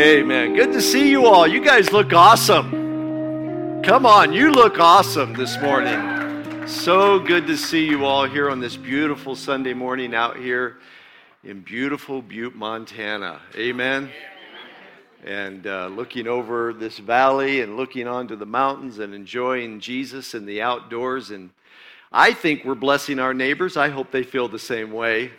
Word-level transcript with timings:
Amen. 0.00 0.54
Good 0.54 0.72
to 0.72 0.80
see 0.80 1.10
you 1.10 1.26
all. 1.26 1.46
You 1.46 1.62
guys 1.62 1.92
look 1.92 2.14
awesome. 2.14 3.82
Come 3.82 4.06
on, 4.06 4.32
you 4.32 4.50
look 4.50 4.80
awesome 4.80 5.34
this 5.34 5.60
morning. 5.60 6.66
So 6.66 7.18
good 7.18 7.46
to 7.48 7.54
see 7.54 7.84
you 7.84 8.06
all 8.06 8.26
here 8.26 8.48
on 8.48 8.60
this 8.60 8.78
beautiful 8.78 9.36
Sunday 9.36 9.74
morning 9.74 10.14
out 10.14 10.38
here 10.38 10.78
in 11.44 11.60
beautiful 11.60 12.22
Butte, 12.22 12.56
Montana. 12.56 13.42
Amen. 13.54 14.10
And 15.22 15.66
uh, 15.66 15.88
looking 15.88 16.26
over 16.26 16.72
this 16.72 16.96
valley 16.96 17.60
and 17.60 17.76
looking 17.76 18.08
onto 18.08 18.36
the 18.36 18.46
mountains 18.46 19.00
and 19.00 19.12
enjoying 19.12 19.80
Jesus 19.80 20.32
and 20.32 20.48
the 20.48 20.62
outdoors. 20.62 21.30
And 21.30 21.50
I 22.10 22.32
think 22.32 22.64
we're 22.64 22.74
blessing 22.74 23.18
our 23.18 23.34
neighbors. 23.34 23.76
I 23.76 23.90
hope 23.90 24.10
they 24.10 24.22
feel 24.22 24.48
the 24.48 24.58
same 24.58 24.92
way 24.92 25.30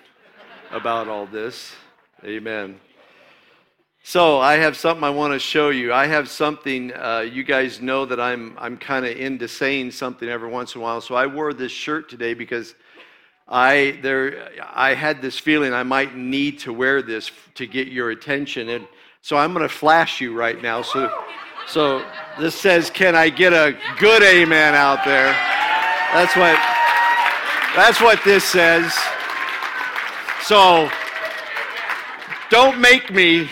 about 0.69 1.07
all 1.07 1.25
this. 1.25 1.73
Amen. 2.23 2.79
So 4.03 4.39
I 4.39 4.55
have 4.57 4.75
something 4.75 5.03
I 5.03 5.11
want 5.11 5.33
to 5.33 5.39
show 5.39 5.69
you. 5.69 5.93
I 5.93 6.07
have 6.07 6.27
something. 6.27 6.91
Uh, 6.91 7.19
you 7.19 7.43
guys 7.43 7.81
know 7.81 8.03
that 8.05 8.19
I'm 8.19 8.57
I'm 8.57 8.75
kind 8.75 9.05
of 9.05 9.15
into 9.15 9.47
saying 9.47 9.91
something 9.91 10.27
every 10.27 10.49
once 10.49 10.73
in 10.73 10.81
a 10.81 10.83
while. 10.83 11.01
So 11.01 11.13
I 11.13 11.27
wore 11.27 11.53
this 11.53 11.71
shirt 11.71 12.09
today 12.09 12.33
because 12.33 12.73
I 13.47 13.99
there 14.01 14.49
I 14.73 14.95
had 14.95 15.21
this 15.21 15.37
feeling 15.37 15.71
I 15.71 15.83
might 15.83 16.15
need 16.15 16.57
to 16.59 16.73
wear 16.73 17.03
this 17.03 17.29
to 17.55 17.67
get 17.67 17.89
your 17.89 18.09
attention, 18.09 18.69
and 18.69 18.87
so 19.21 19.37
I'm 19.37 19.53
going 19.53 19.67
to 19.67 19.73
flash 19.73 20.19
you 20.19 20.35
right 20.35 20.59
now. 20.59 20.81
So 20.81 21.11
so 21.67 22.03
this 22.39 22.59
says, 22.59 22.89
"Can 22.89 23.15
I 23.15 23.29
get 23.29 23.53
a 23.53 23.77
good 23.99 24.23
amen 24.23 24.73
out 24.73 25.05
there?" 25.05 25.31
That's 26.11 26.35
what 26.35 26.59
that's 27.75 28.01
what 28.01 28.19
this 28.23 28.43
says. 28.43 28.97
So 30.41 30.89
don't 32.49 32.81
make 32.81 33.11
me 33.13 33.47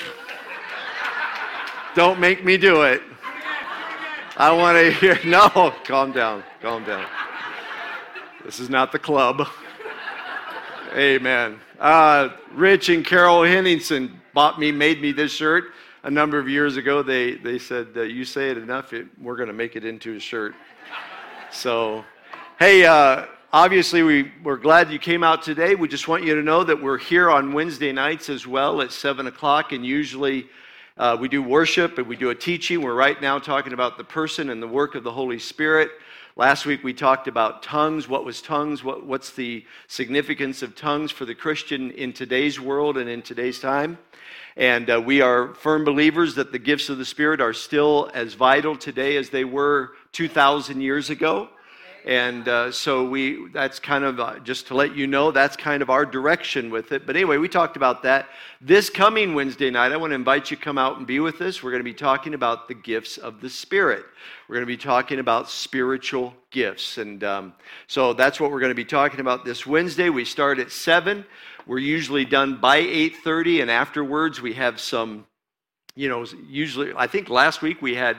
don't 1.95 2.19
make 2.19 2.45
me 2.45 2.57
do 2.57 2.83
it. 2.83 3.01
I 4.37 4.51
want 4.51 4.77
to 4.77 4.91
hear. 4.91 5.19
No, 5.25 5.73
calm 5.85 6.11
down. 6.11 6.43
Calm 6.61 6.83
down. 6.85 7.05
This 8.45 8.59
is 8.59 8.69
not 8.69 8.91
the 8.91 8.99
club. 8.99 9.47
Amen. 10.95 11.59
Uh, 11.79 12.29
Rich 12.53 12.89
and 12.89 13.05
Carol 13.05 13.43
Henningsen 13.43 14.19
bought 14.33 14.59
me, 14.59 14.71
made 14.71 15.01
me 15.01 15.11
this 15.11 15.31
shirt 15.31 15.65
a 16.03 16.09
number 16.09 16.39
of 16.39 16.47
years 16.47 16.77
ago. 16.77 17.03
They, 17.03 17.35
they 17.35 17.59
said, 17.59 17.89
uh, 17.95 18.01
You 18.01 18.23
say 18.23 18.49
it 18.49 18.57
enough, 18.57 18.93
it, 18.93 19.07
we're 19.21 19.35
going 19.35 19.47
to 19.47 19.53
make 19.53 19.75
it 19.75 19.83
into 19.83 20.15
a 20.15 20.19
shirt. 20.19 20.55
So, 21.51 22.05
hey, 22.59 22.85
uh, 22.85 23.25
obviously, 23.51 24.03
we, 24.03 24.31
we're 24.43 24.57
glad 24.57 24.91
you 24.91 24.99
came 24.99 25.23
out 25.23 25.41
today. 25.41 25.75
We 25.75 25.87
just 25.87 26.07
want 26.07 26.23
you 26.23 26.35
to 26.35 26.41
know 26.41 26.63
that 26.63 26.81
we're 26.81 26.97
here 26.97 27.29
on 27.29 27.53
Wednesday 27.53 27.91
nights 27.91 28.29
as 28.29 28.47
well 28.47 28.81
at 28.81 28.91
7 28.91 29.27
o'clock, 29.27 29.71
and 29.73 29.85
usually 29.85 30.47
uh, 30.99 31.15
we 31.17 31.29
do 31.29 31.41
worship 31.41 31.97
and 31.97 32.05
we 32.05 32.17
do 32.17 32.29
a 32.29 32.35
teaching. 32.35 32.81
We're 32.81 32.93
right 32.93 33.19
now 33.21 33.39
talking 33.39 33.71
about 33.71 33.97
the 33.97 34.03
person 34.03 34.49
and 34.49 34.61
the 34.61 34.67
work 34.67 34.95
of 34.95 35.03
the 35.05 35.11
Holy 35.13 35.39
Spirit. 35.39 35.91
Last 36.35 36.65
week 36.65 36.83
we 36.83 36.93
talked 36.93 37.29
about 37.29 37.63
tongues. 37.63 38.09
What 38.09 38.25
was 38.25 38.41
tongues? 38.41 38.83
What, 38.83 39.05
what's 39.05 39.31
the 39.31 39.65
significance 39.87 40.61
of 40.61 40.75
tongues 40.75 41.09
for 41.09 41.23
the 41.23 41.33
Christian 41.33 41.91
in 41.91 42.11
today's 42.11 42.59
world 42.59 42.97
and 42.97 43.09
in 43.09 43.21
today's 43.21 43.61
time? 43.61 43.97
And 44.57 44.89
uh, 44.89 45.01
we 45.01 45.21
are 45.21 45.53
firm 45.53 45.85
believers 45.85 46.35
that 46.35 46.51
the 46.51 46.59
gifts 46.59 46.89
of 46.89 46.97
the 46.97 47.05
Spirit 47.05 47.39
are 47.39 47.53
still 47.53 48.11
as 48.13 48.33
vital 48.33 48.75
today 48.75 49.15
as 49.15 49.29
they 49.29 49.45
were 49.45 49.91
2,000 50.11 50.81
years 50.81 51.09
ago. 51.09 51.47
And 52.09 52.47
uh, 52.47 52.71
so 52.71 53.07
we, 53.07 53.49
that's 53.49 53.79
kind 53.79 54.03
of, 54.03 54.19
uh, 54.19 54.39
just 54.39 54.65
to 54.69 54.73
let 54.73 54.95
you 54.95 55.05
know, 55.05 55.29
that's 55.29 55.55
kind 55.55 55.83
of 55.83 55.91
our 55.91 56.07
direction 56.07 56.71
with 56.71 56.91
it. 56.91 57.05
But 57.05 57.15
anyway, 57.15 57.37
we 57.37 57.47
talked 57.47 57.77
about 57.77 58.01
that. 58.01 58.29
This 58.59 58.89
coming 58.89 59.35
Wednesday 59.35 59.69
night, 59.69 59.91
I 59.91 59.97
want 59.97 60.09
to 60.09 60.15
invite 60.15 60.49
you 60.49 60.57
to 60.57 60.63
come 60.63 60.79
out 60.79 60.97
and 60.97 61.05
be 61.05 61.19
with 61.19 61.39
us. 61.39 61.61
We're 61.61 61.69
going 61.69 61.81
to 61.81 61.83
be 61.83 61.93
talking 61.93 62.33
about 62.33 62.67
the 62.67 62.73
gifts 62.73 63.19
of 63.19 63.41
the 63.41 63.49
Spirit. 63.49 64.05
We're 64.47 64.55
going 64.55 64.65
to 64.65 64.73
be 64.73 64.75
talking 64.75 65.19
about 65.19 65.51
spiritual 65.51 66.33
gifts. 66.49 66.97
And 66.97 67.23
um, 67.23 67.53
so 67.85 68.13
that's 68.13 68.39
what 68.39 68.49
we're 68.49 68.59
going 68.59 68.71
to 68.71 68.75
be 68.75 68.85
talking 68.85 69.19
about 69.19 69.45
this 69.45 69.67
Wednesday. 69.67 70.09
We 70.09 70.25
start 70.25 70.57
at 70.57 70.71
7. 70.71 71.23
We're 71.67 71.77
usually 71.77 72.25
done 72.25 72.59
by 72.59 72.81
8.30, 72.81 73.61
and 73.61 73.69
afterwards 73.69 74.41
we 74.41 74.53
have 74.53 74.79
some, 74.79 75.27
you 75.93 76.09
know, 76.09 76.25
usually, 76.47 76.91
I 76.97 77.05
think 77.05 77.29
last 77.29 77.61
week 77.61 77.83
we 77.83 77.93
had 77.93 78.17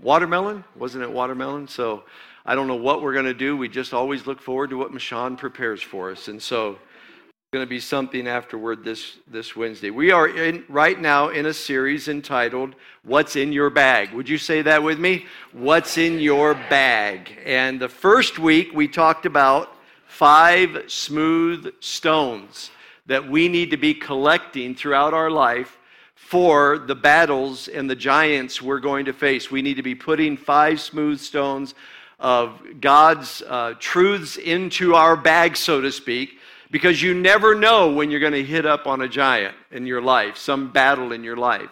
watermelon. 0.00 0.62
Wasn't 0.76 1.02
it 1.02 1.10
watermelon? 1.10 1.66
So 1.66 2.04
I 2.46 2.54
don't 2.54 2.66
know 2.66 2.74
what 2.74 3.00
we're 3.00 3.14
going 3.14 3.24
to 3.24 3.32
do. 3.32 3.56
We 3.56 3.70
just 3.70 3.94
always 3.94 4.26
look 4.26 4.40
forward 4.40 4.68
to 4.70 4.76
what 4.76 4.92
Michonne 4.92 5.38
prepares 5.38 5.80
for 5.80 6.10
us. 6.10 6.28
And 6.28 6.42
so 6.42 6.72
it's 6.72 7.50
going 7.52 7.64
to 7.64 7.68
be 7.68 7.80
something 7.80 8.28
afterward 8.28 8.84
this, 8.84 9.16
this 9.26 9.56
Wednesday. 9.56 9.88
We 9.88 10.10
are 10.10 10.28
in, 10.28 10.62
right 10.68 11.00
now 11.00 11.30
in 11.30 11.46
a 11.46 11.54
series 11.54 12.08
entitled 12.08 12.74
What's 13.02 13.36
in 13.36 13.50
Your 13.50 13.70
Bag? 13.70 14.12
Would 14.12 14.28
you 14.28 14.36
say 14.36 14.60
that 14.60 14.82
with 14.82 14.98
me? 14.98 15.24
What's 15.52 15.96
in 15.96 16.18
Your 16.18 16.52
Bag? 16.52 17.34
And 17.46 17.80
the 17.80 17.88
first 17.88 18.38
week 18.38 18.72
we 18.74 18.88
talked 18.88 19.24
about 19.24 19.70
five 20.06 20.84
smooth 20.88 21.72
stones 21.80 22.70
that 23.06 23.26
we 23.26 23.48
need 23.48 23.70
to 23.70 23.78
be 23.78 23.94
collecting 23.94 24.74
throughout 24.74 25.14
our 25.14 25.30
life 25.30 25.78
for 26.14 26.78
the 26.78 26.94
battles 26.94 27.68
and 27.68 27.88
the 27.88 27.96
giants 27.96 28.60
we're 28.60 28.80
going 28.80 29.06
to 29.06 29.12
face. 29.14 29.50
We 29.50 29.62
need 29.62 29.74
to 29.74 29.82
be 29.82 29.94
putting 29.94 30.36
five 30.36 30.80
smooth 30.80 31.20
stones 31.20 31.74
of 32.18 32.58
God's 32.80 33.42
uh, 33.42 33.74
truths 33.78 34.36
into 34.36 34.94
our 34.94 35.16
bag, 35.16 35.56
so 35.56 35.80
to 35.80 35.92
speak, 35.92 36.38
because 36.70 37.02
you 37.02 37.14
never 37.14 37.54
know 37.54 37.92
when 37.92 38.10
you're 38.10 38.20
going 38.20 38.32
to 38.32 38.44
hit 38.44 38.66
up 38.66 38.86
on 38.86 39.02
a 39.02 39.08
giant 39.08 39.54
in 39.70 39.86
your 39.86 40.00
life, 40.00 40.36
some 40.36 40.72
battle 40.72 41.12
in 41.12 41.22
your 41.22 41.36
life. 41.36 41.70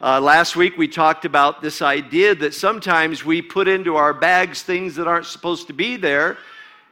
Uh, 0.00 0.20
last 0.20 0.54
week 0.54 0.78
we 0.78 0.86
talked 0.86 1.24
about 1.24 1.60
this 1.60 1.82
idea 1.82 2.34
that 2.34 2.54
sometimes 2.54 3.24
we 3.24 3.42
put 3.42 3.66
into 3.66 3.96
our 3.96 4.14
bags 4.14 4.62
things 4.62 4.94
that 4.94 5.08
aren't 5.08 5.26
supposed 5.26 5.66
to 5.66 5.72
be 5.72 5.96
there, 5.96 6.38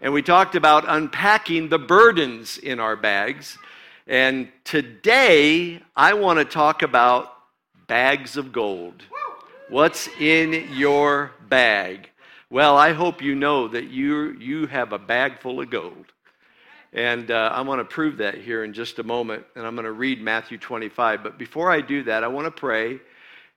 and 0.00 0.12
we 0.12 0.22
talked 0.22 0.56
about 0.56 0.84
unpacking 0.88 1.68
the 1.68 1.78
burdens 1.78 2.58
in 2.58 2.80
our 2.80 2.96
bags. 2.96 3.56
And 4.08 4.48
today 4.64 5.80
I 5.94 6.14
want 6.14 6.38
to 6.40 6.44
talk 6.44 6.82
about 6.82 7.32
bags 7.86 8.36
of 8.36 8.52
gold. 8.52 9.04
What's 9.68 10.08
in 10.20 10.68
your 10.72 11.32
bag? 11.48 12.10
Well, 12.48 12.76
I 12.76 12.92
hope 12.92 13.22
you 13.22 13.34
know 13.34 13.66
that 13.66 13.88
you, 13.88 14.30
you 14.38 14.66
have 14.66 14.92
a 14.92 15.00
bag 15.00 15.40
full 15.40 15.60
of 15.60 15.68
gold. 15.68 16.06
And 16.92 17.32
uh, 17.32 17.50
I 17.52 17.62
want 17.62 17.80
to 17.80 17.84
prove 17.84 18.18
that 18.18 18.36
here 18.36 18.62
in 18.62 18.72
just 18.72 19.00
a 19.00 19.02
moment. 19.02 19.44
And 19.56 19.66
I'm 19.66 19.74
going 19.74 19.84
to 19.84 19.90
read 19.90 20.22
Matthew 20.22 20.56
25. 20.56 21.24
But 21.24 21.38
before 21.38 21.72
I 21.72 21.80
do 21.80 22.04
that, 22.04 22.22
I 22.22 22.28
want 22.28 22.46
to 22.46 22.52
pray. 22.52 23.00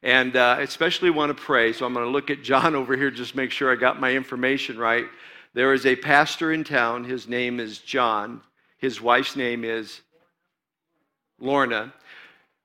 And 0.01 0.35
uh, 0.35 0.57
especially 0.61 1.11
want 1.11 1.29
to 1.29 1.39
pray. 1.39 1.71
So 1.71 1.85
I'm 1.85 1.93
going 1.93 2.05
to 2.05 2.11
look 2.11 2.31
at 2.31 2.41
John 2.41 2.73
over 2.75 2.97
here, 2.97 3.11
just 3.11 3.35
make 3.35 3.51
sure 3.51 3.71
I 3.71 3.75
got 3.75 3.99
my 3.99 4.11
information 4.11 4.79
right. 4.79 5.05
There 5.53 5.71
is 5.73 5.85
a 5.85 5.95
pastor 5.95 6.51
in 6.51 6.63
town. 6.63 7.03
His 7.03 7.27
name 7.27 7.59
is 7.59 7.77
John. 7.77 8.41
His 8.79 8.99
wife's 8.99 9.35
name 9.35 9.63
is 9.63 10.01
Lorna. 11.39 11.93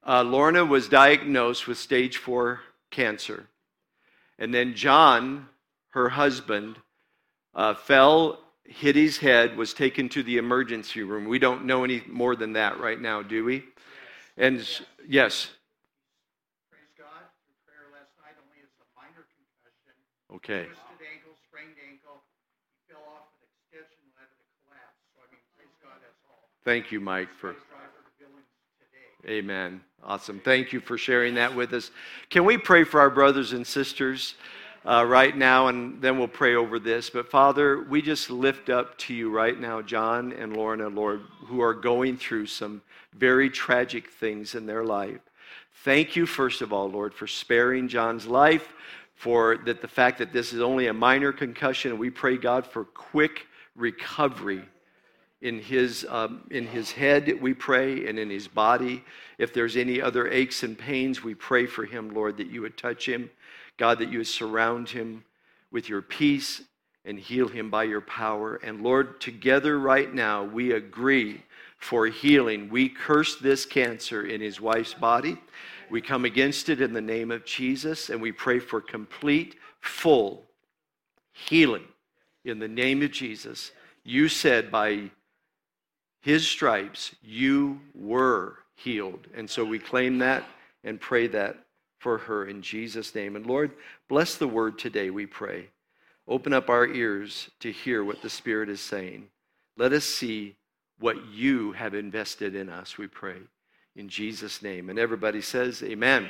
Uh, 0.07 0.23
Lorna 0.23 0.65
was 0.65 0.89
diagnosed 0.89 1.67
with 1.67 1.77
stage 1.77 2.17
four 2.17 2.61
cancer. 2.91 3.47
And 4.39 4.53
then 4.55 4.75
John 4.75 5.49
her 5.95 6.09
husband, 6.09 6.77
uh, 7.55 7.73
fell, 7.73 8.41
hit 8.65 8.97
his 8.97 9.19
head, 9.19 9.57
was 9.57 9.73
taken 9.73 10.09
to 10.09 10.25
the 10.25 10.39
emergency 10.39 11.05
room. 11.05 11.27
We 11.27 11.39
don't 11.39 11.65
know 11.65 11.85
any 11.85 12.03
more 12.09 12.35
than 12.35 12.55
that 12.55 12.81
right 12.81 13.01
now, 13.01 13.23
do 13.23 13.45
we? 13.45 13.63
And 14.37 14.59
yes. 15.07 15.55
Praise 16.69 16.91
God. 16.99 17.23
Through 17.47 17.55
prayer 17.63 17.87
last 17.95 18.11
night, 18.19 18.35
only 18.43 18.59
it's 18.59 18.75
a 18.83 18.89
minor 18.99 19.23
concussion. 19.39 19.95
Okay. 20.35 20.67
Twisted 20.67 21.07
ankle, 21.15 21.39
sprained 21.47 21.79
ankle. 21.79 22.27
He 22.83 22.91
fell 22.91 23.07
off 23.15 23.31
an 23.39 23.47
extension 23.47 24.03
led 24.19 24.27
to 24.35 24.43
collapse. 24.67 24.99
So 25.15 25.23
I 25.23 25.31
mean, 25.31 25.47
praise 25.55 25.79
God, 25.79 26.03
that's 26.03 26.19
all. 26.27 26.43
Thank 26.67 26.91
you, 26.91 26.99
Mike, 26.99 27.31
for. 27.31 27.55
Praise 27.55 27.71
God 27.71 27.87
for 27.95 28.03
the 28.03 28.15
Billings 28.19 28.51
today. 28.83 29.39
Amen. 29.39 29.79
Awesome. 30.03 30.43
Thank 30.43 30.73
you 30.73 30.81
for 30.81 30.99
sharing 30.99 31.39
that 31.39 31.55
with 31.55 31.73
us. 31.73 31.93
Can 32.31 32.45
we 32.45 32.59
pray 32.59 32.83
for 32.83 32.99
our 32.99 33.11
brothers 33.11 33.53
and 33.53 33.65
sisters? 33.65 34.35
Uh, 34.87 35.05
right 35.07 35.37
now, 35.37 35.69
and 35.69 36.01
then 36.03 36.19
we'll 36.19 36.29
pray 36.29 36.55
over 36.55 36.79
this. 36.79 37.09
But 37.11 37.31
Father, 37.31 37.83
we 37.83 38.03
just 38.03 38.31
lift 38.31 38.69
up 38.69 38.99
to 38.99 39.15
you 39.15 39.31
right 39.31 39.59
now, 39.59 39.81
John 39.81 40.33
and 40.33 40.57
Lorna, 40.57 40.89
Lord, 40.89 41.23
who 41.47 41.63
are 41.63 41.75
going 41.75 42.17
through 42.17 42.47
some 42.47 42.83
very 43.15 43.49
tragic 43.49 44.11
things 44.11 44.55
in 44.55 44.67
their 44.67 44.85
life. 44.85 45.21
Thank 45.85 46.17
you, 46.17 46.27
first 46.27 46.61
of 46.61 46.73
all, 46.73 46.91
Lord, 46.91 47.15
for 47.15 47.27
sparing 47.27 47.89
John's 47.89 48.27
life, 48.27 48.73
for 49.15 49.59
that 49.65 49.81
the 49.81 49.89
fact 49.89 50.19
that 50.19 50.33
this 50.33 50.53
is 50.53 50.61
only 50.61 50.87
a 50.89 50.93
minor 50.93 51.33
concussion. 51.33 51.93
And 51.93 52.01
we 52.01 52.11
pray, 52.11 52.37
God, 52.37 52.67
for 52.67 52.85
quick 52.85 53.47
recovery 53.77 54.63
in 55.41 55.61
his, 55.61 56.07
um, 56.09 56.47
in 56.51 56.67
his 56.67 56.91
head, 56.91 57.39
we 57.41 57.53
pray, 57.53 58.07
and 58.07 58.19
in 58.19 58.31
his 58.31 58.49
body. 58.49 59.05
If 59.37 59.53
there's 59.53 59.77
any 59.77 60.01
other 60.01 60.29
aches 60.29 60.63
and 60.63 60.77
pains, 60.77 61.23
we 61.23 61.35
pray 61.35 61.67
for 61.67 61.85
him, 61.85 62.15
Lord, 62.15 62.39
that 62.39 62.49
you 62.49 62.63
would 62.63 62.79
touch 62.79 63.07
him 63.07 63.31
God, 63.77 63.99
that 63.99 64.11
you 64.11 64.19
would 64.19 64.27
surround 64.27 64.89
him 64.89 65.25
with 65.71 65.89
your 65.89 66.03
peace 66.03 66.63
and 67.05 67.19
heal 67.19 67.49
him 67.49 67.71
by 67.71 67.85
your 67.85 68.01
power. 68.01 68.57
And 68.57 68.83
Lord, 68.83 69.21
together 69.21 69.79
right 69.79 70.13
now, 70.13 70.45
we 70.45 70.73
agree 70.73 71.43
for 71.79 72.07
healing. 72.07 72.71
We 72.71 72.89
curse 72.89 73.37
this 73.37 73.67
cancer 73.67 74.27
in 74.27 74.41
his 74.41 74.61
wife's 74.61 74.95
body. 74.95 75.37
We 75.91 76.01
come 76.01 76.25
against 76.25 76.69
it 76.71 76.81
in 76.81 76.93
the 76.93 77.01
name 77.01 77.31
of 77.31 77.45
Jesus, 77.45 78.09
and 78.09 78.23
we 78.23 78.33
pray 78.33 78.59
for 78.59 78.81
complete, 78.81 79.57
full 79.81 80.45
healing 81.33 81.85
in 82.45 82.59
the 82.59 82.69
name 82.69 83.03
of 83.03 83.11
Jesus. 83.11 83.73
You 84.03 84.29
said 84.29 84.71
by 84.71 85.11
his 86.23 86.49
stripes 86.49 87.15
you 87.23 87.81
were 87.95 88.59
healed. 88.77 89.27
And 89.35 89.49
so 89.49 89.65
we 89.65 89.79
claim 89.79 90.19
that 90.19 90.45
and 90.85 91.01
pray 91.01 91.27
that 91.29 91.59
for 92.05 92.19
her 92.19 92.45
in 92.45 92.61
Jesus' 92.61 93.15
name. 93.15 93.35
And 93.35 93.47
Lord, 93.47 93.71
bless 94.11 94.35
the 94.35 94.47
word 94.47 94.79
today, 94.79 95.09
we 95.09 95.25
pray. 95.25 95.69
Open 96.29 96.53
up 96.53 96.69
our 96.69 96.87
ears 96.87 97.51
to 97.61 97.73
hear 97.73 98.05
what 98.05 98.21
the 98.21 98.29
Spirit 98.29 98.69
is 98.69 98.83
saying. 98.83 99.29
Let 99.79 99.95
us 99.95 100.05
see 100.05 100.55
what 101.01 101.17
you 101.33 101.73
have 101.73 101.95
invested 101.95 102.55
in 102.55 102.69
us, 102.69 102.99
we 102.99 103.07
pray. 103.07 103.39
In 103.97 104.11
Jesus' 104.11 104.61
name. 104.61 104.91
And 104.91 104.99
everybody 104.99 105.41
says, 105.41 105.83
Amen. 105.83 106.29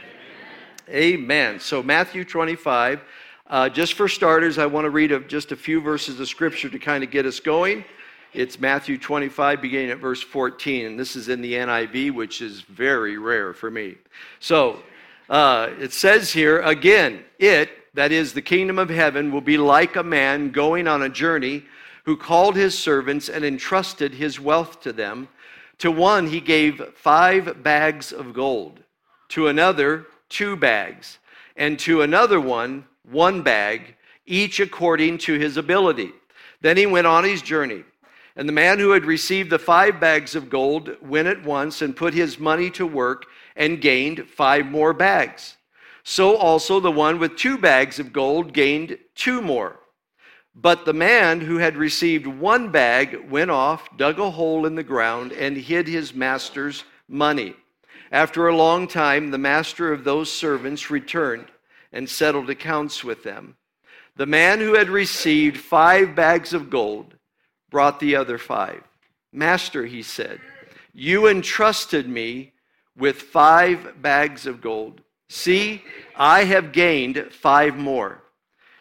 Amen. 0.89 1.21
Amen. 1.25 1.59
So, 1.59 1.83
Matthew 1.83 2.25
25. 2.25 3.01
Uh, 3.47 3.69
just 3.69 3.95
for 3.95 4.07
starters, 4.07 4.59
I 4.59 4.67
want 4.67 4.85
to 4.85 4.91
read 4.91 5.11
a, 5.11 5.19
just 5.19 5.51
a 5.51 5.57
few 5.57 5.81
verses 5.81 6.21
of 6.21 6.29
Scripture 6.29 6.71
to 6.71 6.79
kind 6.79 7.03
of 7.03 7.11
get 7.11 7.27
us 7.27 7.41
going. 7.41 7.85
It's 8.33 8.61
Matthew 8.61 8.97
25, 8.97 9.61
beginning 9.61 9.91
at 9.91 9.99
verse 9.99 10.23
14, 10.23 10.87
and 10.87 10.99
this 10.99 11.17
is 11.17 11.29
in 11.29 11.43
the 11.43 11.55
NIV, 11.55 12.13
which 12.13 12.41
is 12.41 12.61
very 12.61 13.19
rare 13.19 13.53
for 13.53 13.73
me. 13.73 13.97
So, 14.39 14.81
uh, 15.29 15.71
it 15.79 15.93
says 15.93 16.33
here, 16.33 16.61
again, 16.61 17.25
it, 17.39 17.71
that 17.95 18.13
is 18.13 18.33
the 18.33 18.43
kingdom 18.43 18.79
of 18.79 18.89
heaven, 18.89 19.33
will 19.33 19.41
be 19.41 19.59
like 19.59 19.97
a 19.97 20.03
man 20.03 20.51
going 20.51 20.87
on 20.89 21.03
a 21.03 21.09
journey 21.09 21.65
who 22.05 22.17
called 22.17 22.57
his 22.57 22.79
servants 22.79 23.29
and 23.29 23.45
entrusted 23.45 24.15
his 24.15 24.39
wealth 24.39 24.81
to 24.83 24.93
them. 24.93 25.29
To 25.79 25.91
one 25.91 26.29
he 26.29 26.41
gave 26.41 26.95
five 26.95 27.63
bags 27.63 28.13
of 28.13 28.35
gold, 28.35 28.81
to 29.31 29.49
another 29.49 30.07
two 30.29 30.57
bags, 30.57 31.19
and 31.57 31.79
to 31.81 32.03
another 32.03 32.41
one 32.41 32.85
one 33.11 33.43
bag, 33.43 33.97
each 34.27 34.61
according 34.61 35.19
to 35.19 35.39
his 35.39 35.57
ability. 35.57 36.13
Then 36.61 36.77
he 36.77 36.87
went 36.87 37.07
on 37.07 37.25
his 37.25 37.43
journey. 37.43 37.85
And 38.37 38.49
the 38.49 38.53
man 38.53 38.79
who 38.79 38.91
had 38.91 39.05
received 39.05 39.51
the 39.51 39.59
five 39.59 40.01
bags 40.01 40.35
of 40.35 40.51
gold 40.51 40.97
went 41.01 41.29
at 41.29 41.45
once 41.45 41.83
and 41.83 41.95
put 41.95 42.15
his 42.15 42.39
money 42.39 42.71
to 42.71 42.87
work 42.87 43.27
and 43.57 43.81
gained 43.81 44.29
five 44.29 44.67
more 44.67 44.93
bags. 44.93 45.57
So 46.03 46.37
also 46.37 46.81
the 46.81 46.91
one 46.91 47.19
with 47.19 47.37
two 47.37 47.57
bags 47.57 47.99
of 47.99 48.13
gold 48.13 48.53
gained 48.53 48.99
two 49.15 49.41
more. 49.41 49.81
But 50.55 50.85
the 50.85 50.93
man 50.93 51.41
who 51.41 51.57
had 51.57 51.77
received 51.77 52.27
one 52.27 52.71
bag 52.71 53.29
went 53.29 53.51
off, 53.51 53.97
dug 53.97 54.21
a 54.21 54.31
hole 54.31 54.67
in 54.67 54.75
the 54.75 54.83
ground, 54.83 55.33
and 55.33 55.57
hid 55.57 55.89
his 55.89 56.15
master's 56.15 56.85
money. 57.09 57.55
After 58.13 58.47
a 58.47 58.57
long 58.57 58.87
time, 58.87 59.31
the 59.31 59.39
master 59.39 59.93
of 59.93 60.05
those 60.05 60.31
servants 60.31 60.91
returned 60.91 61.47
and 61.93 62.09
settled 62.09 62.51
accounts 62.51 63.03
with 63.03 63.25
them. 63.25 63.57
The 64.17 64.27
man 64.27 64.61
who 64.61 64.75
had 64.75 64.89
received 64.89 65.57
five 65.57 66.15
bags 66.15 66.53
of 66.55 66.71
gold 66.71 67.17
brought 67.71 67.99
the 67.99 68.15
other 68.15 68.39
five. 68.39 68.85
Master, 69.33 69.85
he 69.85 70.03
said, 70.03 70.41
you 70.93 71.27
entrusted 71.27 72.09
me 72.09 72.53
with 72.97 73.23
five 73.23 74.01
bags 74.03 74.47
of 74.47 74.61
gold. 74.61 75.01
See, 75.29 75.83
I 76.17 76.45
have 76.45 76.73
gained 76.73 77.29
five 77.31 77.77
more. 77.77 78.23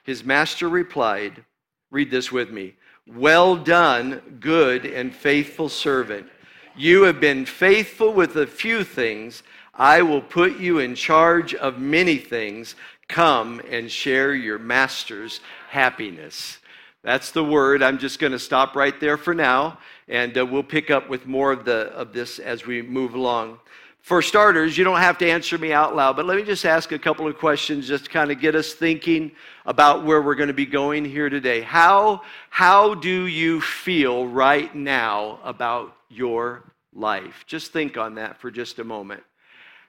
His 0.04 0.24
master 0.24 0.70
replied, 0.70 1.44
Read 1.90 2.12
this 2.12 2.32
with 2.32 2.50
me. 2.52 2.76
Well 3.08 3.56
done, 3.56 4.38
good 4.40 4.86
and 4.86 5.14
faithful 5.14 5.70
servant. 5.70 6.28
You 6.76 7.04
have 7.04 7.20
been 7.20 7.46
faithful 7.46 8.14
with 8.14 8.36
a 8.36 8.48
few 8.48 8.84
things. 8.84 9.44
I 9.74 10.02
will 10.02 10.22
put 10.22 10.58
you 10.58 10.80
in 10.80 10.96
charge 10.96 11.54
of 11.54 11.80
many 11.80 12.18
things. 12.18 12.76
Come 13.08 13.62
and 13.70 13.92
share 13.92 14.34
your 14.34 14.58
master's 14.58 15.40
happiness. 15.70 16.60
That's 17.04 17.32
the 17.32 17.44
word. 17.44 17.84
I'm 17.84 17.98
just 17.98 18.20
going 18.20 18.32
to 18.32 18.40
stop 18.40 18.76
right 18.76 18.98
there 19.00 19.18
for 19.18 19.34
now, 19.34 19.78
and 20.08 20.38
uh, 20.38 20.46
we'll 20.46 20.64
pick 20.64 20.90
up 20.90 21.10
with 21.10 21.28
more 21.28 21.52
of, 21.52 21.66
the, 21.66 21.92
of 21.92 22.14
this 22.14 22.40
as 22.40 22.66
we 22.66 22.82
move 22.82 23.14
along. 23.14 23.60
For 24.04 24.22
starters, 24.22 24.78
you 24.78 24.84
don't 24.84 25.00
have 25.00 25.18
to 25.20 25.30
answer 25.32 25.58
me 25.58 25.72
out 25.72 25.96
loud, 25.96 26.18
but 26.18 26.26
let 26.26 26.36
me 26.36 26.44
just 26.44 26.66
ask 26.66 26.92
a 26.92 27.00
couple 27.00 27.26
of 27.26 27.38
questions 27.38 27.88
just 27.88 28.04
to 28.04 28.12
kind 28.12 28.32
of 28.32 28.42
get 28.42 28.54
us 28.54 28.74
thinking 28.74 29.32
about 29.66 30.04
where 30.04 30.22
we're 30.22 30.36
going 30.36 30.50
to 30.50 30.54
be 30.54 30.66
going 30.66 31.06
here 31.06 31.30
today. 31.30 31.62
How, 31.62 32.22
how 32.50 32.96
do 32.96 33.28
you 33.28 33.62
feel 33.62 34.28
right 34.28 34.76
now 34.76 35.40
about 35.42 35.96
your 36.10 36.66
life? 36.92 37.46
Just 37.48 37.72
think 37.72 37.96
on 37.96 38.16
that 38.16 38.42
for 38.42 38.52
just 38.52 38.78
a 38.80 38.84
moment. 38.84 39.24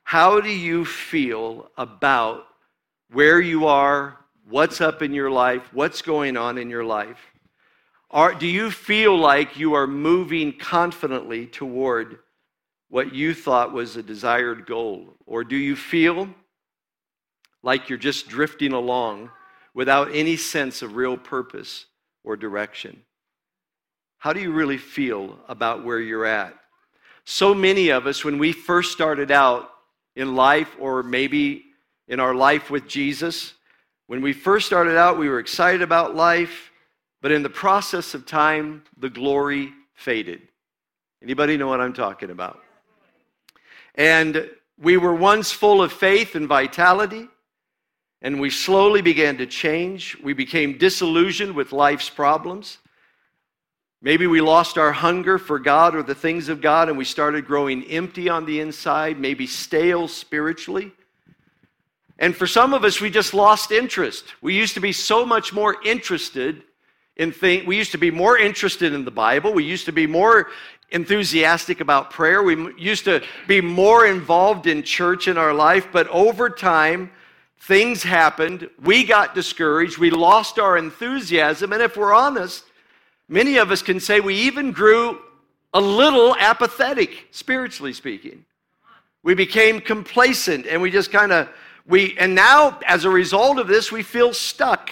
How 0.04 0.40
do 0.40 0.48
you 0.48 0.84
feel 0.84 1.72
about 1.76 2.46
where 3.10 3.40
you 3.40 3.66
are, 3.66 4.16
what's 4.48 4.80
up 4.80 5.02
in 5.02 5.12
your 5.12 5.32
life, 5.32 5.62
what's 5.72 6.02
going 6.02 6.36
on 6.36 6.56
in 6.56 6.70
your 6.70 6.84
life? 6.84 7.18
Are, 8.12 8.32
do 8.32 8.46
you 8.46 8.70
feel 8.70 9.18
like 9.18 9.58
you 9.58 9.74
are 9.74 9.88
moving 9.88 10.56
confidently 10.56 11.48
toward 11.48 12.20
what 12.94 13.12
you 13.12 13.34
thought 13.34 13.72
was 13.72 13.96
a 13.96 14.02
desired 14.04 14.66
goal? 14.66 15.16
Or 15.26 15.42
do 15.42 15.56
you 15.56 15.74
feel 15.74 16.28
like 17.60 17.88
you're 17.88 17.98
just 17.98 18.28
drifting 18.28 18.72
along 18.72 19.30
without 19.74 20.14
any 20.14 20.36
sense 20.36 20.80
of 20.80 20.94
real 20.94 21.16
purpose 21.16 21.86
or 22.22 22.36
direction? 22.36 23.02
How 24.18 24.32
do 24.32 24.38
you 24.38 24.52
really 24.52 24.78
feel 24.78 25.40
about 25.48 25.84
where 25.84 25.98
you're 25.98 26.24
at? 26.24 26.54
So 27.24 27.52
many 27.52 27.88
of 27.88 28.06
us, 28.06 28.24
when 28.24 28.38
we 28.38 28.52
first 28.52 28.92
started 28.92 29.32
out 29.32 29.70
in 30.14 30.36
life, 30.36 30.76
or 30.78 31.02
maybe 31.02 31.64
in 32.06 32.20
our 32.20 32.32
life 32.32 32.70
with 32.70 32.86
Jesus, 32.86 33.54
when 34.06 34.22
we 34.22 34.32
first 34.32 34.66
started 34.66 34.96
out, 34.96 35.18
we 35.18 35.28
were 35.28 35.40
excited 35.40 35.82
about 35.82 36.14
life, 36.14 36.70
but 37.20 37.32
in 37.32 37.42
the 37.42 37.50
process 37.50 38.14
of 38.14 38.24
time, 38.24 38.84
the 38.96 39.10
glory 39.10 39.72
faded. 39.94 40.42
Anybody 41.20 41.56
know 41.56 41.66
what 41.66 41.80
I'm 41.80 41.92
talking 41.92 42.30
about? 42.30 42.63
And 43.94 44.50
we 44.80 44.96
were 44.96 45.14
once 45.14 45.52
full 45.52 45.82
of 45.82 45.92
faith 45.92 46.34
and 46.34 46.48
vitality, 46.48 47.28
and 48.22 48.40
we 48.40 48.50
slowly 48.50 49.02
began 49.02 49.36
to 49.38 49.46
change. 49.46 50.16
We 50.22 50.32
became 50.32 50.78
disillusioned 50.78 51.54
with 51.54 51.72
life's 51.72 52.10
problems. 52.10 52.78
Maybe 54.02 54.26
we 54.26 54.40
lost 54.40 54.76
our 54.76 54.92
hunger 54.92 55.38
for 55.38 55.58
God 55.58 55.94
or 55.94 56.02
the 56.02 56.14
things 56.14 56.48
of 56.48 56.60
God, 56.60 56.88
and 56.88 56.98
we 56.98 57.04
started 57.04 57.46
growing 57.46 57.84
empty 57.84 58.28
on 58.28 58.44
the 58.44 58.60
inside, 58.60 59.18
maybe 59.18 59.46
stale 59.46 60.08
spiritually. 60.08 60.92
And 62.18 62.36
for 62.36 62.46
some 62.46 62.74
of 62.74 62.84
us, 62.84 63.00
we 63.00 63.10
just 63.10 63.34
lost 63.34 63.72
interest. 63.72 64.24
We 64.40 64.54
used 64.54 64.74
to 64.74 64.80
be 64.80 64.92
so 64.92 65.24
much 65.24 65.52
more 65.52 65.76
interested 65.84 66.62
in 67.16 67.32
things. 67.32 67.66
We 67.66 67.76
used 67.76 67.92
to 67.92 67.98
be 67.98 68.10
more 68.10 68.36
interested 68.38 68.92
in 68.92 69.04
the 69.04 69.10
Bible. 69.10 69.52
We 69.52 69.64
used 69.64 69.86
to 69.86 69.92
be 69.92 70.06
more 70.06 70.48
enthusiastic 70.94 71.80
about 71.80 72.10
prayer. 72.10 72.42
We 72.42 72.72
used 72.78 73.04
to 73.04 73.22
be 73.46 73.60
more 73.60 74.06
involved 74.06 74.66
in 74.66 74.82
church 74.82 75.28
in 75.28 75.36
our 75.36 75.52
life, 75.52 75.88
but 75.92 76.08
over 76.08 76.48
time, 76.48 77.10
things 77.58 78.02
happened. 78.02 78.70
We 78.82 79.04
got 79.04 79.34
discouraged. 79.34 79.98
We 79.98 80.10
lost 80.10 80.58
our 80.58 80.78
enthusiasm. 80.78 81.72
And 81.72 81.82
if 81.82 81.96
we're 81.96 82.14
honest, 82.14 82.64
many 83.28 83.56
of 83.56 83.70
us 83.70 83.82
can 83.82 83.98
say 83.98 84.20
we 84.20 84.36
even 84.36 84.70
grew 84.70 85.18
a 85.74 85.80
little 85.80 86.36
apathetic, 86.36 87.26
spiritually 87.32 87.92
speaking. 87.92 88.44
We 89.24 89.34
became 89.34 89.80
complacent 89.80 90.66
and 90.66 90.80
we 90.80 90.90
just 90.92 91.10
kind 91.10 91.32
of, 91.32 91.48
we, 91.86 92.16
and 92.18 92.34
now 92.34 92.78
as 92.86 93.04
a 93.04 93.10
result 93.10 93.58
of 93.58 93.66
this, 93.66 93.90
we 93.90 94.02
feel 94.02 94.32
stuck. 94.32 94.90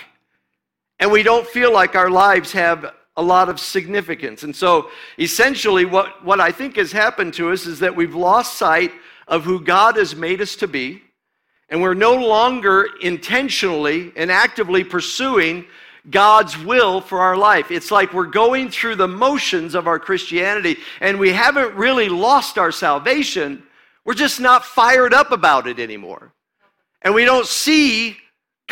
And 0.98 1.12
we 1.12 1.22
don't 1.22 1.46
feel 1.46 1.72
like 1.72 1.94
our 1.94 2.10
lives 2.10 2.52
have 2.52 2.92
a 3.16 3.22
lot 3.22 3.48
of 3.48 3.60
significance. 3.60 4.42
And 4.42 4.54
so 4.54 4.90
essentially, 5.18 5.84
what, 5.84 6.24
what 6.24 6.40
I 6.40 6.50
think 6.50 6.76
has 6.76 6.92
happened 6.92 7.34
to 7.34 7.50
us 7.50 7.66
is 7.66 7.78
that 7.80 7.94
we've 7.94 8.14
lost 8.14 8.56
sight 8.56 8.92
of 9.28 9.44
who 9.44 9.60
God 9.60 9.96
has 9.96 10.16
made 10.16 10.40
us 10.40 10.56
to 10.56 10.68
be, 10.68 11.02
and 11.68 11.80
we're 11.80 11.94
no 11.94 12.14
longer 12.14 12.88
intentionally 13.00 14.12
and 14.16 14.30
actively 14.30 14.84
pursuing 14.84 15.64
God's 16.10 16.58
will 16.58 17.00
for 17.00 17.20
our 17.20 17.36
life. 17.36 17.70
It's 17.70 17.90
like 17.90 18.12
we're 18.12 18.26
going 18.26 18.70
through 18.70 18.96
the 18.96 19.08
motions 19.08 19.74
of 19.74 19.86
our 19.86 19.98
Christianity, 19.98 20.78
and 21.00 21.18
we 21.18 21.32
haven't 21.32 21.74
really 21.74 22.08
lost 22.08 22.58
our 22.58 22.72
salvation. 22.72 23.62
We're 24.04 24.14
just 24.14 24.40
not 24.40 24.64
fired 24.64 25.14
up 25.14 25.30
about 25.30 25.66
it 25.66 25.78
anymore. 25.78 26.32
And 27.02 27.14
we 27.14 27.24
don't 27.24 27.46
see 27.46 28.16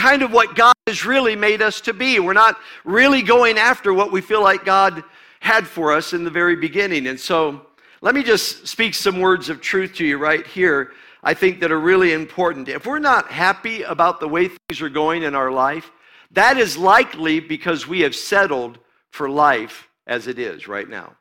kind 0.01 0.23
of 0.23 0.33
what 0.33 0.57
God 0.57 0.73
has 0.87 1.05
really 1.05 1.37
made 1.37 1.61
us 1.61 1.83
to 1.83 1.93
be. 1.93 2.19
We're 2.21 2.33
not 2.33 2.59
really 2.85 3.21
going 3.21 3.59
after 3.59 3.93
what 3.93 4.11
we 4.11 4.23
feel 4.23 4.43
like 4.43 4.65
God 4.65 5.05
had 5.41 5.67
for 5.67 5.93
us 5.93 6.15
in 6.15 6.25
the 6.25 6.31
very 6.31 6.57
beginning. 6.57 7.07
And 7.09 7.21
so 7.21 7.67
let 8.01 8.15
me 8.15 8.23
just 8.23 8.67
speak 8.67 8.95
some 8.95 9.21
words 9.21 9.51
of 9.51 9.61
truth 9.61 9.95
to 9.97 10.07
you 10.07 10.17
right 10.17 10.47
here, 10.47 10.93
I 11.23 11.35
think 11.35 11.61
that 11.61 11.71
are 11.71 11.79
really 11.79 12.15
important. 12.15 12.71
If 12.71 12.87
we're 12.87 12.99
not 12.99 13.31
happy 13.31 13.83
about 13.83 14.21
the 14.21 14.29
way 14.29 14.49
things 14.49 14.81
are 14.81 14.89
going 14.89 15.23
in 15.23 15.35
our 15.35 15.53
life, 15.53 15.91
that 16.31 16.57
is 16.57 16.79
likely 16.79 17.39
because 17.39 17.87
we 17.87 18.01
have 18.01 18.15
settled 18.15 18.79
for 19.11 19.29
life 19.29 19.91
as 20.07 20.29
it 20.29 20.39
is 20.39 20.67
right 20.67 20.89
now. 20.89 21.13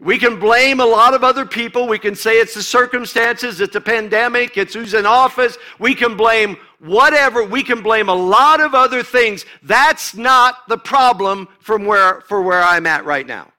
We 0.00 0.18
can 0.18 0.38
blame 0.38 0.78
a 0.78 0.84
lot 0.84 1.14
of 1.14 1.24
other 1.24 1.44
people. 1.44 1.88
We 1.88 1.98
can 1.98 2.14
say 2.14 2.38
it's 2.38 2.54
the 2.54 2.62
circumstances, 2.62 3.60
it's 3.60 3.74
a 3.74 3.80
pandemic, 3.80 4.56
it's 4.56 4.74
who's 4.74 4.94
in 4.94 5.06
office. 5.06 5.56
We 5.80 5.94
can 5.94 6.16
blame 6.16 6.56
whatever. 6.80 7.44
We 7.44 7.62
can 7.62 7.82
blame 7.82 8.08
a 8.08 8.14
lot 8.14 8.60
of 8.60 8.74
other 8.74 9.02
things. 9.02 9.44
That's 9.62 10.14
not 10.14 10.68
the 10.68 10.78
problem 10.78 11.48
from 11.60 11.84
where, 11.86 12.22
for 12.22 12.42
where 12.42 12.62
I'm 12.62 12.86
at 12.86 13.04
right 13.04 13.26
now. 13.26 13.52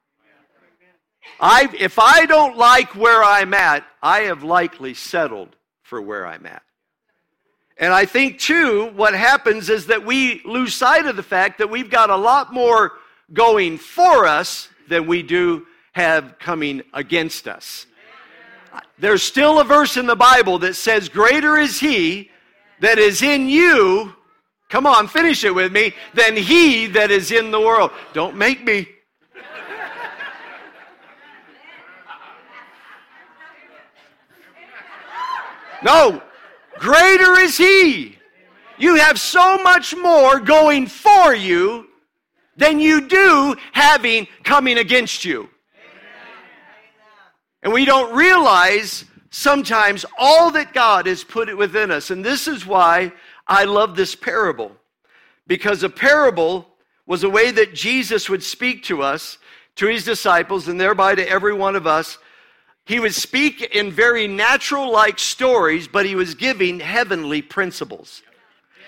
I, 1.39 1.69
if 1.79 1.99
I 1.99 2.25
don't 2.25 2.57
like 2.57 2.95
where 2.95 3.23
I'm 3.23 3.53
at, 3.53 3.85
I 4.01 4.21
have 4.21 4.43
likely 4.43 4.93
settled 4.93 5.55
for 5.83 6.01
where 6.01 6.27
I'm 6.27 6.45
at. 6.45 6.63
And 7.77 7.93
I 7.93 8.05
think, 8.05 8.39
too, 8.39 8.91
what 8.95 9.13
happens 9.13 9.69
is 9.69 9.87
that 9.87 10.05
we 10.05 10.41
lose 10.43 10.75
sight 10.75 11.05
of 11.05 11.15
the 11.15 11.23
fact 11.23 11.59
that 11.59 11.69
we've 11.69 11.89
got 11.89 12.09
a 12.09 12.15
lot 12.15 12.53
more 12.53 12.93
going 13.31 13.77
for 13.77 14.25
us 14.25 14.67
than 14.89 15.07
we 15.07 15.23
do 15.23 15.65
have 15.93 16.37
coming 16.39 16.81
against 16.93 17.47
us. 17.47 17.85
There's 18.97 19.23
still 19.23 19.61
a 19.61 19.63
verse 19.63 19.95
in 19.95 20.07
the 20.07 20.15
Bible 20.15 20.59
that 20.59 20.75
says, 20.75 21.07
Greater 21.07 21.57
is 21.57 21.79
he 21.79 22.29
that 22.81 22.97
is 22.97 23.21
in 23.21 23.47
you, 23.47 24.13
come 24.69 24.85
on, 24.85 25.07
finish 25.07 25.43
it 25.43 25.53
with 25.53 25.71
me, 25.71 25.93
than 26.13 26.35
he 26.35 26.87
that 26.87 27.11
is 27.11 27.31
in 27.31 27.51
the 27.51 27.59
world. 27.59 27.91
Don't 28.13 28.35
make 28.35 28.63
me. 28.63 28.87
No, 35.81 36.21
greater 36.77 37.39
is 37.39 37.57
he. 37.57 38.17
You 38.77 38.95
have 38.95 39.19
so 39.19 39.61
much 39.63 39.95
more 39.95 40.39
going 40.39 40.87
for 40.87 41.33
you 41.33 41.87
than 42.57 42.79
you 42.79 43.07
do 43.07 43.55
having 43.71 44.27
coming 44.43 44.77
against 44.77 45.23
you. 45.23 45.49
And 47.63 47.73
we 47.73 47.85
don't 47.85 48.15
realize 48.15 49.05
sometimes 49.29 50.05
all 50.17 50.51
that 50.51 50.73
God 50.73 51.05
has 51.05 51.23
put 51.23 51.55
within 51.57 51.91
us. 51.91 52.09
And 52.09 52.23
this 52.23 52.47
is 52.47 52.65
why 52.65 53.11
I 53.47 53.65
love 53.65 53.95
this 53.95 54.15
parable. 54.15 54.71
Because 55.47 55.83
a 55.83 55.89
parable 55.89 56.67
was 57.05 57.23
a 57.23 57.29
way 57.29 57.51
that 57.51 57.73
Jesus 57.73 58.29
would 58.29 58.43
speak 58.43 58.83
to 58.83 59.01
us, 59.01 59.37
to 59.75 59.87
his 59.87 60.03
disciples, 60.03 60.67
and 60.67 60.79
thereby 60.79 61.15
to 61.15 61.27
every 61.27 61.53
one 61.53 61.75
of 61.75 61.87
us. 61.87 62.17
He 62.85 62.99
would 62.99 63.13
speak 63.13 63.61
in 63.61 63.91
very 63.91 64.27
natural 64.27 64.91
like 64.91 65.19
stories, 65.19 65.87
but 65.87 66.05
he 66.05 66.15
was 66.15 66.35
giving 66.35 66.79
heavenly 66.79 67.41
principles. 67.41 68.21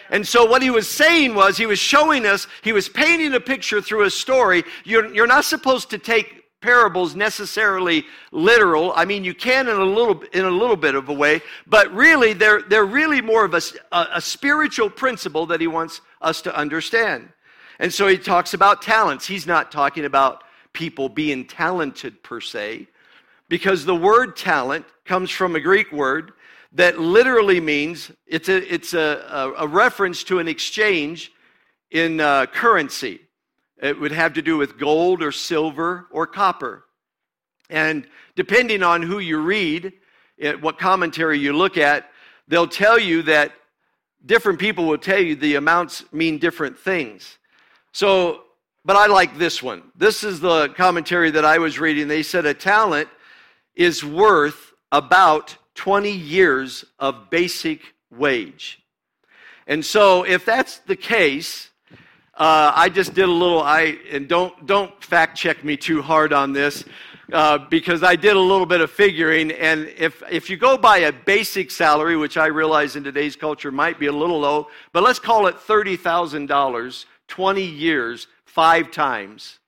And 0.09 0.27
so, 0.27 0.43
what 0.45 0.61
he 0.61 0.69
was 0.69 0.89
saying 0.89 1.35
was, 1.35 1.55
he 1.55 1.65
was 1.65 1.79
showing 1.79 2.25
us, 2.25 2.45
he 2.63 2.73
was 2.73 2.89
painting 2.89 3.33
a 3.33 3.39
picture 3.39 3.81
through 3.81 4.03
a 4.03 4.09
story. 4.09 4.63
You're, 4.83 5.13
you're 5.13 5.27
not 5.27 5.45
supposed 5.45 5.89
to 5.91 5.97
take 5.97 6.40
parables 6.61 7.15
necessarily 7.15 8.05
literal. 8.31 8.93
I 8.95 9.05
mean, 9.05 9.23
you 9.23 9.33
can 9.33 9.67
in 9.67 9.75
a 9.75 9.83
little 9.83 10.21
in 10.31 10.45
a 10.45 10.49
little 10.49 10.75
bit 10.77 10.95
of 10.95 11.09
a 11.09 11.13
way, 11.13 11.41
but 11.67 11.91
really 11.93 12.33
they're 12.33 12.61
they're 12.61 12.85
really 12.85 13.21
more 13.21 13.43
of 13.43 13.53
a, 13.53 13.61
a, 13.91 14.07
a 14.15 14.21
spiritual 14.21 14.89
principle 14.89 15.45
that 15.47 15.59
he 15.59 15.67
wants 15.67 16.01
us 16.21 16.41
to 16.43 16.55
understand. 16.55 17.29
And 17.79 17.91
so 17.91 18.07
he 18.07 18.17
talks 18.17 18.53
about 18.53 18.81
talents. 18.81 19.27
He's 19.27 19.47
not 19.47 19.71
talking 19.71 20.05
about 20.05 20.43
people 20.71 21.09
being 21.09 21.45
talented 21.45 22.21
per 22.23 22.39
se, 22.39 22.87
because 23.49 23.85
the 23.85 23.95
word 23.95 24.37
talent 24.37 24.85
comes 25.03 25.29
from 25.31 25.55
a 25.55 25.59
Greek 25.59 25.91
word 25.91 26.31
that 26.73 26.99
literally 26.99 27.59
means 27.59 28.11
it's 28.27 28.49
a 28.49 28.73
it's 28.73 28.93
a, 28.93 29.25
a, 29.29 29.65
a 29.65 29.67
reference 29.67 30.23
to 30.25 30.39
an 30.39 30.47
exchange 30.47 31.31
in 31.89 32.21
uh, 32.21 32.45
currency. 32.45 33.19
It 33.81 33.99
would 33.99 34.11
have 34.11 34.33
to 34.33 34.41
do 34.41 34.57
with 34.57 34.77
gold 34.77 35.23
or 35.23 35.31
silver 35.31 36.07
or 36.11 36.27
copper. 36.27 36.85
And 37.69 38.05
depending 38.35 38.83
on 38.83 39.01
who 39.01 39.19
you 39.19 39.39
read, 39.39 39.93
eh, 40.39 40.53
what 40.53 40.77
commentary 40.77 41.39
you 41.39 41.53
look 41.53 41.77
at, 41.77 42.11
they'll 42.47 42.67
tell 42.67 42.99
you 42.99 43.23
that 43.23 43.53
different 44.25 44.59
people 44.59 44.85
will 44.85 44.99
tell 44.99 45.19
you 45.19 45.35
the 45.35 45.55
amounts 45.55 46.03
mean 46.13 46.37
different 46.37 46.77
things. 46.77 47.39
So, 47.91 48.43
but 48.85 48.95
I 48.95 49.07
like 49.07 49.37
this 49.37 49.63
one. 49.63 49.83
This 49.95 50.23
is 50.23 50.39
the 50.39 50.69
commentary 50.69 51.31
that 51.31 51.45
I 51.45 51.57
was 51.57 51.79
reading. 51.79 52.07
They 52.07 52.23
said 52.23 52.45
a 52.45 52.53
talent 52.53 53.09
is 53.75 54.03
worth 54.05 54.73
about 54.91 55.57
20 55.75 56.11
years 56.11 56.85
of 56.99 57.29
basic 57.29 57.81
wage. 58.11 58.83
And 59.65 59.83
so, 59.83 60.23
if 60.23 60.45
that's 60.45 60.79
the 60.79 60.95
case, 60.95 61.70
uh, 62.35 62.71
I 62.75 62.89
just 62.89 63.13
did 63.13 63.27
a 63.27 63.31
little. 63.31 63.61
I 63.61 63.97
and 64.11 64.27
don't 64.27 64.65
don't 64.65 65.03
fact 65.03 65.37
check 65.37 65.63
me 65.63 65.77
too 65.77 66.01
hard 66.01 66.33
on 66.33 66.53
this. 66.53 66.83
Uh, 67.31 67.57
because 67.69 68.03
I 68.03 68.17
did 68.17 68.35
a 68.35 68.39
little 68.39 68.65
bit 68.65 68.81
of 68.81 68.91
figuring, 68.91 69.51
and 69.51 69.87
if, 69.97 70.21
if 70.29 70.49
you 70.49 70.57
go 70.57 70.77
by 70.77 70.97
a 70.97 71.13
basic 71.13 71.71
salary, 71.71 72.17
which 72.17 72.35
I 72.35 72.47
realize 72.47 72.97
in 72.97 73.05
today's 73.05 73.37
culture 73.37 73.71
might 73.71 73.97
be 73.97 74.07
a 74.07 74.11
little 74.11 74.41
low, 74.41 74.67
but 74.91 75.01
let's 75.01 75.19
call 75.19 75.47
it 75.47 75.55
$30,000, 75.55 77.05
20 77.29 77.63
years, 77.63 78.27
five 78.43 78.91
times. 78.91 79.59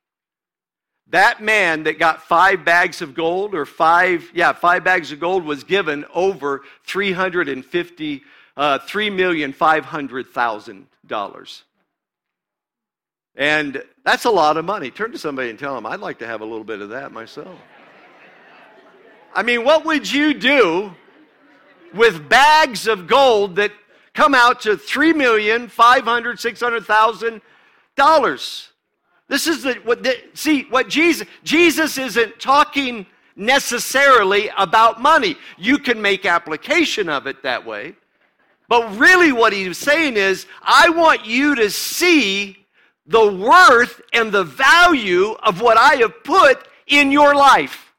That 1.08 1.42
man 1.42 1.84
that 1.84 2.00
got 2.00 2.24
five 2.24 2.66
bags 2.66 3.02
of 3.02 3.14
gold, 3.14 3.56
or 3.56 3.66
five, 3.66 4.30
yeah, 4.34 4.52
five 4.52 4.84
bags 4.84 5.14
of 5.14 5.22
gold, 5.22 5.46
was 5.46 5.64
given 5.64 6.04
over 6.14 6.64
350, 6.86 8.24
uh, 8.58 8.80
$3,500,000. 8.80 11.64
And 13.36 13.84
that's 14.04 14.26
a 14.26 14.30
lot 14.30 14.58
of 14.58 14.66
money. 14.66 14.92
Turn 14.92 15.12
to 15.12 15.18
somebody 15.18 15.50
and 15.50 15.58
tell 15.58 15.74
them, 15.74 15.86
I'd 15.86 16.00
like 16.00 16.20
to 16.20 16.28
have 16.28 16.42
a 16.42 16.46
little 16.46 16.64
bit 16.64 16.82
of 16.82 16.90
that 16.90 17.12
myself. 17.12 17.58
I 19.34 19.42
mean, 19.42 19.64
what 19.64 19.86
would 19.86 20.12
you 20.12 20.34
do 20.34 20.94
with 21.94 22.30
bags 22.30 22.88
of 22.88 23.08
gold 23.08 23.56
that 23.56 23.72
come 24.14 24.36
out 24.36 24.62
to 24.62 24.78
three 24.78 25.14
million 25.14 25.68
five 25.68 26.04
hundred 26.04 26.40
six 26.40 26.62
hundred 26.62 26.86
thousand 26.86 27.42
dollars? 27.96 28.70
This 29.28 29.48
is 29.48 29.64
the 29.64 29.74
what 29.84 30.04
the, 30.04 30.16
see 30.36 30.64
what 30.70 30.88
Jesus 30.88 31.28
Jesus 31.44 31.98
isn't 31.98 32.40
talking 32.40 33.08
necessarily 33.36 34.52
about 34.60 35.02
money. 35.02 35.36
You 35.58 35.80
can 35.80 36.00
make 36.00 36.28
application 36.28 37.10
of 37.10 37.26
it 37.26 37.42
that 37.42 37.66
way. 37.66 37.96
But 38.70 38.96
really 38.98 39.32
what 39.32 39.54
he's 39.54 39.80
saying 39.80 40.18
is 40.18 40.46
I 40.62 40.90
want 40.90 41.26
you 41.26 41.56
to 41.56 41.72
see 41.72 42.63
the 43.06 43.32
worth 43.32 44.02
and 44.14 44.32
the 44.32 44.44
value 44.44 45.32
of 45.44 45.62
what 45.62 45.78
I 45.78 45.96
have 45.96 46.24
put 46.24 46.68
in 46.88 47.12
your 47.12 47.36
life. 47.36 47.94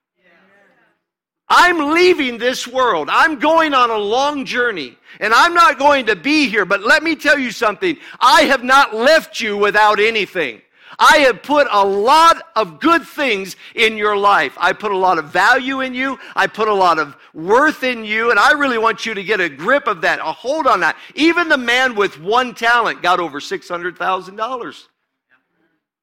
I'm 1.48 1.92
leaving 1.92 2.38
this 2.38 2.66
world. 2.66 3.08
I'm 3.10 3.38
going 3.38 3.74
on 3.74 3.90
a 3.90 3.98
long 3.98 4.44
journey. 4.44 4.96
And 5.20 5.32
I'm 5.32 5.54
not 5.54 5.78
going 5.78 6.06
to 6.06 6.16
be 6.16 6.48
here. 6.48 6.64
But 6.64 6.82
let 6.82 7.02
me 7.02 7.14
tell 7.14 7.38
you 7.38 7.50
something. 7.50 7.96
I 8.18 8.42
have 8.42 8.64
not 8.64 8.94
left 8.94 9.40
you 9.40 9.56
without 9.56 10.00
anything. 10.00 10.62
I 10.98 11.18
have 11.18 11.42
put 11.42 11.66
a 11.70 11.84
lot 11.84 12.42
of 12.56 12.80
good 12.80 13.02
things 13.02 13.56
in 13.74 13.96
your 13.96 14.16
life. 14.16 14.56
I 14.58 14.72
put 14.72 14.92
a 14.92 14.96
lot 14.96 15.18
of 15.18 15.26
value 15.26 15.80
in 15.80 15.92
you. 15.92 16.18
I 16.34 16.46
put 16.46 16.68
a 16.68 16.74
lot 16.74 16.98
of 16.98 17.16
worth 17.34 17.82
in 17.82 18.04
you. 18.04 18.30
And 18.30 18.38
I 18.38 18.52
really 18.52 18.78
want 18.78 19.04
you 19.04 19.12
to 19.12 19.22
get 19.22 19.40
a 19.40 19.48
grip 19.48 19.86
of 19.86 20.00
that, 20.00 20.20
a 20.20 20.32
hold 20.32 20.66
on 20.66 20.80
that. 20.80 20.96
Even 21.14 21.48
the 21.48 21.58
man 21.58 21.94
with 21.94 22.20
one 22.20 22.54
talent 22.54 23.02
got 23.02 23.20
over 23.20 23.38
$600,000. 23.38 24.86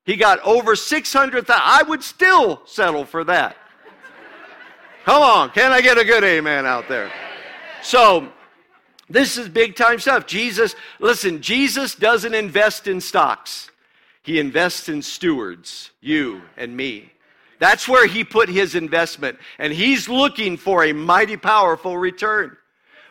He 0.05 0.15
got 0.15 0.39
over 0.39 0.75
600,000. 0.75 1.61
I 1.63 1.83
would 1.83 2.03
still 2.03 2.61
settle 2.65 3.05
for 3.05 3.23
that. 3.25 3.55
Come 5.05 5.21
on, 5.21 5.49
can 5.51 5.71
I 5.71 5.81
get 5.81 5.97
a 5.97 6.05
good 6.05 6.23
amen 6.23 6.65
out 6.65 6.87
there? 6.87 7.11
So, 7.81 8.31
this 9.09 9.37
is 9.37 9.49
big 9.49 9.75
time 9.75 9.99
stuff. 9.99 10.25
Jesus, 10.25 10.75
listen, 10.99 11.41
Jesus 11.41 11.95
doesn't 11.95 12.33
invest 12.33 12.87
in 12.87 13.01
stocks. 13.01 13.69
He 14.23 14.39
invests 14.39 14.89
in 14.89 15.01
stewards, 15.01 15.91
you 16.01 16.43
and 16.55 16.77
me. 16.77 17.11
That's 17.59 17.87
where 17.87 18.07
he 18.07 18.23
put 18.23 18.47
his 18.49 18.75
investment. 18.75 19.37
And 19.59 19.73
he's 19.73 20.07
looking 20.07 20.57
for 20.57 20.83
a 20.83 20.93
mighty 20.93 21.37
powerful 21.37 21.97
return. 21.97 22.55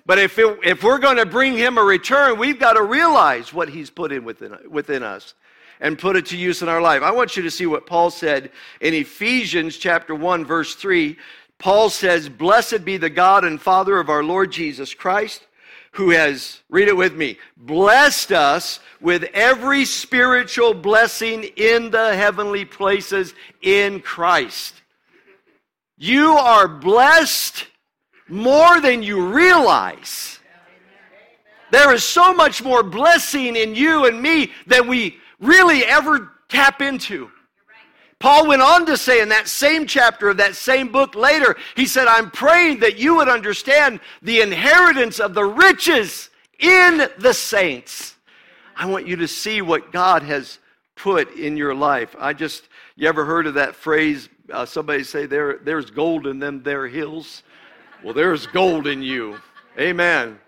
But 0.06 0.18
if, 0.18 0.38
it, 0.38 0.58
if 0.64 0.82
we're 0.82 0.98
going 0.98 1.18
to 1.18 1.26
bring 1.26 1.56
him 1.56 1.76
a 1.76 1.82
return, 1.82 2.38
we've 2.38 2.58
got 2.58 2.72
to 2.74 2.82
realize 2.82 3.52
what 3.52 3.68
he's 3.68 3.90
put 3.90 4.12
in 4.12 4.24
within, 4.24 4.56
within 4.68 5.02
us 5.02 5.34
and 5.80 5.98
put 5.98 6.16
it 6.16 6.26
to 6.26 6.36
use 6.36 6.62
in 6.62 6.68
our 6.68 6.80
life. 6.80 7.02
I 7.02 7.10
want 7.10 7.36
you 7.36 7.42
to 7.42 7.50
see 7.50 7.66
what 7.66 7.86
Paul 7.86 8.10
said 8.10 8.50
in 8.80 8.94
Ephesians 8.94 9.76
chapter 9.76 10.14
1 10.14 10.44
verse 10.44 10.74
3. 10.74 11.16
Paul 11.58 11.90
says, 11.90 12.28
"Blessed 12.28 12.84
be 12.84 12.96
the 12.96 13.10
God 13.10 13.44
and 13.44 13.60
Father 13.60 13.98
of 13.98 14.08
our 14.08 14.22
Lord 14.22 14.50
Jesus 14.50 14.94
Christ, 14.94 15.46
who 15.92 16.10
has 16.10 16.60
read 16.70 16.88
it 16.88 16.96
with 16.96 17.14
me, 17.14 17.38
blessed 17.56 18.32
us 18.32 18.80
with 19.00 19.24
every 19.34 19.84
spiritual 19.84 20.72
blessing 20.72 21.44
in 21.56 21.90
the 21.90 22.14
heavenly 22.14 22.64
places 22.64 23.34
in 23.60 24.00
Christ." 24.00 24.74
You 25.98 26.32
are 26.32 26.66
blessed 26.66 27.66
more 28.26 28.80
than 28.80 29.02
you 29.02 29.26
realize. 29.26 30.38
There 31.70 31.92
is 31.92 32.02
so 32.02 32.32
much 32.32 32.62
more 32.62 32.82
blessing 32.82 33.54
in 33.54 33.74
you 33.74 34.06
and 34.06 34.20
me 34.20 34.52
than 34.66 34.88
we 34.88 35.20
really 35.40 35.84
ever 35.84 36.30
tap 36.48 36.80
into. 36.80 37.30
Paul 38.20 38.48
went 38.48 38.60
on 38.60 38.84
to 38.84 38.98
say 38.98 39.22
in 39.22 39.30
that 39.30 39.48
same 39.48 39.86
chapter 39.86 40.28
of 40.28 40.36
that 40.36 40.54
same 40.54 40.92
book 40.92 41.14
later, 41.14 41.56
he 41.74 41.86
said, 41.86 42.06
I'm 42.06 42.30
praying 42.30 42.80
that 42.80 42.98
you 42.98 43.16
would 43.16 43.28
understand 43.28 43.98
the 44.20 44.42
inheritance 44.42 45.18
of 45.18 45.32
the 45.32 45.44
riches 45.44 46.28
in 46.58 47.08
the 47.18 47.32
saints. 47.32 48.14
I 48.76 48.84
want 48.86 49.06
you 49.06 49.16
to 49.16 49.28
see 49.28 49.62
what 49.62 49.90
God 49.90 50.22
has 50.22 50.58
put 50.96 51.34
in 51.34 51.56
your 51.56 51.74
life. 51.74 52.14
I 52.18 52.34
just, 52.34 52.68
you 52.94 53.08
ever 53.08 53.24
heard 53.24 53.46
of 53.46 53.54
that 53.54 53.74
phrase? 53.74 54.28
Uh, 54.52 54.66
somebody 54.66 55.02
say, 55.02 55.24
there, 55.24 55.58
There's 55.58 55.90
gold 55.90 56.26
in 56.26 56.38
them 56.38 56.62
there 56.62 56.86
hills. 56.88 57.42
Well, 58.04 58.12
there's 58.12 58.46
gold 58.46 58.86
in 58.86 59.02
you. 59.02 59.40
Amen. 59.78 60.38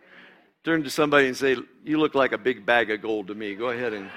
Turn 0.63 0.83
to 0.83 0.91
somebody 0.91 1.29
and 1.29 1.37
say, 1.37 1.57
You 1.85 1.99
look 1.99 2.15
like 2.15 2.33
a 2.33 2.39
big 2.39 2.67
bag 2.67 2.91
of 2.91 3.01
gold 3.01 3.29
to 3.29 3.35
me. 3.35 3.55
Go 3.55 3.71
ahead 3.71 3.95
and. 3.95 4.11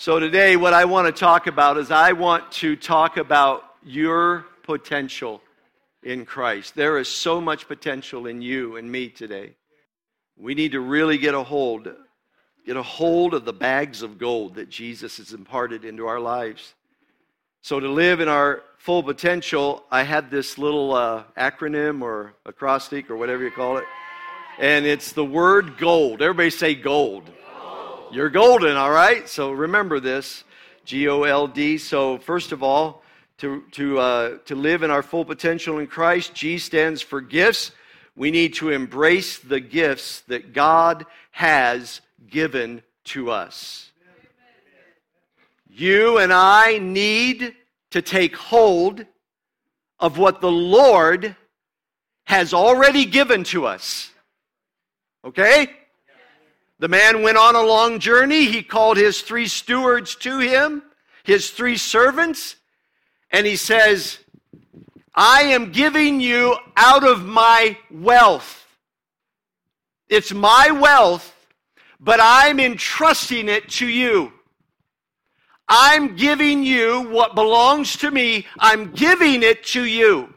So, 0.00 0.18
today, 0.18 0.56
what 0.56 0.72
I 0.72 0.86
want 0.86 1.14
to 1.14 1.20
talk 1.20 1.46
about 1.46 1.76
is 1.76 1.90
I 1.90 2.12
want 2.12 2.52
to 2.52 2.74
talk 2.74 3.18
about 3.18 3.64
your 3.84 4.46
potential 4.62 5.42
in 6.02 6.24
Christ. 6.24 6.74
There 6.74 6.96
is 6.96 7.06
so 7.06 7.38
much 7.38 7.68
potential 7.68 8.26
in 8.26 8.40
you 8.40 8.76
and 8.76 8.90
me 8.90 9.10
today. 9.10 9.56
We 10.38 10.54
need 10.54 10.72
to 10.72 10.80
really 10.80 11.18
get 11.18 11.34
a 11.34 11.42
hold, 11.42 11.86
get 12.64 12.78
a 12.78 12.82
hold 12.82 13.34
of 13.34 13.44
the 13.44 13.52
bags 13.52 14.00
of 14.00 14.16
gold 14.16 14.54
that 14.54 14.70
Jesus 14.70 15.18
has 15.18 15.34
imparted 15.34 15.84
into 15.84 16.06
our 16.06 16.18
lives. 16.18 16.72
So, 17.60 17.78
to 17.78 17.88
live 17.90 18.20
in 18.20 18.28
our 18.28 18.62
full 18.78 19.02
potential, 19.02 19.84
I 19.90 20.04
had 20.04 20.30
this 20.30 20.56
little 20.56 20.94
uh, 20.94 21.24
acronym 21.36 22.00
or 22.00 22.32
acrostic 22.46 23.10
or 23.10 23.18
whatever 23.18 23.44
you 23.44 23.50
call 23.50 23.76
it, 23.76 23.84
and 24.58 24.86
it's 24.86 25.12
the 25.12 25.26
word 25.26 25.76
gold. 25.76 26.22
Everybody 26.22 26.48
say 26.48 26.74
gold. 26.74 27.30
You're 28.12 28.30
golden, 28.30 28.76
all 28.76 28.90
right? 28.90 29.28
So 29.28 29.52
remember 29.52 30.00
this 30.00 30.42
G 30.84 31.08
O 31.08 31.22
L 31.22 31.46
D. 31.46 31.78
So, 31.78 32.18
first 32.18 32.50
of 32.50 32.62
all, 32.62 33.02
to, 33.38 33.62
to, 33.72 33.98
uh, 33.98 34.38
to 34.46 34.56
live 34.56 34.82
in 34.82 34.90
our 34.90 35.02
full 35.02 35.24
potential 35.24 35.78
in 35.78 35.86
Christ, 35.86 36.34
G 36.34 36.58
stands 36.58 37.02
for 37.02 37.20
gifts. 37.20 37.70
We 38.16 38.32
need 38.32 38.54
to 38.54 38.70
embrace 38.70 39.38
the 39.38 39.60
gifts 39.60 40.20
that 40.22 40.52
God 40.52 41.06
has 41.30 42.00
given 42.28 42.82
to 43.04 43.30
us. 43.30 43.92
You 45.68 46.18
and 46.18 46.32
I 46.32 46.78
need 46.78 47.54
to 47.92 48.02
take 48.02 48.34
hold 48.34 49.06
of 50.00 50.18
what 50.18 50.40
the 50.40 50.50
Lord 50.50 51.36
has 52.24 52.52
already 52.52 53.04
given 53.04 53.44
to 53.44 53.66
us. 53.66 54.10
Okay? 55.24 55.70
The 56.80 56.88
man 56.88 57.22
went 57.22 57.36
on 57.36 57.56
a 57.56 57.62
long 57.62 57.98
journey. 57.98 58.46
He 58.46 58.62
called 58.62 58.96
his 58.96 59.20
three 59.20 59.48
stewards 59.48 60.16
to 60.16 60.38
him, 60.38 60.82
his 61.24 61.50
three 61.50 61.76
servants, 61.76 62.56
and 63.30 63.46
he 63.46 63.56
says, 63.56 64.18
I 65.14 65.42
am 65.42 65.72
giving 65.72 66.22
you 66.22 66.56
out 66.78 67.06
of 67.06 67.22
my 67.22 67.76
wealth. 67.90 68.66
It's 70.08 70.32
my 70.32 70.70
wealth, 70.70 71.36
but 72.00 72.18
I'm 72.22 72.58
entrusting 72.58 73.50
it 73.50 73.68
to 73.72 73.86
you. 73.86 74.32
I'm 75.68 76.16
giving 76.16 76.64
you 76.64 77.02
what 77.10 77.34
belongs 77.34 77.98
to 77.98 78.10
me. 78.10 78.46
I'm 78.58 78.92
giving 78.92 79.42
it 79.42 79.64
to 79.64 79.84
you. 79.84 80.32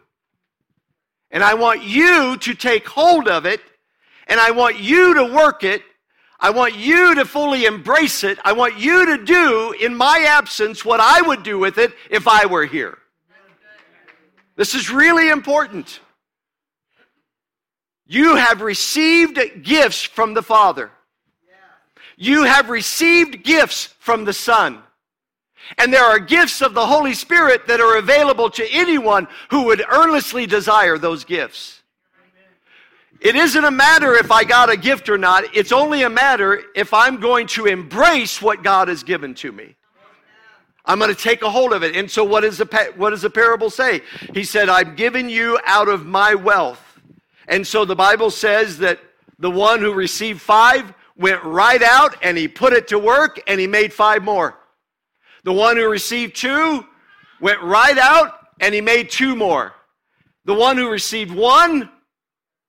And 1.32 1.42
I 1.42 1.54
want 1.54 1.84
you 1.84 2.36
to 2.36 2.54
take 2.54 2.86
hold 2.86 3.30
of 3.30 3.46
it, 3.46 3.62
and 4.28 4.42
I 4.42 4.52
want 4.52 4.78
you 4.78 5.14
to 5.14 5.24
work 5.24 5.64
it, 5.64 5.84
I 6.44 6.50
want 6.50 6.76
you 6.76 7.16
to 7.16 7.24
fully 7.24 7.64
embrace 7.64 8.26
it. 8.26 8.38
I 8.44 8.52
want 8.52 8.78
you 8.78 9.06
to 9.06 9.24
do 9.24 9.74
in 9.80 9.96
my 9.96 10.26
absence 10.28 10.84
what 10.84 11.00
I 11.00 11.22
would 11.22 11.42
do 11.42 11.58
with 11.58 11.78
it 11.78 11.94
if 12.10 12.28
I 12.28 12.46
were 12.48 12.66
here. 12.66 12.98
This 14.58 14.76
is 14.76 14.92
really 14.92 15.30
important. 15.30 16.02
You 18.06 18.36
have 18.36 18.60
received 18.62 19.64
gifts 19.64 20.04
from 20.04 20.34
the 20.34 20.42
Father. 20.42 20.92
You 22.18 22.44
have 22.44 22.70
received 22.70 23.44
gifts 23.46 23.96
from 24.00 24.26
the 24.26 24.34
Son. 24.34 24.84
And 25.78 25.94
there 25.94 26.04
are 26.04 26.20
gifts 26.20 26.62
of 26.62 26.74
the 26.74 26.86
Holy 26.86 27.14
Spirit 27.14 27.68
that 27.68 27.80
are 27.80 27.98
available 27.98 28.50
to 28.50 28.70
anyone 28.70 29.30
who 29.50 29.64
would 29.64 29.82
earnestly 29.90 30.46
desire 30.46 30.98
those 30.98 31.24
gifts. 31.24 31.83
It 33.24 33.38
isn't 33.38 33.64
a 33.64 33.72
matter 33.72 34.16
if 34.16 34.32
I 34.32 34.44
got 34.44 34.70
a 34.70 34.76
gift 34.76 35.08
or 35.08 35.18
not. 35.18 35.46
It's 35.56 35.72
only 35.72 36.04
a 36.04 36.10
matter 36.10 36.62
if 36.76 36.94
I'm 36.94 37.22
going 37.22 37.48
to 37.48 37.68
embrace 37.68 38.42
what 38.42 38.64
God 38.64 38.90
has 38.90 39.02
given 39.02 39.34
to 39.36 39.54
me. 39.54 39.78
I'm 40.84 41.00
going 41.00 41.10
to 41.10 41.20
take 41.20 41.42
a 41.42 41.50
hold 41.50 41.72
of 41.72 41.84
it. 41.84 41.96
And 41.96 42.12
so, 42.12 42.26
what, 42.26 42.42
the, 42.42 42.94
what 42.98 43.12
does 43.12 43.22
the 43.22 43.30
parable 43.30 43.70
say? 43.70 44.02
He 44.34 44.44
said, 44.44 44.68
I'm 44.68 44.98
giving 44.98 45.30
you 45.30 45.58
out 45.66 45.88
of 45.88 46.06
my 46.06 46.36
wealth. 46.36 47.00
And 47.48 47.66
so, 47.66 47.86
the 47.86 47.96
Bible 47.96 48.30
says 48.30 48.78
that 48.80 49.00
the 49.40 49.50
one 49.50 49.80
who 49.80 49.94
received 49.94 50.42
five 50.42 50.94
went 51.16 51.42
right 51.46 51.82
out 51.82 52.18
and 52.22 52.38
he 52.38 52.50
put 52.50 52.74
it 52.74 52.90
to 52.90 53.00
work 53.00 53.42
and 53.48 53.58
he 53.58 53.68
made 53.68 53.94
five 53.94 54.22
more. 54.22 54.60
The 55.46 55.54
one 55.54 55.78
who 55.78 55.90
received 55.90 56.36
two 56.36 56.86
went 57.40 57.62
right 57.62 57.98
out 57.98 58.48
and 58.60 58.76
he 58.76 58.82
made 58.82 59.10
two 59.10 59.34
more. 59.38 59.74
The 60.44 60.54
one 60.54 60.76
who 60.76 60.90
received 60.90 61.32
one 61.34 61.90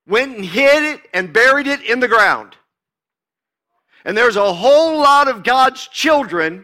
went 0.07 0.35
and 0.35 0.45
hid 0.45 0.83
it 0.83 1.01
and 1.13 1.33
buried 1.33 1.67
it 1.67 1.81
in 1.81 1.99
the 1.99 2.07
ground. 2.07 2.55
And 4.03 4.15
there's 4.15 4.35
a 4.35 4.53
whole 4.53 4.97
lot 4.97 5.27
of 5.27 5.43
God's 5.43 5.87
children 5.87 6.63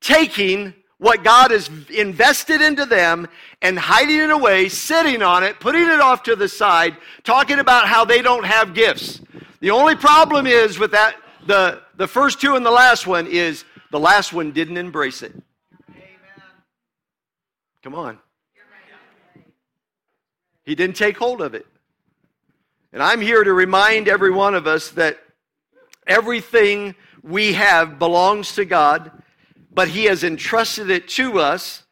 taking 0.00 0.74
what 0.98 1.22
God 1.24 1.50
has 1.50 1.70
invested 1.90 2.60
into 2.60 2.84
them 2.84 3.28
and 3.62 3.78
hiding 3.78 4.18
it 4.18 4.30
away, 4.30 4.68
sitting 4.68 5.22
on 5.22 5.44
it, 5.44 5.58
putting 5.60 5.82
it 5.82 6.00
off 6.00 6.22
to 6.24 6.36
the 6.36 6.48
side, 6.48 6.96
talking 7.24 7.60
about 7.60 7.88
how 7.88 8.04
they 8.04 8.20
don't 8.20 8.44
have 8.44 8.74
gifts. 8.74 9.20
The 9.60 9.70
only 9.70 9.96
problem 9.96 10.46
is 10.46 10.78
with 10.78 10.90
that, 10.90 11.16
the, 11.46 11.80
the 11.96 12.06
first 12.06 12.40
two 12.40 12.56
and 12.56 12.66
the 12.66 12.70
last 12.70 13.06
one 13.06 13.26
is 13.26 13.64
the 13.90 14.00
last 14.00 14.32
one 14.32 14.52
didn't 14.52 14.76
embrace 14.76 15.22
it. 15.22 15.32
Amen. 15.88 16.52
Come 17.82 17.94
on. 17.94 18.18
He 20.64 20.74
didn't 20.74 20.96
take 20.96 21.16
hold 21.16 21.40
of 21.40 21.54
it. 21.54 21.66
And 22.92 23.02
I'm 23.02 23.20
here 23.20 23.44
to 23.44 23.52
remind 23.52 24.08
every 24.08 24.30
one 24.30 24.54
of 24.54 24.66
us 24.66 24.90
that 24.90 25.18
everything 26.06 26.94
we 27.22 27.52
have 27.52 27.98
belongs 27.98 28.54
to 28.54 28.64
God, 28.64 29.10
but 29.72 29.88
He 29.88 30.04
has 30.04 30.24
entrusted 30.24 30.90
it 30.90 31.08
to 31.08 31.38
us 31.38 31.84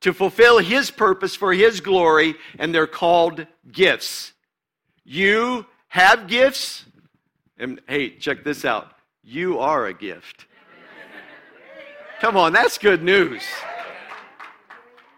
to 0.00 0.12
fulfill 0.12 0.58
His 0.58 0.90
purpose 0.90 1.36
for 1.36 1.52
His 1.52 1.80
glory, 1.80 2.34
and 2.58 2.74
they're 2.74 2.88
called 2.88 3.46
gifts. 3.70 4.32
You 5.04 5.66
have 5.88 6.26
gifts, 6.26 6.84
and 7.56 7.80
hey, 7.88 8.10
check 8.10 8.42
this 8.42 8.64
out. 8.64 8.92
You 9.22 9.60
are 9.60 9.86
a 9.86 9.94
gift. 9.94 10.46
Come 12.20 12.36
on, 12.36 12.52
that's 12.52 12.78
good 12.78 13.02
news. 13.02 13.42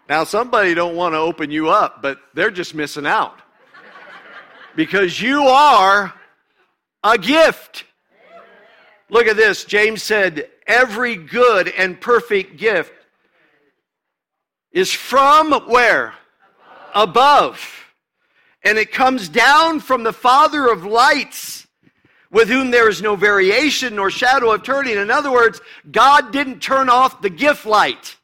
Now, 0.07 0.23
somebody 0.23 0.73
don't 0.73 0.95
want 0.95 1.13
to 1.13 1.19
open 1.19 1.49
you 1.49 1.69
up, 1.69 2.01
but 2.01 2.19
they're 2.33 2.51
just 2.51 2.75
missing 2.75 3.05
out 3.05 3.39
because 4.79 5.21
you 5.21 5.41
are 5.41 6.13
a 7.03 7.17
gift. 7.17 7.83
Look 9.09 9.27
at 9.27 9.35
this. 9.35 9.65
James 9.65 10.01
said, 10.01 10.47
Every 10.65 11.17
good 11.17 11.67
and 11.67 11.99
perfect 11.99 12.55
gift 12.55 12.93
is 14.71 14.93
from 14.93 15.51
where? 15.67 16.13
Above. 16.95 17.09
Above. 17.09 17.85
And 18.63 18.77
it 18.77 18.93
comes 18.93 19.27
down 19.27 19.81
from 19.81 20.03
the 20.03 20.13
Father 20.13 20.69
of 20.71 20.85
lights, 20.85 21.67
with 22.31 22.47
whom 22.47 22.71
there 22.71 22.87
is 22.87 23.01
no 23.01 23.17
variation 23.17 23.97
nor 23.97 24.09
shadow 24.09 24.53
of 24.53 24.63
turning. 24.63 24.97
In 24.97 25.11
other 25.11 25.29
words, 25.31 25.59
God 25.91 26.31
didn't 26.31 26.61
turn 26.61 26.87
off 26.87 27.21
the 27.21 27.29
gift 27.29 27.65
light. 27.65 28.15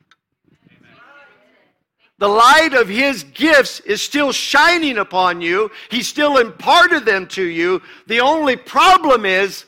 The 2.17 2.27
light 2.29 2.73
of 2.73 2.87
his 2.87 3.23
gifts 3.23 3.81
is 3.81 4.01
still 4.01 4.31
shining 4.31 4.97
upon 4.97 5.41
you. 5.41 5.69
He 5.89 6.01
still 6.01 6.37
imparted 6.37 7.05
them 7.05 7.27
to 7.29 7.43
you. 7.43 7.81
The 8.07 8.21
only 8.21 8.55
problem 8.55 9.25
is, 9.25 9.65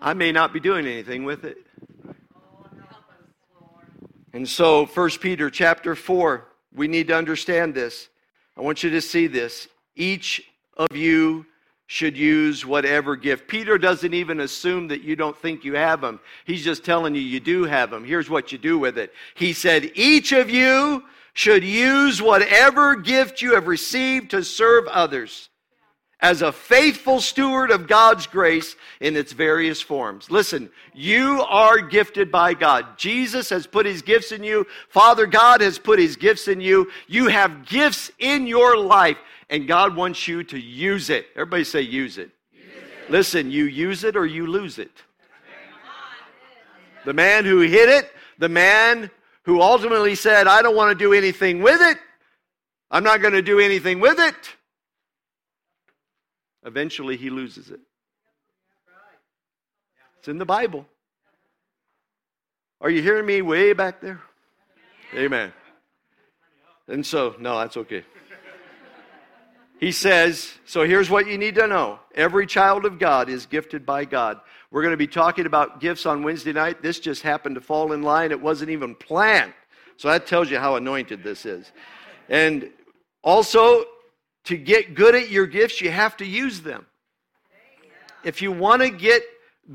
I 0.00 0.12
may 0.14 0.32
not 0.32 0.52
be 0.52 0.58
doing 0.58 0.84
anything 0.84 1.24
with 1.24 1.44
it. 1.44 1.58
And 4.32 4.48
so, 4.48 4.86
1 4.86 5.10
Peter 5.20 5.48
chapter 5.48 5.94
4, 5.94 6.46
we 6.74 6.88
need 6.88 7.08
to 7.08 7.16
understand 7.16 7.74
this. 7.74 8.08
I 8.56 8.62
want 8.62 8.82
you 8.82 8.90
to 8.90 9.00
see 9.00 9.28
this. 9.28 9.68
Each 9.94 10.42
of 10.76 10.94
you 10.94 11.46
should 11.86 12.16
use 12.16 12.66
whatever 12.66 13.14
gift. 13.14 13.46
Peter 13.46 13.78
doesn't 13.78 14.12
even 14.12 14.40
assume 14.40 14.88
that 14.88 15.02
you 15.02 15.14
don't 15.14 15.36
think 15.36 15.64
you 15.64 15.74
have 15.74 16.00
them. 16.00 16.18
He's 16.44 16.64
just 16.64 16.84
telling 16.84 17.14
you 17.14 17.20
you 17.20 17.38
do 17.38 17.64
have 17.64 17.90
them. 17.90 18.04
Here's 18.04 18.28
what 18.28 18.50
you 18.50 18.58
do 18.58 18.76
with 18.76 18.98
it. 18.98 19.12
He 19.36 19.52
said, 19.52 19.92
Each 19.94 20.32
of 20.32 20.50
you 20.50 21.04
should 21.36 21.62
use 21.62 22.22
whatever 22.22 22.96
gift 22.96 23.42
you 23.42 23.52
have 23.52 23.66
received 23.66 24.30
to 24.30 24.42
serve 24.42 24.86
others 24.86 25.50
as 26.20 26.40
a 26.40 26.50
faithful 26.50 27.20
steward 27.20 27.70
of 27.70 27.86
God's 27.86 28.26
grace 28.26 28.74
in 29.00 29.16
its 29.16 29.32
various 29.32 29.82
forms. 29.82 30.30
Listen, 30.30 30.70
you 30.94 31.42
are 31.42 31.78
gifted 31.78 32.32
by 32.32 32.54
God. 32.54 32.96
Jesus 32.96 33.50
has 33.50 33.66
put 33.66 33.84
his 33.84 34.00
gifts 34.00 34.32
in 34.32 34.42
you. 34.42 34.66
Father 34.88 35.26
God 35.26 35.60
has 35.60 35.78
put 35.78 35.98
his 35.98 36.16
gifts 36.16 36.48
in 36.48 36.58
you. 36.58 36.90
You 37.06 37.28
have 37.28 37.66
gifts 37.66 38.10
in 38.18 38.46
your 38.46 38.78
life, 38.78 39.18
and 39.50 39.68
God 39.68 39.94
wants 39.94 40.26
you 40.26 40.42
to 40.44 40.58
use 40.58 41.10
it. 41.10 41.26
Everybody 41.34 41.64
say, 41.64 41.82
use 41.82 42.16
it. 42.16 42.30
Use 42.54 42.64
it. 42.74 43.10
Listen, 43.10 43.50
you 43.50 43.64
use 43.64 44.04
it 44.04 44.16
or 44.16 44.24
you 44.24 44.46
lose 44.46 44.78
it. 44.78 45.02
The 47.04 47.12
man 47.12 47.44
who 47.44 47.60
hid 47.60 47.90
it, 47.90 48.10
the 48.38 48.48
man 48.48 49.10
who 49.46 49.62
ultimately 49.62 50.14
said, 50.14 50.46
I 50.46 50.60
don't 50.60 50.76
want 50.76 50.96
to 50.96 51.04
do 51.04 51.14
anything 51.14 51.62
with 51.62 51.80
it, 51.80 51.98
I'm 52.90 53.02
not 53.02 53.20
going 53.22 53.32
to 53.32 53.42
do 53.42 53.58
anything 53.58 53.98
with 53.98 54.20
it 54.20 54.34
eventually 56.66 57.16
he 57.16 57.30
loses 57.30 57.70
it. 57.70 57.80
It's 60.18 60.28
in 60.28 60.38
the 60.38 60.44
Bible. 60.44 60.84
Are 62.80 62.90
you 62.90 63.00
hearing 63.00 63.24
me 63.24 63.40
way 63.40 63.72
back 63.72 64.00
there? 64.00 64.20
Amen. 65.14 65.52
And 66.88 67.06
so, 67.06 67.36
no, 67.38 67.58
that's 67.58 67.76
okay. 67.76 68.04
He 69.78 69.92
says, 69.92 70.52
so 70.64 70.84
here's 70.84 71.08
what 71.08 71.26
you 71.26 71.38
need 71.38 71.54
to 71.56 71.66
know. 71.66 72.00
Every 72.14 72.46
child 72.46 72.84
of 72.84 72.98
God 72.98 73.28
is 73.28 73.46
gifted 73.46 73.86
by 73.86 74.04
God. 74.04 74.40
We're 74.70 74.82
going 74.82 74.92
to 74.92 74.96
be 74.96 75.06
talking 75.06 75.46
about 75.46 75.80
gifts 75.80 76.06
on 76.06 76.22
Wednesday 76.22 76.52
night. 76.52 76.82
This 76.82 76.98
just 76.98 77.22
happened 77.22 77.54
to 77.54 77.60
fall 77.60 77.92
in 77.92 78.02
line. 78.02 78.30
It 78.30 78.40
wasn't 78.40 78.70
even 78.70 78.94
planned. 78.94 79.52
So 79.96 80.08
that 80.08 80.26
tells 80.26 80.50
you 80.50 80.58
how 80.58 80.76
anointed 80.76 81.22
this 81.22 81.46
is. 81.46 81.72
And 82.28 82.70
also, 83.22 83.84
to 84.44 84.56
get 84.56 84.94
good 84.94 85.14
at 85.14 85.30
your 85.30 85.46
gifts, 85.46 85.80
you 85.80 85.90
have 85.90 86.16
to 86.18 86.26
use 86.26 86.60
them. 86.60 86.86
If 88.24 88.42
you 88.42 88.50
want 88.52 88.82
to 88.82 88.90
get 88.90 89.22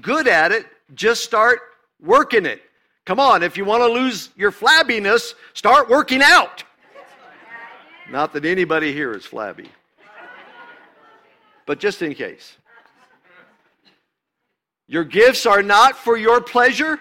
good 0.02 0.28
at 0.28 0.52
it, 0.52 0.66
just 0.94 1.24
start 1.24 1.60
working 2.02 2.46
it. 2.46 2.62
Come 3.06 3.20
on, 3.20 3.44
if 3.44 3.58
you 3.58 3.66
want 3.66 3.82
to 3.82 3.88
lose 3.88 4.30
your 4.36 4.52
flabbiness, 4.52 5.34
start 5.54 5.90
working 5.90 6.22
out. 6.22 6.64
Not 8.10 8.34
that 8.34 8.46
anybody 8.46 8.94
here 8.94 9.14
is 9.14 9.26
flabby, 9.26 9.70
but 11.66 11.80
just 11.80 12.02
in 12.02 12.14
case. 12.14 12.58
Your 14.92 15.06
gifts 15.06 15.46
are 15.46 15.64
not 15.64 15.96
for 15.96 16.18
your 16.18 16.42
pleasure, 16.42 17.00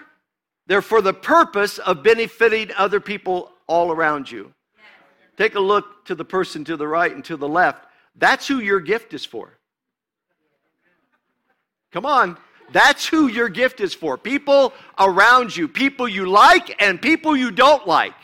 they're 0.65 0.81
for 0.81 1.01
the 1.01 1.13
purpose 1.13 1.77
of 1.77 2.03
benefiting 2.03 2.71
other 2.77 3.01
people 3.01 3.51
all 3.67 3.91
around 3.91 4.31
you. 4.31 4.53
Take 5.35 5.55
a 5.55 5.59
look 5.59 6.05
to 6.05 6.15
the 6.15 6.23
person 6.23 6.63
to 6.63 6.77
the 6.77 6.87
right 6.87 7.13
and 7.13 7.25
to 7.25 7.35
the 7.35 7.49
left. 7.49 7.85
That's 8.15 8.47
who 8.47 8.59
your 8.59 8.79
gift 8.79 9.13
is 9.13 9.25
for. 9.25 9.57
Come 11.91 12.05
on. 12.05 12.37
That's 12.71 13.05
who 13.05 13.27
your 13.27 13.49
gift 13.49 13.81
is 13.81 13.93
for. 13.93 14.17
People 14.17 14.71
around 14.97 15.53
you, 15.53 15.67
people 15.67 16.07
you 16.07 16.29
like 16.29 16.81
and 16.81 17.01
people 17.01 17.35
you 17.35 17.51
don't 17.51 17.85
like. 17.85 18.15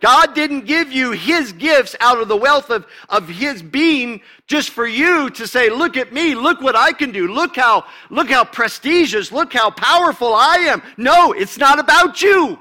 God 0.00 0.34
didn't 0.34 0.66
give 0.66 0.92
you 0.92 1.12
his 1.12 1.52
gifts 1.52 1.96
out 2.00 2.20
of 2.20 2.28
the 2.28 2.36
wealth 2.36 2.70
of, 2.70 2.86
of 3.08 3.28
his 3.28 3.62
being 3.62 4.20
just 4.46 4.70
for 4.70 4.86
you 4.86 5.30
to 5.30 5.46
say, 5.46 5.70
look 5.70 5.96
at 5.96 6.12
me, 6.12 6.34
look 6.34 6.60
what 6.60 6.76
I 6.76 6.92
can 6.92 7.10
do, 7.10 7.28
look 7.28 7.56
how, 7.56 7.84
look 8.10 8.30
how 8.30 8.44
prestigious, 8.44 9.32
look 9.32 9.52
how 9.52 9.70
powerful 9.70 10.34
I 10.34 10.56
am. 10.68 10.82
No, 10.96 11.32
it's 11.32 11.58
not 11.58 11.78
about 11.78 12.22
you. 12.22 12.58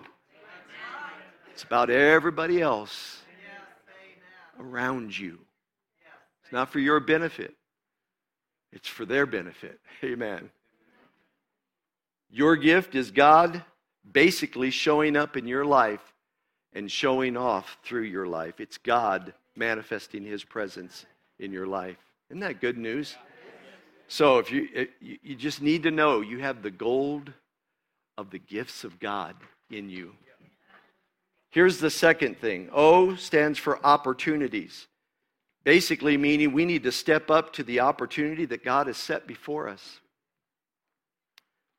It's 1.52 1.63
about 1.63 1.89
everybody 1.89 2.62
else 2.62 3.21
around 4.60 5.17
you. 5.17 5.39
It's 6.43 6.52
not 6.52 6.69
for 6.69 6.80
your 6.80 7.00
benefit, 7.00 7.56
it's 8.71 8.88
for 8.88 9.06
their 9.06 9.26
benefit. 9.26 9.80
Amen. 10.04 10.50
Your 12.30 12.56
gift 12.56 12.95
is 12.95 13.12
God 13.12 13.63
basically 14.12 14.69
showing 14.69 15.15
up 15.15 15.38
in 15.38 15.47
your 15.47 15.65
life 15.65 16.13
and 16.73 16.91
showing 16.91 17.38
off 17.38 17.77
through 17.84 18.03
your 18.03 18.27
life. 18.27 18.60
It's 18.60 18.77
God 18.77 19.34
manifesting 19.56 20.23
his 20.23 20.43
presence 20.43 21.06
in 21.39 21.51
your 21.51 21.67
life. 21.67 21.97
Isn't 22.30 22.41
that 22.41 22.62
good 22.62 22.77
news? 22.77 23.15
So 24.08 24.38
if 24.39 24.51
you 24.51 24.88
you 25.01 25.36
just 25.36 25.62
need 25.62 25.84
to 25.84 25.91
know 25.91 26.21
you 26.21 26.39
have 26.39 26.62
the 26.62 26.71
gold 26.71 27.32
of 28.17 28.30
the 28.30 28.39
gifts 28.39 28.84
of 28.84 28.99
God 28.99 29.36
in 29.69 29.89
you. 29.89 30.13
Here's 31.49 31.80
the 31.80 31.89
second 31.89 32.38
thing 32.38 32.69
O 32.73 33.15
stands 33.15 33.58
for 33.58 33.86
opportunities. 33.86 34.88
Basically, 35.63 36.15
meaning 36.15 36.53
we 36.53 36.65
need 36.65 36.84
to 36.84 36.91
step 36.91 37.30
up 37.30 37.51
to 37.53 37.63
the 37.63 37.82
opportunity 37.82 38.45
that 38.45 38.63
God 38.63 38.88
has 38.88 38.95
set 38.95 39.27
before 39.27 39.67
us. 39.67 39.99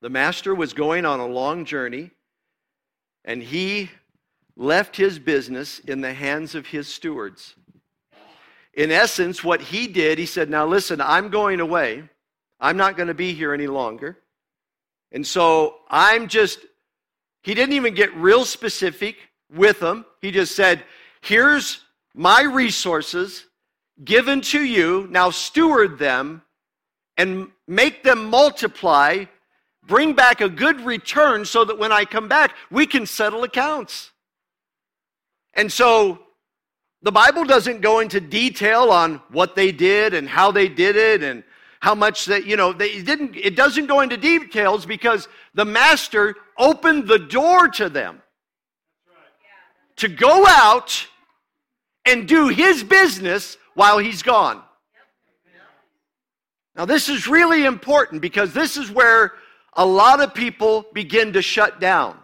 The 0.03 0.11
master 0.11 0.55
was 0.55 0.75
going 0.75 1.07
on 1.07 1.21
a 1.21 1.27
long 1.27 1.65
journey, 1.65 2.11
and 3.25 3.43
he 3.43 3.91
left 4.59 4.97
his 4.97 5.19
business 5.19 5.79
in 5.79 6.03
the 6.03 6.13
hands 6.13 6.55
of 6.55 6.67
his 6.67 6.93
stewards. 6.93 7.55
In 8.75 8.91
essence, 8.91 9.43
what 9.43 9.61
he 9.61 9.87
did, 9.87 10.19
he 10.19 10.27
said, 10.27 10.51
Now 10.51 10.67
listen, 10.67 11.01
I'm 11.01 11.31
going 11.31 11.61
away. 11.61 12.03
I'm 12.61 12.77
not 12.77 12.97
going 12.97 13.07
to 13.07 13.15
be 13.15 13.33
here 13.33 13.55
any 13.55 13.69
longer. 13.69 14.19
And 15.13 15.27
so 15.27 15.77
I'm 15.89 16.29
just, 16.29 16.59
he 17.43 17.55
didn't 17.55 17.75
even 17.75 17.95
get 17.95 18.15
real 18.17 18.45
specific 18.45 19.17
with 19.55 19.81
them. 19.81 20.05
He 20.21 20.33
just 20.33 20.55
said, 20.55 20.83
Here's 21.21 21.85
my 22.15 22.43
resources 22.43 23.47
given 24.05 24.41
to 24.41 24.61
you. 24.61 25.07
Now 25.11 25.31
steward 25.31 25.99
them 25.99 26.43
and 27.17 27.49
make 27.67 28.03
them 28.03 28.27
multiply. 28.27 29.25
Bring 29.87 30.13
back 30.13 30.41
a 30.41 30.49
good 30.49 30.81
return 30.83 31.45
so 31.45 31.65
that 31.65 31.79
when 31.79 31.93
I 31.93 32.05
come 32.05 32.29
back, 32.29 32.55
we 32.71 32.87
can 32.87 33.07
settle 33.07 33.43
accounts. 33.45 34.11
And 35.59 35.71
so 35.73 36.21
the 37.03 37.11
Bible 37.11 37.45
doesn't 37.45 37.81
go 37.81 37.99
into 37.99 38.21
detail 38.21 38.91
on 38.91 39.21
what 39.31 39.57
they 39.57 39.73
did 39.73 40.15
and 40.15 40.29
how 40.29 40.53
they 40.53 40.69
did 40.69 40.95
it 40.95 41.25
and 41.25 41.43
how 41.81 41.97
much 41.97 42.27
that, 42.27 42.47
you 42.47 42.57
know, 42.57 42.73
they 42.73 43.03
didn't, 43.03 43.35
it 43.35 43.57
doesn't 43.57 43.87
go 43.87 44.01
into 44.01 44.17
details 44.17 44.87
because 44.87 45.27
the 45.55 45.65
master 45.65 46.37
opened 46.57 47.09
the 47.09 47.19
door 47.19 47.67
to 47.71 47.89
them 47.89 48.23
to 49.97 50.07
go 50.07 50.47
out 50.47 51.09
and 52.05 52.29
do 52.29 52.47
his 52.47 52.85
business 52.85 53.57
while 53.75 53.99
he's 53.99 54.23
gone. 54.23 54.63
Now, 56.77 56.85
this 56.85 57.09
is 57.09 57.27
really 57.27 57.65
important 57.65 58.23
because 58.23 58.53
this 58.53 58.77
is 58.77 58.93
where 58.93 59.33
a 59.73 59.85
lot 59.85 60.21
of 60.21 60.35
people 60.35 60.87
begin 60.93 61.33
to 61.33 61.43
shut 61.43 61.81
down. 61.81 62.17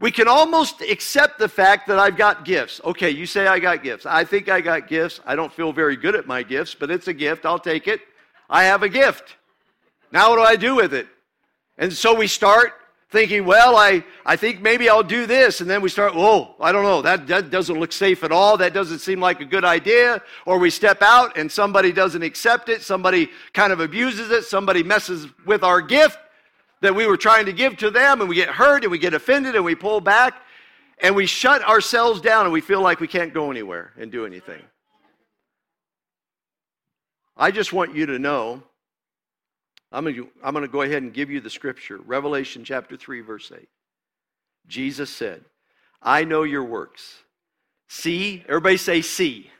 We 0.00 0.10
can 0.10 0.26
almost 0.26 0.80
accept 0.80 1.38
the 1.38 1.48
fact 1.48 1.86
that 1.86 1.98
I've 1.98 2.16
got 2.16 2.44
gifts. 2.44 2.80
Okay, 2.84 3.10
you 3.10 3.26
say 3.26 3.46
I 3.46 3.58
got 3.60 3.82
gifts. 3.82 4.06
I 4.06 4.24
think 4.24 4.48
I 4.48 4.60
got 4.60 4.88
gifts. 4.88 5.20
I 5.24 5.36
don't 5.36 5.52
feel 5.52 5.72
very 5.72 5.96
good 5.96 6.16
at 6.16 6.26
my 6.26 6.42
gifts, 6.42 6.74
but 6.74 6.90
it's 6.90 7.06
a 7.06 7.14
gift. 7.14 7.46
I'll 7.46 7.60
take 7.60 7.86
it. 7.86 8.00
I 8.50 8.64
have 8.64 8.82
a 8.82 8.88
gift. 8.88 9.36
Now, 10.10 10.30
what 10.30 10.36
do 10.36 10.42
I 10.42 10.56
do 10.56 10.74
with 10.74 10.92
it? 10.94 11.06
And 11.78 11.92
so 11.92 12.14
we 12.14 12.26
start 12.26 12.72
thinking, 13.10 13.44
well, 13.44 13.76
I, 13.76 14.04
I 14.26 14.34
think 14.34 14.60
maybe 14.60 14.88
I'll 14.88 15.04
do 15.04 15.26
this. 15.26 15.60
And 15.60 15.70
then 15.70 15.80
we 15.80 15.88
start, 15.88 16.12
oh, 16.16 16.56
I 16.60 16.72
don't 16.72 16.82
know, 16.82 17.00
that, 17.02 17.28
that 17.28 17.50
doesn't 17.50 17.78
look 17.78 17.92
safe 17.92 18.24
at 18.24 18.32
all. 18.32 18.56
That 18.56 18.74
doesn't 18.74 18.98
seem 18.98 19.20
like 19.20 19.40
a 19.40 19.44
good 19.44 19.64
idea. 19.64 20.20
Or 20.44 20.58
we 20.58 20.70
step 20.70 21.02
out 21.02 21.38
and 21.38 21.50
somebody 21.50 21.92
doesn't 21.92 22.22
accept 22.22 22.68
it. 22.68 22.82
Somebody 22.82 23.30
kind 23.52 23.72
of 23.72 23.78
abuses 23.78 24.32
it. 24.32 24.44
Somebody 24.44 24.82
messes 24.82 25.28
with 25.46 25.62
our 25.62 25.80
gift 25.80 26.18
that 26.84 26.94
we 26.94 27.06
were 27.06 27.16
trying 27.16 27.46
to 27.46 27.52
give 27.52 27.76
to 27.78 27.90
them. 27.90 28.20
And 28.20 28.28
we 28.28 28.36
get 28.36 28.48
hurt 28.48 28.84
and 28.84 28.90
we 28.90 28.98
get 28.98 29.14
offended 29.14 29.56
and 29.56 29.64
we 29.64 29.74
pull 29.74 30.00
back 30.00 30.42
and 30.98 31.16
we 31.16 31.26
shut 31.26 31.62
ourselves 31.62 32.20
down 32.20 32.46
and 32.46 32.52
we 32.52 32.60
feel 32.60 32.80
like 32.80 33.00
we 33.00 33.08
can't 33.08 33.34
go 33.34 33.50
anywhere 33.50 33.92
and 33.98 34.12
do 34.12 34.26
anything. 34.26 34.62
I 37.36 37.50
just 37.50 37.72
want 37.72 37.94
you 37.94 38.06
to 38.06 38.18
know 38.18 38.62
I'm 39.90 40.04
going, 40.04 40.16
to, 40.16 40.28
I'm 40.42 40.52
going 40.54 40.64
to 40.66 40.70
go 40.70 40.82
ahead 40.82 41.02
and 41.02 41.14
give 41.14 41.30
you 41.30 41.40
the 41.40 41.50
scripture. 41.50 41.98
Revelation 41.98 42.64
chapter 42.64 42.96
3, 42.96 43.20
verse 43.20 43.52
8. 43.54 43.68
Jesus 44.66 45.08
said, 45.08 45.44
I 46.02 46.24
know 46.24 46.42
your 46.42 46.64
works. 46.64 47.22
See, 47.88 48.44
everybody 48.48 48.76
say, 48.76 49.02
see. 49.02 49.50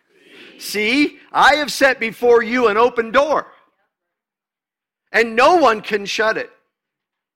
see. 0.58 1.08
See, 1.08 1.18
I 1.30 1.56
have 1.56 1.70
set 1.70 2.00
before 2.00 2.42
you 2.42 2.66
an 2.66 2.76
open 2.76 3.12
door, 3.12 3.46
and 5.12 5.36
no 5.36 5.56
one 5.56 5.80
can 5.80 6.04
shut 6.04 6.36
it. 6.36 6.50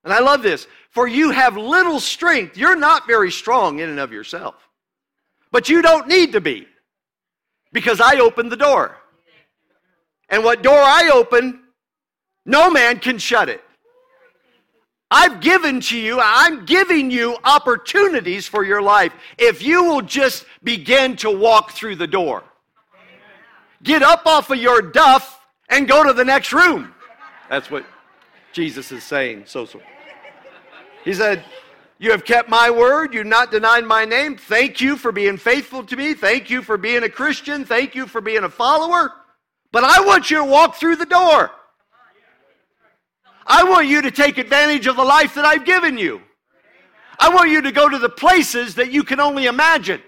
And 0.05 0.13
I 0.13 0.21
love 0.21 0.43
this. 0.43 0.67
For 0.91 1.07
you 1.07 1.31
have 1.31 1.57
little 1.57 2.01
strength. 2.01 2.57
You're 2.57 2.77
not 2.77 3.07
very 3.07 3.31
strong 3.31 3.81
in 3.81 3.89
and 3.89 4.01
of 4.01 4.13
yourself. 4.13 4.55
But 5.51 5.69
you 5.69 5.83
don't 5.83 6.09
need 6.09 6.33
to 6.33 6.41
be 6.41 6.67
because 7.73 8.01
I 8.01 8.19
opened 8.19 8.53
the 8.53 8.57
door. 8.57 8.97
And 10.29 10.45
what 10.45 10.63
door 10.63 10.81
I 10.81 11.11
open, 11.13 11.61
no 12.45 12.71
man 12.71 12.99
can 12.99 13.19
shut 13.19 13.49
it. 13.49 13.63
I've 15.11 15.41
given 15.41 15.81
to 15.81 15.99
you, 15.99 16.21
I'm 16.23 16.67
giving 16.67 17.11
you 17.11 17.39
opportunities 17.45 18.47
for 18.47 18.63
your 18.63 18.83
life 18.83 19.15
if 19.39 19.63
you 19.63 19.85
will 19.85 20.03
just 20.03 20.45
begin 20.63 21.17
to 21.17 21.31
walk 21.31 21.73
through 21.73 21.97
the 21.97 22.07
door. 22.07 22.45
get 23.83 24.03
up 24.03 24.27
off 24.27 24.51
of 24.51 24.59
your 24.59 24.83
duff 24.83 25.41
and 25.71 25.89
go 25.89 26.05
to 26.05 26.13
the 26.13 26.25
next 26.25 26.53
room. 26.53 26.95
That's 27.49 27.71
what 27.71 27.87
Jesus 28.59 28.91
is 28.91 29.05
saying. 29.05 29.45
So, 29.47 29.67
so. 29.67 29.81
He 31.05 31.15
said, 31.15 31.45
You 32.01 32.11
have 32.11 32.25
kept 32.25 32.49
my 32.49 32.69
word. 32.69 33.15
You've 33.15 33.25
not 33.25 33.53
denied 33.53 33.85
my 33.85 34.05
name. 34.05 34.37
Thank 34.37 34.81
you 34.81 34.97
for 34.97 35.13
being 35.13 35.37
faithful 35.37 35.85
to 35.85 35.95
me. 35.95 36.13
Thank 36.13 36.51
you 36.51 36.63
for 36.63 36.77
being 36.77 37.05
a 37.05 37.09
Christian. 37.09 37.65
Thank 37.65 37.95
you 37.95 38.09
for 38.09 38.21
being 38.21 38.43
a 38.43 38.49
follower. 38.49 39.13
But 39.71 39.85
I 39.85 40.05
want 40.05 40.29
you 40.29 40.39
to 40.39 40.45
walk 40.45 40.75
through 40.75 40.97
the 40.97 41.07
door. 41.07 41.53
I 43.47 43.63
want 43.63 43.87
you 43.87 44.03
to 44.03 44.11
take 44.11 44.39
advantage 44.39 44.89
of 44.89 44.97
the 44.97 45.05
life 45.05 45.37
that 45.37 45.45
I've 45.45 45.65
given 45.65 45.97
you. 45.97 46.21
I 47.21 47.29
want 47.33 47.51
you 47.51 47.63
to 47.63 47.71
go 47.71 47.89
to 47.89 47.99
the 48.01 48.09
places 48.09 48.75
that 48.75 48.91
you 48.91 49.05
can 49.05 49.21
only 49.21 49.47
imagine. 49.47 50.03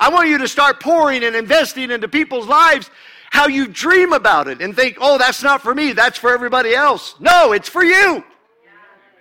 I 0.00 0.08
want 0.08 0.30
you 0.30 0.38
to 0.38 0.48
start 0.48 0.80
pouring 0.80 1.22
and 1.22 1.36
investing 1.36 1.90
into 1.90 2.08
people's 2.08 2.46
lives 2.46 2.90
how 3.30 3.46
you 3.46 3.68
dream 3.68 4.12
about 4.12 4.48
it 4.48 4.60
and 4.60 4.74
think, 4.74 4.98
oh, 5.00 5.18
that's 5.18 5.42
not 5.42 5.62
for 5.62 5.74
me, 5.74 5.92
that's 5.92 6.18
for 6.18 6.32
everybody 6.32 6.74
else. 6.74 7.14
No, 7.20 7.52
it's 7.52 7.68
for 7.68 7.84
you. 7.84 8.24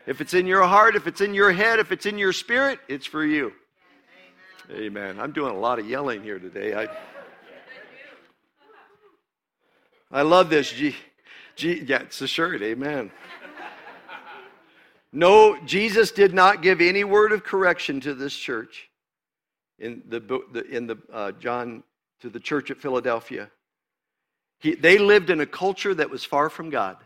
If 0.05 0.21
it's 0.21 0.33
in 0.33 0.47
your 0.47 0.63
heart, 0.63 0.95
if 0.95 1.05
it's 1.05 1.21
in 1.21 1.33
your 1.33 1.51
head, 1.51 1.79
if 1.79 1.91
it's 1.91 2.05
in 2.05 2.17
your 2.17 2.31
spirit, 2.31 2.79
it's 2.87 3.05
for 3.05 3.25
you. 3.25 3.51
Amen. 4.71 5.19
I'm 5.19 5.31
doing 5.31 5.53
a 5.53 5.59
lot 5.59 5.79
of 5.79 5.89
yelling 5.89 6.23
here 6.23 6.39
today. 6.39 6.73
I, 6.73 6.87
I 10.11 10.21
love 10.21 10.49
this. 10.49 10.71
G, 10.71 10.95
G, 11.55 11.83
yeah, 11.85 12.03
it's 12.03 12.21
a 12.21 12.27
shirt. 12.27 12.61
Amen. 12.61 13.11
No, 15.11 15.57
Jesus 15.65 16.11
did 16.11 16.33
not 16.33 16.61
give 16.61 16.81
any 16.81 17.03
word 17.03 17.31
of 17.31 17.43
correction 17.43 17.99
to 18.01 18.13
this 18.13 18.35
church 18.35 18.89
in 19.79 20.03
the, 20.07 20.65
in 20.69 20.87
the 20.87 20.97
uh, 21.11 21.31
John 21.33 21.83
to 22.21 22.29
the 22.29 22.39
church 22.39 22.71
at 22.71 22.77
Philadelphia. 22.77 23.49
He, 24.59 24.75
they 24.75 24.97
lived 24.97 25.29
in 25.29 25.39
a 25.39 25.45
culture 25.45 25.93
that 25.93 26.09
was 26.09 26.23
far 26.23 26.49
from 26.49 26.69
God. 26.69 26.97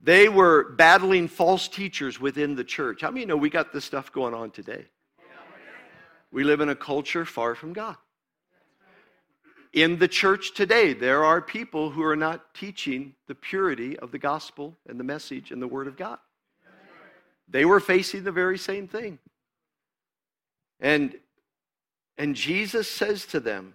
They 0.00 0.28
were 0.28 0.72
battling 0.72 1.28
false 1.28 1.68
teachers 1.68 2.20
within 2.20 2.56
the 2.56 2.64
church. 2.64 3.02
How 3.02 3.10
many 3.12 3.24
know 3.24 3.36
we 3.36 3.50
got 3.50 3.72
this 3.72 3.84
stuff 3.84 4.10
going 4.10 4.34
on 4.34 4.50
today? 4.50 4.86
We 6.32 6.44
live 6.44 6.60
in 6.60 6.70
a 6.70 6.74
culture 6.74 7.24
far 7.24 7.54
from 7.54 7.72
God. 7.72 7.96
In 9.72 9.98
the 9.98 10.08
church 10.08 10.54
today, 10.54 10.92
there 10.92 11.24
are 11.24 11.40
people 11.40 11.90
who 11.90 12.02
are 12.02 12.16
not 12.16 12.52
teaching 12.52 13.14
the 13.28 13.34
purity 13.34 13.98
of 13.98 14.10
the 14.10 14.18
gospel 14.18 14.76
and 14.88 14.98
the 14.98 15.04
message 15.04 15.50
and 15.50 15.62
the 15.62 15.68
word 15.68 15.86
of 15.86 15.96
God. 15.96 16.18
They 17.48 17.64
were 17.64 17.80
facing 17.80 18.24
the 18.24 18.32
very 18.32 18.58
same 18.58 18.88
thing. 18.88 19.18
And, 20.80 21.14
and 22.18 22.34
Jesus 22.34 22.88
says 22.88 23.24
to 23.26 23.40
them, 23.40 23.74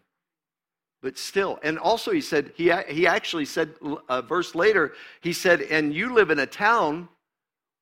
but 1.02 1.18
still, 1.18 1.60
and 1.64 1.78
also 1.78 2.12
he 2.12 2.22
said, 2.22 2.52
he, 2.56 2.72
he 2.90 3.06
actually 3.06 3.46
said 3.46 3.74
a 4.10 4.22
verse 4.22 4.56
later, 4.56 4.94
he 5.22 5.32
said, 5.32 5.62
and 5.62 5.94
you 5.94 6.14
live 6.14 6.32
in 6.32 6.40
a 6.40 6.46
town 6.46 7.08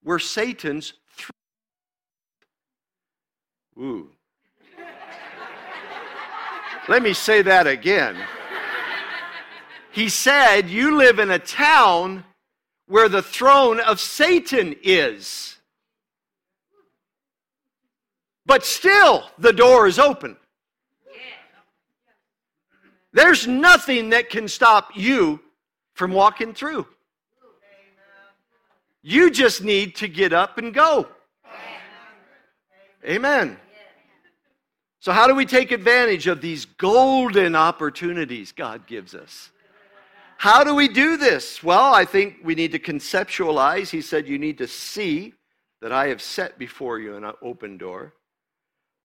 where 0.03 0.19
Satan's. 0.19 0.93
Ooh. 3.77 4.09
Let 6.87 7.01
me 7.01 7.13
say 7.13 7.41
that 7.41 7.65
again. 7.65 8.15
He 9.91 10.09
said, 10.09 10.69
You 10.69 10.97
live 10.97 11.19
in 11.19 11.31
a 11.31 11.39
town 11.39 12.25
where 12.87 13.09
the 13.09 13.21
throne 13.21 13.79
of 13.79 13.99
Satan 13.99 14.75
is. 14.83 15.57
But 18.45 18.63
still, 18.63 19.23
the 19.39 19.53
door 19.53 19.87
is 19.87 19.97
open. 19.97 20.37
There's 23.15 23.47
nothing 23.47 24.09
that 24.09 24.29
can 24.29 24.49
stop 24.49 24.89
you 24.93 25.39
from 25.93 26.11
walking 26.11 26.53
through. 26.53 26.85
You 29.01 29.31
just 29.31 29.63
need 29.63 29.95
to 29.95 30.09
get 30.09 30.33
up 30.33 30.57
and 30.57 30.73
go. 30.73 31.07
Amen. 33.05 33.57
So, 34.99 35.13
how 35.13 35.27
do 35.27 35.33
we 35.33 35.45
take 35.45 35.71
advantage 35.71 36.27
of 36.27 36.41
these 36.41 36.65
golden 36.65 37.55
opportunities 37.55 38.51
God 38.51 38.85
gives 38.85 39.15
us? 39.15 39.49
How 40.37 40.65
do 40.65 40.75
we 40.75 40.89
do 40.89 41.15
this? 41.15 41.63
Well, 41.63 41.93
I 41.93 42.03
think 42.03 42.39
we 42.43 42.53
need 42.53 42.73
to 42.73 42.79
conceptualize. 42.79 43.91
He 43.91 44.01
said, 44.01 44.27
You 44.27 44.37
need 44.37 44.57
to 44.57 44.67
see 44.67 45.35
that 45.81 45.93
I 45.93 46.07
have 46.09 46.21
set 46.21 46.59
before 46.59 46.99
you 46.99 47.15
an 47.15 47.31
open 47.41 47.77
door. 47.77 48.13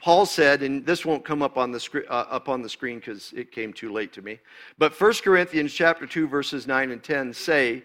Paul 0.01 0.25
said, 0.25 0.63
and 0.63 0.85
this 0.87 1.05
won't 1.05 1.25
come 1.25 1.43
up 1.43 1.59
on 1.59 1.73
the, 1.73 1.81
screen, 1.81 2.05
uh, 2.09 2.25
up 2.31 2.49
on 2.49 2.63
the 2.63 2.69
screen 2.69 2.99
because 2.99 3.33
it 3.35 3.53
came 3.53 3.73
too 3.73 3.93
late 3.93 4.13
to 4.15 4.23
me, 4.23 4.41
but 4.79 4.99
1 4.99 5.13
Corinthians 5.23 5.75
chapter 5.75 6.07
2, 6.07 6.27
verses 6.27 6.67
9 6.67 6.91
and 6.91 7.03
10 7.03 7.35
say, 7.35 7.85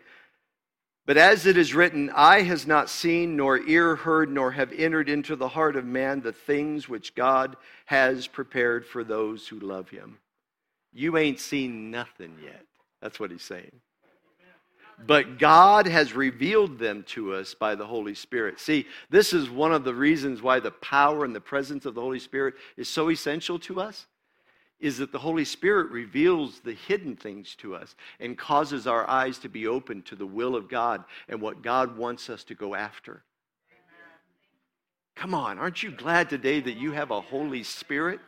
But 1.05 1.17
as 1.17 1.45
it 1.45 1.57
is 1.57 1.75
written, 1.75 2.09
eye 2.15 2.41
has 2.43 2.65
not 2.65 2.89
seen, 2.89 3.35
nor 3.35 3.59
ear 3.59 3.95
heard, 3.95 4.31
nor 4.31 4.51
have 4.51 4.71
entered 4.71 5.09
into 5.09 5.35
the 5.35 5.49
heart 5.49 5.75
of 5.75 5.85
man 5.85 6.21
the 6.21 6.31
things 6.31 6.87
which 6.87 7.15
God 7.15 7.57
has 7.85 8.27
prepared 8.27 8.85
for 8.85 9.03
those 9.03 9.47
who 9.47 9.59
love 9.59 9.89
him. 9.89 10.17
You 10.93 11.17
ain't 11.17 11.41
seen 11.41 11.91
nothing 11.91 12.37
yet. 12.41 12.65
That's 13.01 13.19
what 13.19 13.31
he's 13.31 13.43
saying 13.43 13.81
but 15.05 15.39
God 15.39 15.87
has 15.87 16.13
revealed 16.13 16.79
them 16.79 17.03
to 17.09 17.33
us 17.33 17.53
by 17.53 17.75
the 17.75 17.85
Holy 17.85 18.15
Spirit. 18.15 18.59
See, 18.59 18.85
this 19.09 19.33
is 19.33 19.49
one 19.49 19.73
of 19.73 19.83
the 19.83 19.93
reasons 19.93 20.41
why 20.41 20.59
the 20.59 20.71
power 20.71 21.25
and 21.25 21.35
the 21.35 21.41
presence 21.41 21.85
of 21.85 21.95
the 21.95 22.01
Holy 22.01 22.19
Spirit 22.19 22.55
is 22.77 22.87
so 22.87 23.09
essential 23.09 23.59
to 23.59 23.81
us 23.81 24.07
is 24.79 24.97
that 24.97 25.11
the 25.11 25.19
Holy 25.19 25.45
Spirit 25.45 25.89
reveals 25.89 26.59
the 26.59 26.73
hidden 26.73 27.15
things 27.15 27.55
to 27.55 27.75
us 27.75 27.95
and 28.19 28.37
causes 28.37 28.87
our 28.87 29.09
eyes 29.09 29.37
to 29.39 29.49
be 29.49 29.67
open 29.67 30.01
to 30.03 30.15
the 30.15 30.25
will 30.25 30.55
of 30.55 30.69
God 30.69 31.03
and 31.29 31.41
what 31.41 31.61
God 31.61 31.97
wants 31.97 32.29
us 32.29 32.43
to 32.45 32.55
go 32.55 32.75
after. 32.75 33.23
Come 35.15 35.33
on, 35.33 35.57
aren't 35.59 35.81
you 35.81 35.91
glad 35.91 36.29
today 36.29 36.59
that 36.59 36.75
you 36.75 36.91
have 36.91 37.09
a 37.11 37.21
Holy 37.21 37.63
Spirit 37.63 38.19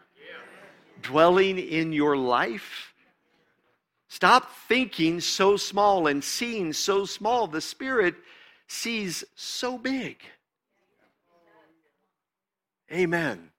dwelling 1.01 1.60
in 1.60 1.91
your 1.91 2.15
life? 2.15 2.93
Stop 4.10 4.52
thinking 4.67 5.20
so 5.20 5.58
small 5.58 6.08
and 6.08 6.24
seeing 6.24 6.74
so 6.74 7.06
small. 7.06 7.48
The 7.48 7.62
Spirit 7.62 8.15
sees 8.67 9.24
so 9.36 9.78
big. 9.78 10.17
Amen. 12.91 13.50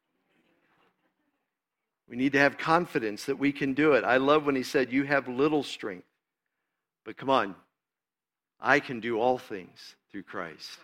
We 2.09 2.17
need 2.17 2.33
to 2.33 2.39
have 2.39 2.57
confidence 2.57 3.27
that 3.27 3.39
we 3.39 3.53
can 3.53 3.75
do 3.75 3.93
it. 3.93 4.05
I 4.05 4.17
love 4.17 4.47
when 4.47 4.57
he 4.57 4.63
said, 4.63 4.91
You 4.91 5.05
have 5.05 5.29
little 5.29 5.63
strength. 5.63 6.07
But 7.05 7.19
come 7.19 7.29
on, 7.29 7.55
I 8.61 8.81
can 8.81 9.01
do 9.01 9.21
all 9.21 9.39
things 9.39 9.97
through 10.11 10.23
Christ 10.23 10.79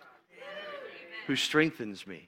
who 1.25 1.35
strengthens 1.35 2.05
me. 2.05 2.27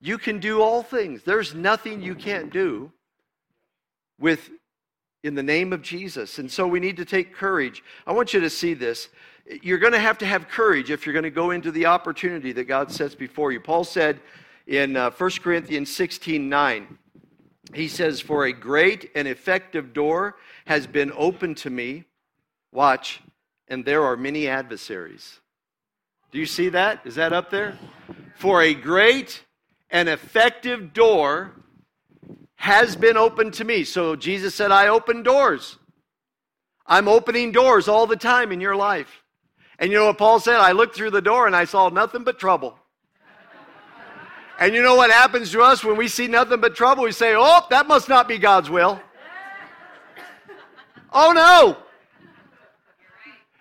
You 0.00 0.18
can 0.18 0.40
do 0.40 0.60
all 0.60 0.82
things. 0.82 1.22
There's 1.22 1.54
nothing 1.54 2.02
you 2.02 2.16
can't 2.16 2.52
do 2.52 2.90
with 4.18 4.50
in 5.22 5.34
the 5.34 5.42
name 5.42 5.72
of 5.72 5.82
Jesus. 5.82 6.38
And 6.38 6.50
so 6.50 6.66
we 6.66 6.80
need 6.80 6.96
to 6.96 7.04
take 7.04 7.34
courage. 7.34 7.82
I 8.06 8.12
want 8.12 8.34
you 8.34 8.40
to 8.40 8.50
see 8.50 8.74
this. 8.74 9.08
You're 9.62 9.78
going 9.78 9.92
to 9.92 9.98
have 9.98 10.18
to 10.18 10.26
have 10.26 10.48
courage 10.48 10.90
if 10.90 11.06
you're 11.06 11.12
going 11.12 11.24
to 11.24 11.30
go 11.30 11.50
into 11.50 11.70
the 11.70 11.86
opportunity 11.86 12.52
that 12.52 12.64
God 12.64 12.90
sets 12.90 13.14
before 13.14 13.52
you. 13.52 13.60
Paul 13.60 13.84
said 13.84 14.20
in 14.66 14.96
uh, 14.96 15.10
1 15.10 15.30
Corinthians 15.42 15.94
16 15.94 16.48
9, 16.48 16.98
he 17.74 17.88
says, 17.88 18.20
For 18.20 18.46
a 18.46 18.52
great 18.52 19.10
and 19.14 19.26
effective 19.26 19.92
door 19.92 20.36
has 20.66 20.86
been 20.86 21.12
opened 21.16 21.56
to 21.58 21.70
me. 21.70 22.04
Watch, 22.72 23.20
and 23.68 23.84
there 23.84 24.04
are 24.04 24.16
many 24.16 24.48
adversaries. 24.48 25.40
Do 26.30 26.38
you 26.38 26.46
see 26.46 26.70
that? 26.70 27.00
Is 27.04 27.16
that 27.16 27.32
up 27.32 27.50
there? 27.50 27.78
For 28.36 28.62
a 28.62 28.74
great 28.74 29.44
and 29.90 30.08
effective 30.08 30.92
door 30.92 31.52
has 32.62 32.94
been 32.94 33.16
opened 33.16 33.52
to 33.52 33.64
me. 33.64 33.82
So 33.82 34.14
Jesus 34.14 34.54
said, 34.54 34.70
I 34.70 34.86
open 34.86 35.24
doors. 35.24 35.78
I'm 36.86 37.08
opening 37.08 37.50
doors 37.50 37.88
all 37.88 38.06
the 38.06 38.14
time 38.14 38.52
in 38.52 38.60
your 38.60 38.76
life. 38.76 39.24
And 39.80 39.90
you 39.90 39.98
know 39.98 40.06
what 40.06 40.18
Paul 40.18 40.38
said? 40.38 40.60
I 40.60 40.70
looked 40.70 40.94
through 40.94 41.10
the 41.10 41.20
door 41.20 41.48
and 41.48 41.56
I 41.56 41.64
saw 41.64 41.88
nothing 41.88 42.22
but 42.22 42.38
trouble. 42.38 42.78
And 44.60 44.76
you 44.76 44.82
know 44.84 44.94
what 44.94 45.10
happens 45.10 45.50
to 45.50 45.60
us 45.60 45.82
when 45.82 45.96
we 45.96 46.06
see 46.06 46.28
nothing 46.28 46.60
but 46.60 46.76
trouble? 46.76 47.02
We 47.02 47.10
say, 47.10 47.34
oh, 47.36 47.66
that 47.70 47.88
must 47.88 48.08
not 48.08 48.28
be 48.28 48.38
God's 48.38 48.70
will. 48.70 49.00
Oh 51.12 51.32
no. 51.32 51.76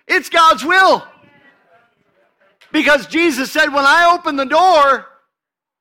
It's 0.07 0.29
God's 0.29 0.63
will. 0.63 1.03
Because 2.71 3.07
Jesus 3.07 3.51
said, 3.51 3.73
when 3.73 3.83
I 3.83 4.15
open 4.15 4.35
the 4.35 4.45
door, 4.45 5.07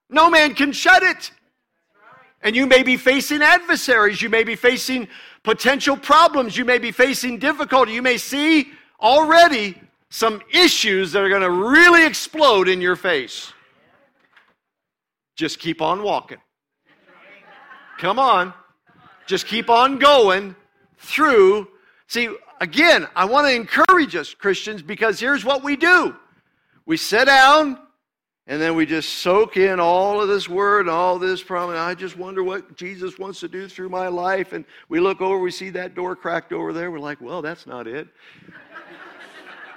no 0.08 0.30
man 0.30 0.54
can 0.54 0.72
shut 0.72 1.02
it. 1.02 1.32
And 2.42 2.56
you 2.56 2.66
may 2.66 2.82
be 2.82 2.96
facing 2.96 3.42
adversaries. 3.42 4.22
You 4.22 4.30
may 4.30 4.44
be 4.44 4.56
facing 4.56 5.08
potential 5.42 5.96
problems. 5.96 6.56
You 6.56 6.64
may 6.64 6.78
be 6.78 6.90
facing 6.90 7.38
difficulty. 7.38 7.92
You 7.92 8.02
may 8.02 8.16
see 8.16 8.72
already 9.00 9.80
some 10.08 10.40
issues 10.52 11.12
that 11.12 11.22
are 11.22 11.28
going 11.28 11.42
to 11.42 11.50
really 11.50 12.04
explode 12.06 12.68
in 12.68 12.80
your 12.80 12.96
face. 12.96 13.52
Just 15.36 15.58
keep 15.58 15.80
on 15.80 16.02
walking. 16.02 16.38
Come 17.98 18.18
on. 18.18 18.52
Just 19.26 19.46
keep 19.46 19.70
on 19.70 19.98
going 19.98 20.56
through. 20.98 21.68
See, 22.08 22.28
again, 22.60 23.06
I 23.14 23.24
want 23.24 23.46
to 23.46 23.54
encourage 23.54 24.16
us, 24.16 24.34
Christians, 24.34 24.82
because 24.82 25.20
here's 25.20 25.44
what 25.44 25.62
we 25.62 25.76
do 25.76 26.16
we 26.86 26.96
sit 26.96 27.26
down 27.26 27.78
and 28.50 28.60
then 28.60 28.74
we 28.74 28.84
just 28.84 29.20
soak 29.20 29.56
in 29.56 29.78
all 29.78 30.20
of 30.20 30.26
this 30.26 30.48
word 30.48 30.88
all 30.88 31.20
this 31.20 31.40
promise. 31.40 31.78
I 31.78 31.94
just 31.94 32.16
wonder 32.18 32.42
what 32.42 32.76
Jesus 32.76 33.16
wants 33.16 33.38
to 33.40 33.48
do 33.48 33.68
through 33.68 33.90
my 33.90 34.08
life. 34.08 34.52
And 34.52 34.64
we 34.88 34.98
look 34.98 35.20
over, 35.20 35.38
we 35.38 35.52
see 35.52 35.70
that 35.70 35.94
door 35.94 36.16
cracked 36.16 36.52
over 36.52 36.72
there. 36.72 36.90
We're 36.90 36.98
like, 36.98 37.20
well, 37.20 37.42
that's 37.42 37.64
not 37.64 37.86
it. 37.86 38.08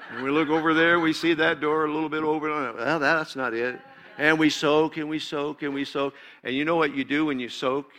and 0.10 0.24
we 0.24 0.32
look 0.32 0.50
over 0.50 0.74
there, 0.74 1.00
we 1.00 1.14
see 1.14 1.36
that 1.36 1.62
door 1.62 1.86
a 1.86 1.94
little 1.94 2.10
bit 2.10 2.24
over. 2.24 2.50
Well, 2.74 2.98
that's 2.98 3.36
not 3.36 3.54
it. 3.54 3.80
And 4.18 4.40
we 4.40 4.50
soak 4.50 4.98
and 4.98 5.08
we 5.08 5.20
soak 5.20 5.62
and 5.62 5.72
we 5.72 5.86
soak. 5.86 6.16
And 6.44 6.56
you 6.56 6.66
know 6.66 6.76
what 6.76 6.96
you 6.96 7.04
do 7.04 7.28
when 7.28 7.40
you 7.40 7.50
soak? 7.50 7.92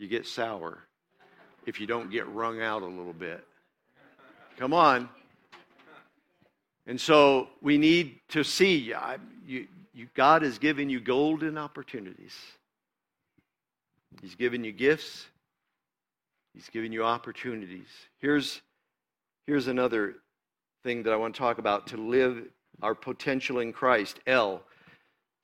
You 0.00 0.08
get 0.08 0.26
sour 0.26 0.88
if 1.66 1.80
you 1.80 1.86
don't 1.86 2.10
get 2.10 2.26
wrung 2.26 2.60
out 2.60 2.82
a 2.82 2.86
little 2.86 3.12
bit. 3.12 3.44
Come 4.58 4.72
on. 4.72 5.08
And 6.88 7.00
so 7.00 7.50
we 7.62 7.78
need 7.78 8.18
to 8.30 8.42
see. 8.42 8.92
I, 8.92 9.18
you, 9.46 9.68
you, 9.92 10.08
God 10.14 10.42
has 10.42 10.58
given 10.58 10.88
you 10.88 11.00
golden 11.00 11.58
opportunities. 11.58 12.34
He's 14.20 14.34
given 14.34 14.64
you 14.64 14.72
gifts. 14.72 15.26
He's 16.54 16.68
given 16.68 16.92
you 16.92 17.04
opportunities. 17.04 17.88
Here's, 18.18 18.60
here's 19.46 19.68
another 19.68 20.16
thing 20.82 21.02
that 21.04 21.12
I 21.12 21.16
want 21.16 21.34
to 21.34 21.38
talk 21.38 21.58
about 21.58 21.88
to 21.88 21.96
live 21.96 22.44
our 22.82 22.94
potential 22.94 23.60
in 23.60 23.72
Christ. 23.72 24.20
L 24.26 24.62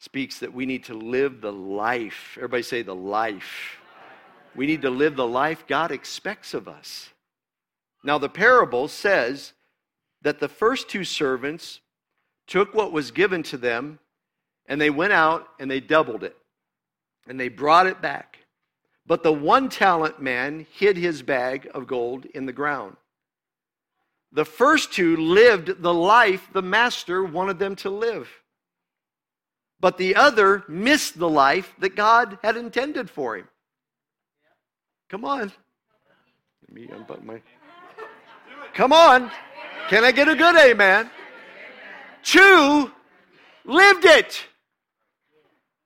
speaks 0.00 0.40
that 0.40 0.52
we 0.52 0.66
need 0.66 0.84
to 0.84 0.94
live 0.94 1.40
the 1.40 1.52
life. 1.52 2.34
Everybody 2.36 2.62
say 2.62 2.82
the 2.82 2.94
life. 2.94 3.78
We 4.54 4.66
need 4.66 4.82
to 4.82 4.90
live 4.90 5.16
the 5.16 5.26
life 5.26 5.66
God 5.66 5.90
expects 5.90 6.54
of 6.54 6.66
us. 6.66 7.10
Now, 8.02 8.18
the 8.18 8.28
parable 8.28 8.88
says 8.88 9.52
that 10.22 10.40
the 10.40 10.48
first 10.48 10.88
two 10.88 11.04
servants 11.04 11.80
took 12.46 12.74
what 12.74 12.92
was 12.92 13.10
given 13.10 13.42
to 13.44 13.56
them 13.56 13.98
and 14.68 14.80
they 14.80 14.90
went 14.90 15.12
out 15.12 15.48
and 15.58 15.70
they 15.70 15.80
doubled 15.80 16.24
it 16.24 16.36
and 17.26 17.38
they 17.38 17.48
brought 17.48 17.86
it 17.86 18.00
back. 18.00 18.38
But 19.06 19.22
the 19.22 19.32
one 19.32 19.68
talent 19.68 20.20
man 20.20 20.66
hid 20.72 20.96
his 20.96 21.22
bag 21.22 21.68
of 21.74 21.86
gold 21.86 22.24
in 22.26 22.46
the 22.46 22.52
ground. 22.52 22.96
The 24.32 24.44
first 24.44 24.92
two 24.92 25.16
lived 25.16 25.82
the 25.82 25.94
life 25.94 26.48
the 26.52 26.62
master 26.62 27.24
wanted 27.24 27.58
them 27.58 27.76
to 27.76 27.90
live. 27.90 28.28
But 29.78 29.98
the 29.98 30.16
other 30.16 30.64
missed 30.68 31.18
the 31.18 31.28
life 31.28 31.74
that 31.78 31.94
God 31.96 32.38
had 32.42 32.56
intended 32.56 33.10
for 33.10 33.36
him. 33.36 33.48
Come 35.08 35.24
on. 35.24 35.52
Let 36.62 36.72
me 36.72 36.88
unbutton 36.92 37.26
my. 37.26 37.40
Come 38.74 38.92
on. 38.92 39.30
Can 39.88 40.04
I 40.04 40.10
get 40.10 40.28
a 40.28 40.34
good 40.34 40.56
amen? 40.56 41.10
Two 42.22 42.90
lived 43.64 44.04
it. 44.04 44.44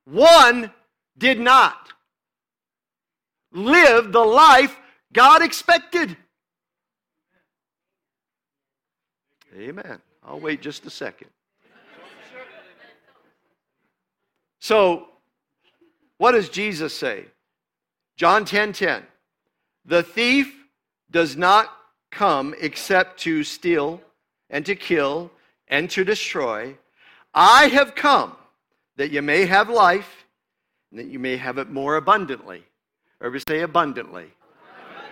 One 0.05 0.71
did 1.17 1.39
not 1.39 1.89
live 3.51 4.11
the 4.11 4.19
life 4.19 4.75
God 5.13 5.41
expected. 5.41 6.15
Amen. 9.57 9.99
I'll 10.23 10.39
wait 10.39 10.61
just 10.61 10.85
a 10.85 10.89
second. 10.89 11.29
So, 14.59 15.07
what 16.17 16.33
does 16.33 16.49
Jesus 16.49 16.93
say? 16.93 17.25
John 18.15 18.45
10 18.45 18.73
10. 18.73 19.03
The 19.85 20.03
thief 20.03 20.55
does 21.09 21.35
not 21.35 21.75
come 22.11 22.53
except 22.61 23.19
to 23.21 23.43
steal 23.43 24.01
and 24.49 24.65
to 24.65 24.75
kill 24.75 25.31
and 25.67 25.89
to 25.89 26.03
destroy. 26.03 26.75
I 27.33 27.67
have 27.67 27.95
come 27.95 28.35
that 28.97 29.11
you 29.11 29.21
may 29.21 29.45
have 29.45 29.69
life 29.69 30.25
and 30.91 30.99
that 30.99 31.07
you 31.07 31.19
may 31.19 31.37
have 31.37 31.57
it 31.57 31.69
more 31.69 31.95
abundantly. 31.95 32.63
Everybody 33.21 33.59
say 33.59 33.61
abundantly. 33.61 34.27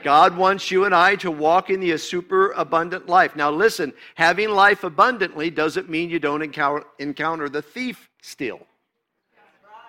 God 0.04 0.38
wants 0.38 0.72
you 0.72 0.86
and 0.86 0.96
I 0.96 1.16
to 1.18 1.32
walk 1.32 1.70
in 1.70 1.80
the 1.80 1.98
super 1.98 2.52
abundant 2.52 3.08
life. 3.08 3.36
Now, 3.36 3.52
listen, 3.52 3.94
having 4.16 4.50
life 4.50 4.84
abundantly 4.84 5.50
doesn't 5.50 5.90
mean 5.90 6.10
you 6.10 6.20
don't 6.20 6.42
encounter, 6.42 6.86
encounter 7.00 7.50
the 7.50 7.62
thief 7.62 8.10
still. 8.22 8.62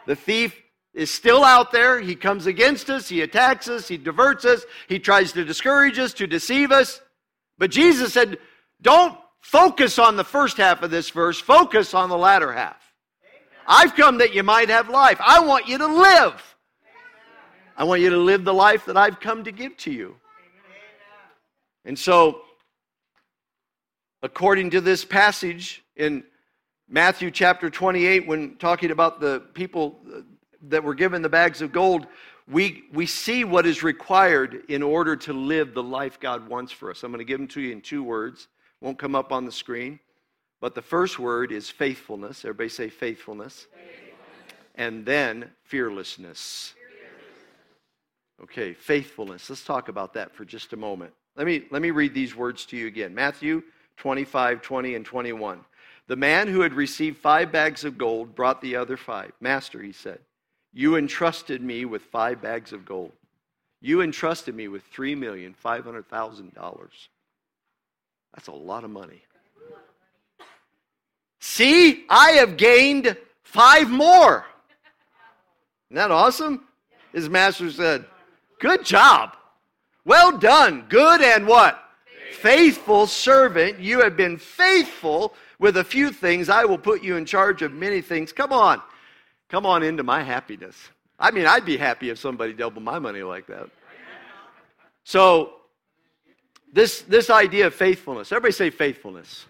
The 0.07 0.17
thief 0.17 0.61
is 0.95 1.11
still 1.11 1.45
out 1.45 1.71
there. 1.71 2.01
He 2.01 2.17
comes 2.17 2.47
against 2.47 2.91
us, 2.91 3.09
he 3.09 3.21
attacks 3.21 3.69
us, 3.69 3.87
he 3.87 3.97
diverts 3.97 4.45
us, 4.45 4.65
he 4.89 4.99
tries 4.99 5.33
to 5.33 5.45
discourage 5.45 5.99
us, 5.99 6.13
to 6.15 6.27
deceive 6.27 6.73
us. 6.73 7.01
But 7.59 7.71
Jesus 7.71 8.13
said, 8.13 8.39
don't 8.83 9.17
focus 9.41 9.99
on 9.99 10.17
the 10.17 10.25
first 10.25 10.57
half 10.57 10.83
of 10.83 10.91
this 10.91 11.11
verse, 11.11 11.39
focus 11.39 11.95
on 11.95 12.09
the 12.09 12.19
latter 12.19 12.53
half. 12.53 12.90
I've 13.73 13.95
come 13.95 14.19
that 14.19 14.35
you 14.35 14.43
might 14.43 14.69
have 14.69 14.89
life. 14.89 15.21
I 15.25 15.39
want 15.39 15.69
you 15.69 15.79
to 15.79 15.87
live. 15.87 16.57
I 17.77 17.85
want 17.85 18.03
you 18.03 18.11
to 18.11 18.17
live 18.17 18.45
the 18.45 18.53
life 18.53 18.85
that 18.87 18.97
I've 18.97 19.21
come 19.21 19.45
to 19.45 19.53
give 19.53 19.77
to 19.79 19.93
you. 19.93 20.17
And 21.85 21.97
so, 21.97 22.43
according 24.25 24.71
to 24.71 24.81
this 24.81 25.05
passage 25.05 25.85
in 25.95 26.25
Matthew 26.89 27.31
chapter 27.31 27.71
28, 27.71 28.27
when 28.27 28.57
talking 28.57 28.91
about 28.91 29.21
the 29.21 29.45
people 29.55 30.01
that 30.63 30.83
were 30.83 30.95
given 30.95 31.23
the 31.23 31.29
bags 31.29 31.63
of 31.63 31.71
gold, 31.71 32.09
we, 32.49 32.83
we 32.93 33.07
see 33.07 33.45
what 33.45 33.67
is 33.67 33.85
required 33.85 34.65
in 34.69 34.83
order 34.83 35.15
to 35.15 35.33
live 35.33 35.75
the 35.75 35.83
life 35.83 36.19
God 36.19 36.49
wants 36.49 36.73
for 36.73 36.91
us. 36.91 37.05
I'm 37.05 37.13
going 37.13 37.21
to 37.21 37.25
give 37.25 37.39
them 37.39 37.47
to 37.49 37.61
you 37.61 37.71
in 37.71 37.83
two 37.83 38.03
words. 38.03 38.49
Won't 38.81 38.99
come 38.99 39.15
up 39.15 39.31
on 39.31 39.45
the 39.45 39.53
screen. 39.53 40.01
But 40.61 40.75
the 40.75 40.83
first 40.83 41.19
word 41.19 41.53
is 41.53 41.71
faithfulness. 41.71 42.45
Everybody 42.45 42.69
say 42.69 42.89
faithfulness. 42.89 43.67
faithfulness. 43.73 44.59
And 44.75 45.07
then 45.07 45.51
fearlessness. 45.65 46.75
Okay, 48.43 48.73
faithfulness. 48.73 49.51
Let's 49.51 49.65
talk 49.65 49.89
about 49.89 50.15
that 50.15 50.35
for 50.35 50.45
just 50.45 50.73
a 50.73 50.77
moment. 50.77 51.13
Let 51.37 51.47
me, 51.47 51.65
let 51.71 51.83
me 51.83 51.91
read 51.91 52.15
these 52.15 52.35
words 52.35 52.65
to 52.67 52.77
you 52.77 52.87
again 52.87 53.15
Matthew 53.15 53.63
25, 53.97 54.63
20, 54.63 54.95
and 54.95 55.05
21. 55.05 55.61
The 56.07 56.17
man 56.17 56.49
who 56.49 56.61
had 56.63 56.73
received 56.73 57.19
five 57.19 57.53
bags 57.53 57.85
of 57.85 57.99
gold 57.99 58.35
brought 58.35 58.61
the 58.63 58.77
other 58.77 58.97
five. 58.97 59.33
Master, 59.41 59.81
he 59.81 59.93
said, 59.93 60.19
you 60.73 60.97
entrusted 60.97 61.63
me 61.63 61.85
with 61.85 62.03
five 62.03 62.41
bags 62.41 62.73
of 62.73 62.85
gold. 62.85 63.13
You 63.81 64.03
entrusted 64.03 64.55
me 64.55 64.69
with 64.69 64.91
$3,500,000. 64.93 66.91
That's 68.35 68.49
a 68.49 68.53
lot 68.53 68.85
of 68.85 68.91
money. 68.91 69.23
See, 71.41 72.05
I 72.09 72.33
have 72.33 72.57
gained 72.57 73.17
five 73.43 73.91
more. 73.91 74.45
Isn't 75.91 75.97
that 75.97 76.11
awesome? 76.11 76.67
His 77.13 77.29
master 77.29 77.71
said, 77.71 78.05
Good 78.61 78.85
job. 78.85 79.37
Well 80.05 80.37
done. 80.37 80.85
Good 80.89 81.23
and 81.23 81.47
what? 81.47 81.83
Faithful 82.33 83.07
servant. 83.07 83.81
You 83.81 84.01
have 84.03 84.17
been 84.17 84.37
faithful 84.37 85.35
with 85.59 85.79
a 85.79 85.85
few 85.85 86.13
things. 86.13 86.49
I 86.49 86.65
will 86.65 86.79
put 86.79 87.03
you 87.03 87.17
in 87.17 87.25
charge 87.25 87.63
of 87.63 87.73
many 87.73 88.01
things. 88.01 88.33
Come 88.33 88.53
on. 88.53 88.81
Come 89.49 89.67
on 89.67 89.83
into 89.83 90.03
my 90.03 90.23
happiness. 90.23 90.77
I 91.19 91.31
mean, 91.31 91.47
I'd 91.47 91.65
be 91.65 91.77
happy 91.77 92.11
if 92.11 92.19
somebody 92.19 92.53
doubled 92.53 92.85
my 92.85 92.99
money 92.99 93.23
like 93.23 93.47
that. 93.49 93.69
So, 95.05 95.55
this, 96.73 97.03
this 97.03 97.31
idea 97.31 97.67
of 97.67 97.75
faithfulness, 97.75 98.31
everybody 98.31 98.53
say 98.53 98.71
faithfulness. 98.71 99.47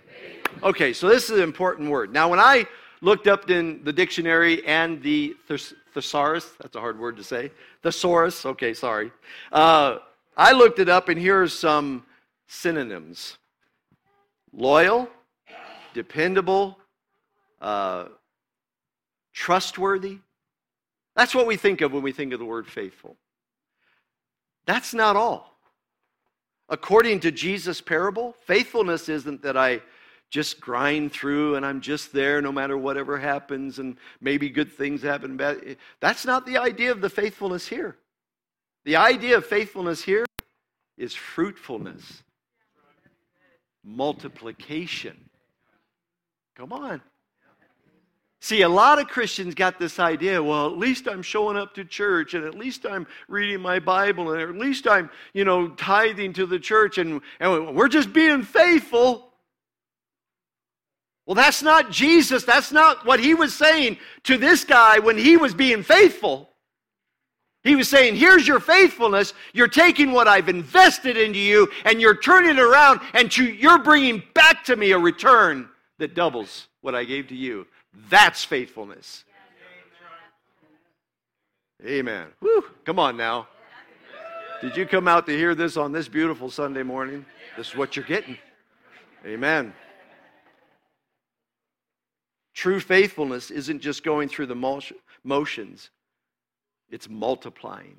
Okay, 0.62 0.92
so 0.92 1.08
this 1.08 1.30
is 1.30 1.38
an 1.38 1.42
important 1.42 1.90
word. 1.90 2.12
Now, 2.12 2.28
when 2.28 2.40
I 2.40 2.66
looked 3.00 3.26
up 3.26 3.50
in 3.50 3.82
the 3.84 3.92
dictionary 3.92 4.66
and 4.66 5.02
the 5.02 5.34
thesaurus, 5.94 6.50
that's 6.60 6.76
a 6.76 6.80
hard 6.80 6.98
word 6.98 7.16
to 7.16 7.24
say, 7.24 7.50
thesaurus, 7.82 8.44
okay, 8.44 8.74
sorry. 8.74 9.10
Uh, 9.50 9.98
I 10.36 10.52
looked 10.52 10.78
it 10.78 10.88
up, 10.88 11.08
and 11.08 11.18
here 11.18 11.42
are 11.42 11.48
some 11.48 12.04
synonyms 12.46 13.38
loyal, 14.52 15.08
dependable, 15.94 16.78
uh, 17.60 18.06
trustworthy. 19.32 20.18
That's 21.16 21.34
what 21.34 21.46
we 21.46 21.56
think 21.56 21.80
of 21.80 21.92
when 21.92 22.02
we 22.02 22.12
think 22.12 22.32
of 22.32 22.38
the 22.38 22.44
word 22.44 22.66
faithful. 22.66 23.16
That's 24.66 24.92
not 24.92 25.16
all. 25.16 25.56
According 26.68 27.20
to 27.20 27.30
Jesus' 27.30 27.80
parable, 27.80 28.34
faithfulness 28.44 29.08
isn't 29.08 29.42
that 29.42 29.56
I 29.56 29.80
just 30.30 30.60
grind 30.60 31.12
through 31.12 31.56
and 31.56 31.66
I'm 31.66 31.80
just 31.80 32.12
there 32.12 32.40
no 32.40 32.52
matter 32.52 32.78
whatever 32.78 33.18
happens 33.18 33.78
and 33.80 33.96
maybe 34.20 34.48
good 34.48 34.72
things 34.72 35.02
happen. 35.02 35.36
Bad. 35.36 35.76
That's 36.00 36.24
not 36.24 36.46
the 36.46 36.56
idea 36.56 36.92
of 36.92 37.00
the 37.00 37.10
faithfulness 37.10 37.66
here. 37.66 37.96
The 38.84 38.96
idea 38.96 39.36
of 39.36 39.44
faithfulness 39.44 40.02
here 40.02 40.24
is 40.96 41.14
fruitfulness, 41.14 42.22
multiplication. 43.84 45.28
Come 46.54 46.72
on. 46.72 47.02
See, 48.42 48.62
a 48.62 48.68
lot 48.68 48.98
of 48.98 49.06
Christians 49.06 49.54
got 49.54 49.78
this 49.78 49.98
idea, 49.98 50.42
well, 50.42 50.66
at 50.66 50.78
least 50.78 51.06
I'm 51.06 51.20
showing 51.20 51.58
up 51.58 51.74
to 51.74 51.84
church 51.84 52.32
and 52.32 52.44
at 52.44 52.54
least 52.54 52.86
I'm 52.86 53.06
reading 53.28 53.60
my 53.60 53.78
Bible 53.78 54.32
and 54.32 54.40
at 54.40 54.56
least 54.56 54.88
I'm, 54.88 55.10
you 55.34 55.44
know, 55.44 55.68
tithing 55.68 56.32
to 56.34 56.46
the 56.46 56.58
church 56.58 56.96
and, 56.96 57.20
and 57.38 57.76
we're 57.76 57.88
just 57.88 58.14
being 58.14 58.42
faithful. 58.42 59.29
Well, 61.26 61.34
that's 61.34 61.62
not 61.62 61.90
Jesus. 61.90 62.44
That's 62.44 62.72
not 62.72 63.06
what 63.06 63.20
he 63.20 63.34
was 63.34 63.54
saying 63.54 63.98
to 64.24 64.36
this 64.36 64.64
guy 64.64 64.98
when 64.98 65.16
he 65.16 65.36
was 65.36 65.54
being 65.54 65.82
faithful. 65.82 66.50
He 67.62 67.76
was 67.76 67.88
saying, 67.88 68.16
Here's 68.16 68.48
your 68.48 68.60
faithfulness. 68.60 69.34
You're 69.52 69.68
taking 69.68 70.12
what 70.12 70.26
I've 70.26 70.48
invested 70.48 71.16
into 71.16 71.38
you 71.38 71.70
and 71.84 72.00
you're 72.00 72.16
turning 72.16 72.56
it 72.56 72.58
around 72.58 73.00
and 73.12 73.36
you're 73.36 73.78
bringing 73.78 74.22
back 74.34 74.64
to 74.64 74.76
me 74.76 74.92
a 74.92 74.98
return 74.98 75.68
that 75.98 76.14
doubles 76.14 76.68
what 76.80 76.94
I 76.94 77.04
gave 77.04 77.28
to 77.28 77.36
you. 77.36 77.66
That's 78.08 78.44
faithfulness. 78.44 79.24
Amen. 81.84 82.28
Woo. 82.40 82.64
Come 82.84 82.98
on 82.98 83.16
now. 83.16 83.48
Did 84.60 84.76
you 84.76 84.86
come 84.86 85.08
out 85.08 85.26
to 85.26 85.36
hear 85.36 85.54
this 85.54 85.76
on 85.76 85.92
this 85.92 86.08
beautiful 86.08 86.50
Sunday 86.50 86.82
morning? 86.82 87.24
This 87.56 87.68
is 87.68 87.76
what 87.76 87.96
you're 87.96 88.04
getting. 88.04 88.36
Amen. 89.24 89.72
True 92.54 92.80
faithfulness 92.80 93.50
isn't 93.50 93.80
just 93.80 94.02
going 94.02 94.28
through 94.28 94.46
the 94.46 94.94
motions, 95.24 95.90
it's 96.90 97.08
multiplying. 97.08 97.96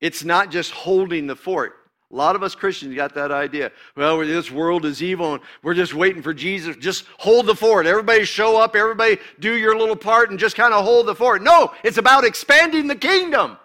It's 0.00 0.22
not 0.22 0.50
just 0.50 0.70
holding 0.70 1.26
the 1.26 1.34
fort. 1.34 1.74
A 2.10 2.16
lot 2.16 2.36
of 2.36 2.42
us 2.42 2.54
Christians 2.54 2.94
got 2.94 3.14
that 3.16 3.30
idea. 3.30 3.70
Well, 3.96 4.18
this 4.20 4.50
world 4.50 4.86
is 4.86 5.02
evil 5.02 5.34
and 5.34 5.42
we're 5.62 5.74
just 5.74 5.92
waiting 5.92 6.22
for 6.22 6.32
Jesus. 6.32 6.76
Just 6.76 7.04
hold 7.18 7.46
the 7.46 7.54
fort. 7.54 7.84
Everybody 7.84 8.24
show 8.24 8.56
up. 8.56 8.74
Everybody 8.74 9.18
do 9.40 9.56
your 9.56 9.76
little 9.76 9.96
part 9.96 10.30
and 10.30 10.38
just 10.38 10.56
kind 10.56 10.72
of 10.72 10.84
hold 10.84 11.06
the 11.06 11.14
fort. 11.14 11.42
No, 11.42 11.74
it's 11.82 11.98
about 11.98 12.24
expanding 12.24 12.86
the 12.86 12.96
kingdom. 12.96 13.58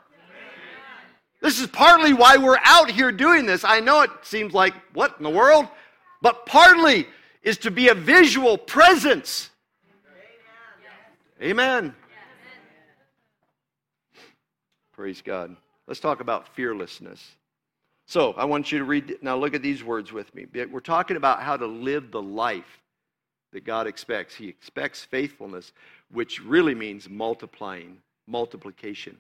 This 1.39 1.59
is 1.59 1.67
partly 1.67 2.13
why 2.13 2.37
we're 2.37 2.59
out 2.63 2.89
here 2.89 3.11
doing 3.11 3.45
this. 3.45 3.63
I 3.63 3.79
know 3.79 4.01
it 4.01 4.09
seems 4.23 4.53
like, 4.53 4.73
what 4.93 5.15
in 5.17 5.23
the 5.23 5.29
world? 5.29 5.67
But 6.21 6.45
partly 6.45 7.07
is 7.43 7.57
to 7.59 7.71
be 7.71 7.89
a 7.89 7.93
visual 7.93 8.57
presence. 8.57 9.49
Amen. 11.41 11.93
Praise 14.93 15.21
God. 15.21 15.55
Let's 15.87 15.99
talk 15.99 16.21
about 16.21 16.47
fearlessness. 16.55 17.35
So 18.05 18.33
I 18.33 18.45
want 18.45 18.71
you 18.71 18.79
to 18.79 18.85
read, 18.85 19.17
now 19.21 19.35
look 19.35 19.53
at 19.53 19.61
these 19.61 19.83
words 19.83 20.13
with 20.13 20.33
me. 20.35 20.45
We're 20.71 20.79
talking 20.79 21.17
about 21.17 21.41
how 21.41 21.57
to 21.57 21.65
live 21.65 22.11
the 22.11 22.21
life 22.21 22.81
that 23.51 23.65
God 23.65 23.87
expects. 23.87 24.35
He 24.35 24.47
expects 24.47 25.03
faithfulness, 25.03 25.73
which 26.11 26.41
really 26.41 26.75
means 26.75 27.09
multiplying, 27.09 27.97
multiplication. 28.27 29.17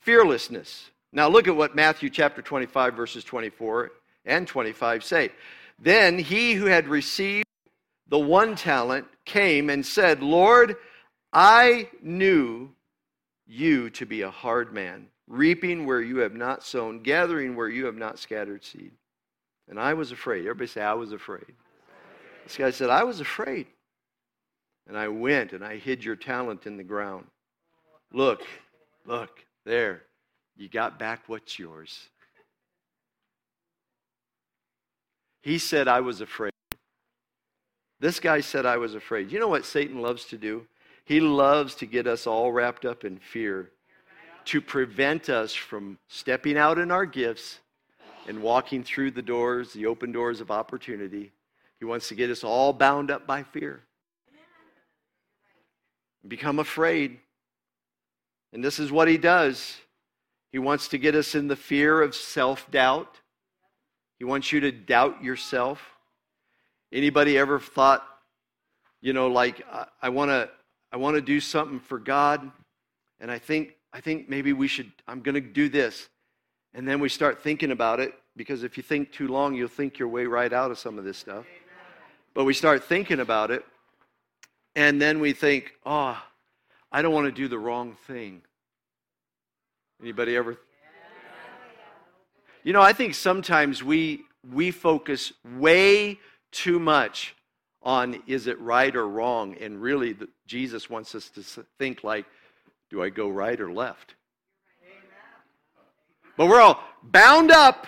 Fearlessness. 0.00 0.90
Now 1.12 1.28
look 1.28 1.48
at 1.48 1.56
what 1.56 1.74
Matthew 1.74 2.10
chapter 2.10 2.42
25, 2.42 2.94
verses 2.94 3.24
24 3.24 3.92
and 4.24 4.46
25 4.46 5.04
say. 5.04 5.30
Then 5.78 6.18
he 6.18 6.54
who 6.54 6.66
had 6.66 6.88
received 6.88 7.44
the 8.08 8.18
one 8.18 8.54
talent 8.54 9.06
came 9.24 9.70
and 9.70 9.84
said, 9.84 10.22
Lord, 10.22 10.76
I 11.32 11.88
knew 12.02 12.70
you 13.46 13.90
to 13.90 14.06
be 14.06 14.22
a 14.22 14.30
hard 14.30 14.72
man 14.72 15.08
reaping 15.26 15.86
where 15.86 16.00
you 16.00 16.18
have 16.18 16.34
not 16.34 16.62
sown, 16.62 17.02
gathering 17.02 17.56
where 17.56 17.68
you 17.68 17.86
have 17.86 17.96
not 17.96 18.18
scattered 18.18 18.64
seed. 18.64 18.92
And 19.68 19.80
I 19.80 19.94
was 19.94 20.12
afraid. 20.12 20.40
Everybody 20.40 20.68
say, 20.68 20.82
I 20.82 20.94
was 20.94 21.12
afraid. 21.12 21.52
This 22.44 22.56
guy 22.56 22.70
said, 22.70 22.90
I 22.90 23.04
was 23.04 23.20
afraid. 23.20 23.66
And 24.86 24.98
I 24.98 25.08
went 25.08 25.52
and 25.52 25.64
I 25.64 25.78
hid 25.78 26.04
your 26.04 26.16
talent 26.16 26.66
in 26.66 26.76
the 26.76 26.84
ground. 26.84 27.24
Look, 28.12 28.42
look, 29.06 29.44
there. 29.64 30.02
You 30.56 30.68
got 30.68 30.98
back 30.98 31.22
what's 31.26 31.58
yours. 31.58 32.08
He 35.44 35.58
said, 35.58 35.88
I 35.88 36.00
was 36.00 36.22
afraid. 36.22 36.52
This 38.00 38.18
guy 38.18 38.40
said, 38.40 38.64
I 38.64 38.78
was 38.78 38.94
afraid. 38.94 39.30
You 39.30 39.38
know 39.38 39.48
what 39.48 39.66
Satan 39.66 40.00
loves 40.00 40.24
to 40.26 40.38
do? 40.38 40.66
He 41.04 41.20
loves 41.20 41.74
to 41.76 41.86
get 41.86 42.06
us 42.06 42.26
all 42.26 42.50
wrapped 42.50 42.86
up 42.86 43.04
in 43.04 43.18
fear 43.18 43.70
to 44.46 44.62
prevent 44.62 45.28
us 45.28 45.52
from 45.52 45.98
stepping 46.08 46.56
out 46.56 46.78
in 46.78 46.90
our 46.90 47.04
gifts 47.04 47.58
and 48.26 48.42
walking 48.42 48.82
through 48.82 49.10
the 49.10 49.20
doors, 49.20 49.74
the 49.74 49.84
open 49.84 50.12
doors 50.12 50.40
of 50.40 50.50
opportunity. 50.50 51.30
He 51.78 51.84
wants 51.84 52.08
to 52.08 52.14
get 52.14 52.30
us 52.30 52.42
all 52.42 52.72
bound 52.72 53.10
up 53.10 53.26
by 53.26 53.42
fear. 53.42 53.82
Become 56.26 56.58
afraid. 56.58 57.18
And 58.54 58.64
this 58.64 58.78
is 58.78 58.90
what 58.90 59.08
he 59.08 59.18
does. 59.18 59.76
He 60.52 60.58
wants 60.58 60.88
to 60.88 60.96
get 60.96 61.14
us 61.14 61.34
in 61.34 61.48
the 61.48 61.56
fear 61.56 62.00
of 62.00 62.14
self 62.14 62.70
doubt. 62.70 63.20
He 64.24 64.26
wants 64.26 64.52
you 64.52 64.60
to 64.60 64.72
doubt 64.72 65.22
yourself. 65.22 65.82
Anybody 66.90 67.36
ever 67.36 67.60
thought, 67.60 68.02
you 69.02 69.12
know, 69.12 69.28
like, 69.28 69.62
I, 70.00 70.08
want 70.08 70.30
to 70.30 70.48
I 70.90 70.96
want 70.96 71.16
to 71.16 71.20
do 71.20 71.40
something 71.40 71.78
for 71.78 71.98
God, 71.98 72.50
and 73.20 73.30
I 73.30 73.38
think 73.38 73.76
I 73.92 74.00
think 74.00 74.30
maybe 74.30 74.54
we 74.54 74.66
should, 74.66 74.90
I'm 75.06 75.20
going 75.20 75.34
to 75.34 75.42
do 75.42 75.68
this. 75.68 76.08
And 76.72 76.88
then 76.88 77.00
we 77.00 77.10
start 77.10 77.42
thinking 77.42 77.70
about 77.70 78.00
it 78.00 78.14
because 78.34 78.62
if 78.62 78.78
you 78.78 78.82
think 78.82 79.12
too 79.12 79.28
long, 79.28 79.54
you'll 79.54 79.68
think 79.68 79.98
your 79.98 80.08
way 80.08 80.24
right 80.24 80.54
out 80.54 80.70
of 80.70 80.78
some 80.78 80.98
of 80.98 81.04
this 81.04 81.18
stuff. 81.18 81.44
But 82.32 82.44
we 82.44 82.54
start 82.54 82.82
thinking 82.82 83.20
about 83.20 83.50
it, 83.50 83.62
and 84.74 85.02
then 85.02 85.20
we 85.20 85.34
think, 85.34 85.74
oh, 85.84 86.18
I 86.90 87.02
don't 87.02 87.12
want 87.12 87.26
to 87.26 87.30
do 87.30 87.46
the 87.46 87.58
wrong 87.58 87.94
thing. 88.06 88.40
Anybody 90.00 90.34
ever? 90.34 90.56
You 92.64 92.72
know, 92.72 92.80
I 92.82 92.94
think 92.94 93.14
sometimes 93.14 93.84
we 93.84 94.24
we 94.52 94.70
focus 94.70 95.32
way 95.58 96.18
too 96.50 96.78
much 96.78 97.36
on 97.82 98.22
is 98.26 98.46
it 98.46 98.58
right 98.58 98.94
or 98.96 99.06
wrong, 99.06 99.56
and 99.60 99.80
really, 99.80 100.14
the, 100.14 100.28
Jesus 100.46 100.88
wants 100.88 101.14
us 101.14 101.28
to 101.30 101.42
think 101.78 102.02
like 102.02 102.24
do 102.90 103.02
I 103.02 103.10
go 103.10 103.28
right 103.28 103.60
or 103.60 103.72
left? 103.72 104.14
But 106.36 106.46
we're 106.46 106.60
all 106.60 106.82
bound 107.02 107.50
up. 107.50 107.86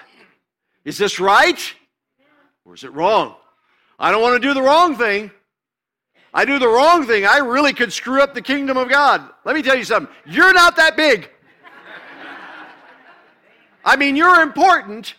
Is 0.84 0.98
this 0.98 1.18
right? 1.18 1.74
Or 2.64 2.74
is 2.74 2.84
it 2.84 2.92
wrong? 2.92 3.34
I 3.98 4.10
don't 4.10 4.22
want 4.22 4.40
to 4.40 4.46
do 4.46 4.54
the 4.54 4.62
wrong 4.62 4.96
thing. 4.96 5.30
I 6.34 6.44
do 6.44 6.58
the 6.58 6.68
wrong 6.68 7.06
thing. 7.06 7.24
I 7.24 7.38
really 7.38 7.72
could 7.72 7.92
screw 7.92 8.20
up 8.20 8.34
the 8.34 8.42
kingdom 8.42 8.76
of 8.76 8.90
God. 8.90 9.22
Let 9.44 9.56
me 9.56 9.62
tell 9.62 9.76
you 9.76 9.84
something. 9.84 10.14
You're 10.26 10.52
not 10.52 10.76
that 10.76 10.96
big. 10.96 11.30
I 13.86 13.94
mean, 13.94 14.16
you're 14.16 14.42
important, 14.42 15.14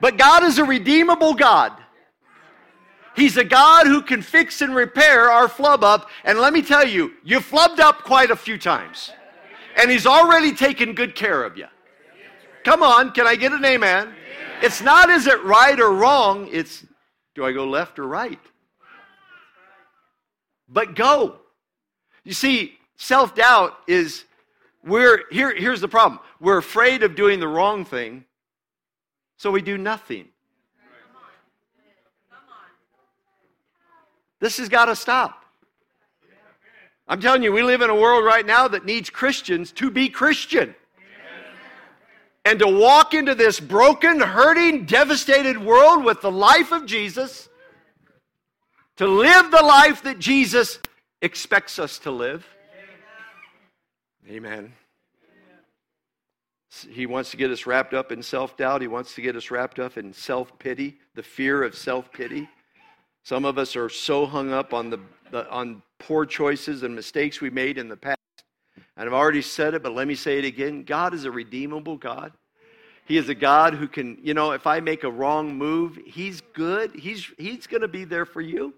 but 0.00 0.16
God 0.16 0.44
is 0.44 0.58
a 0.58 0.64
redeemable 0.64 1.34
God. 1.34 1.72
He's 3.16 3.36
a 3.36 3.44
God 3.44 3.88
who 3.88 4.02
can 4.02 4.22
fix 4.22 4.62
and 4.62 4.72
repair 4.72 5.30
our 5.30 5.48
flub 5.48 5.82
up. 5.82 6.08
And 6.24 6.38
let 6.38 6.52
me 6.52 6.62
tell 6.62 6.86
you, 6.86 7.12
you 7.24 7.40
flubbed 7.40 7.80
up 7.80 8.04
quite 8.04 8.30
a 8.30 8.36
few 8.36 8.56
times. 8.56 9.10
And 9.76 9.90
He's 9.90 10.06
already 10.06 10.54
taken 10.54 10.94
good 10.94 11.16
care 11.16 11.42
of 11.42 11.58
you. 11.58 11.66
Come 12.64 12.84
on, 12.84 13.10
can 13.10 13.26
I 13.26 13.34
get 13.34 13.52
an 13.52 13.64
amen? 13.64 14.14
It's 14.62 14.80
not 14.80 15.10
is 15.10 15.26
it 15.26 15.42
right 15.42 15.78
or 15.80 15.92
wrong, 15.92 16.48
it's 16.52 16.86
do 17.34 17.44
I 17.44 17.52
go 17.52 17.66
left 17.66 17.98
or 17.98 18.06
right? 18.06 18.40
But 20.68 20.94
go. 20.94 21.36
You 22.22 22.32
see, 22.32 22.78
self 22.96 23.34
doubt 23.34 23.74
is 23.88 24.24
we're 24.84 25.24
here, 25.30 25.54
here's 25.54 25.80
the 25.80 25.88
problem 25.88 26.20
we're 26.40 26.58
afraid 26.58 27.02
of 27.02 27.14
doing 27.14 27.38
the 27.38 27.48
wrong 27.48 27.84
thing, 27.84 28.24
so 29.36 29.50
we 29.50 29.62
do 29.62 29.76
nothing. 29.76 30.28
This 34.40 34.56
has 34.56 34.70
got 34.70 34.86
to 34.86 34.96
stop. 34.96 35.44
I'm 37.06 37.20
telling 37.20 37.42
you, 37.42 37.52
we 37.52 37.62
live 37.62 37.82
in 37.82 37.90
a 37.90 37.94
world 37.94 38.24
right 38.24 38.46
now 38.46 38.68
that 38.68 38.86
needs 38.86 39.10
Christians 39.10 39.72
to 39.72 39.90
be 39.90 40.08
Christian. 40.08 40.74
And 42.46 42.58
to 42.60 42.66
walk 42.66 43.12
into 43.12 43.34
this 43.34 43.60
broken, 43.60 44.18
hurting, 44.20 44.86
devastated 44.86 45.58
world 45.58 46.04
with 46.04 46.22
the 46.22 46.30
life 46.30 46.72
of 46.72 46.86
Jesus, 46.86 47.50
to 48.96 49.06
live 49.06 49.50
the 49.50 49.62
life 49.62 50.02
that 50.04 50.18
Jesus 50.18 50.78
expects 51.20 51.78
us 51.78 51.98
to 52.00 52.10
live. 52.10 52.46
Amen. 54.28 54.72
He 56.88 57.06
wants 57.06 57.32
to 57.32 57.36
get 57.36 57.50
us 57.50 57.66
wrapped 57.66 57.94
up 57.94 58.12
in 58.12 58.22
self 58.22 58.56
doubt. 58.56 58.80
He 58.80 58.88
wants 58.88 59.14
to 59.14 59.22
get 59.22 59.34
us 59.36 59.50
wrapped 59.50 59.78
up 59.78 59.98
in 59.98 60.12
self 60.12 60.56
pity, 60.58 60.98
the 61.14 61.22
fear 61.22 61.62
of 61.62 61.74
self 61.74 62.12
pity. 62.12 62.48
Some 63.24 63.44
of 63.44 63.58
us 63.58 63.76
are 63.76 63.88
so 63.88 64.24
hung 64.24 64.52
up 64.52 64.72
on, 64.72 64.88
the, 64.90 65.00
the, 65.30 65.48
on 65.50 65.82
poor 65.98 66.24
choices 66.24 66.82
and 66.82 66.94
mistakes 66.94 67.40
we 67.40 67.50
made 67.50 67.76
in 67.76 67.88
the 67.88 67.96
past. 67.96 68.18
And 68.96 69.08
I've 69.08 69.14
already 69.14 69.42
said 69.42 69.74
it, 69.74 69.82
but 69.82 69.92
let 69.92 70.08
me 70.08 70.14
say 70.14 70.38
it 70.38 70.44
again. 70.44 70.84
God 70.84 71.12
is 71.12 71.24
a 71.24 71.30
redeemable 71.30 71.96
God. 71.96 72.32
He 73.04 73.16
is 73.16 73.28
a 73.28 73.34
God 73.34 73.74
who 73.74 73.88
can, 73.88 74.18
you 74.22 74.34
know, 74.34 74.52
if 74.52 74.66
I 74.66 74.80
make 74.80 75.04
a 75.04 75.10
wrong 75.10 75.54
move, 75.54 75.98
He's 76.06 76.40
good. 76.54 76.94
He's, 76.94 77.26
he's 77.36 77.66
going 77.66 77.82
to 77.82 77.88
be 77.88 78.04
there 78.04 78.24
for 78.24 78.40
you. 78.40 78.74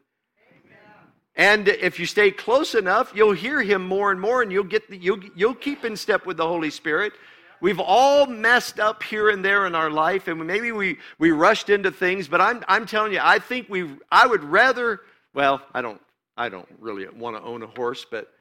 And 1.34 1.68
if 1.68 1.99
you 1.99 2.07
stay 2.07 2.30
close 2.30 2.74
enough, 2.74 3.12
you'll 3.14 3.32
hear 3.32 3.62
him 3.62 3.86
more 3.86 4.11
and 4.11 4.20
more, 4.20 4.43
and 4.43 4.53
you'll 4.53 4.64
get 4.64 4.90
the, 4.90 4.99
you'll 4.99 5.22
you'll 5.34 5.55
keep 5.55 5.82
in 5.82 5.97
step 5.97 6.26
with 6.26 6.36
the 6.36 6.47
Holy 6.47 6.68
Spirit. 6.68 7.14
We've 7.63 7.79
all 7.79 8.27
messed 8.27 8.81
up 8.81 9.05
here 9.05 9.31
and 9.31 9.45
there 9.45 9.67
in 9.67 9.77
our 9.77 9.89
life, 9.89 10.27
and 10.27 10.45
maybe 10.45 10.73
we 10.73 10.99
we 11.21 11.31
rushed 11.31 11.71
into 11.71 11.93
things. 11.93 12.27
But 12.27 12.41
I'm 12.41 12.65
I'm 12.67 12.87
telling 12.87 13.13
you, 13.13 13.21
I 13.23 13.39
think 13.39 13.69
we 13.69 13.89
I 14.11 14.27
would 14.27 14.43
rather. 14.43 15.01
Well, 15.33 15.63
I 15.73 15.81
don't 15.81 16.01
I 16.37 16.49
don't 16.49 16.69
really 16.81 17.09
want 17.09 17.37
to 17.37 17.43
own 17.43 17.63
a 17.63 17.69
horse, 17.69 18.05
but 18.05 18.33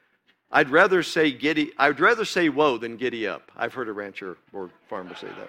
I'd 0.50 0.70
rather 0.70 1.04
say 1.04 1.30
giddy. 1.30 1.70
I'd 1.78 2.00
rather 2.00 2.24
say 2.24 2.48
whoa 2.48 2.78
than 2.78 2.96
giddy 2.96 3.28
up. 3.28 3.52
I've 3.56 3.72
heard 3.72 3.88
a 3.88 3.92
rancher 3.92 4.38
or 4.52 4.70
farmer 4.88 5.14
say 5.14 5.28
that. 5.28 5.48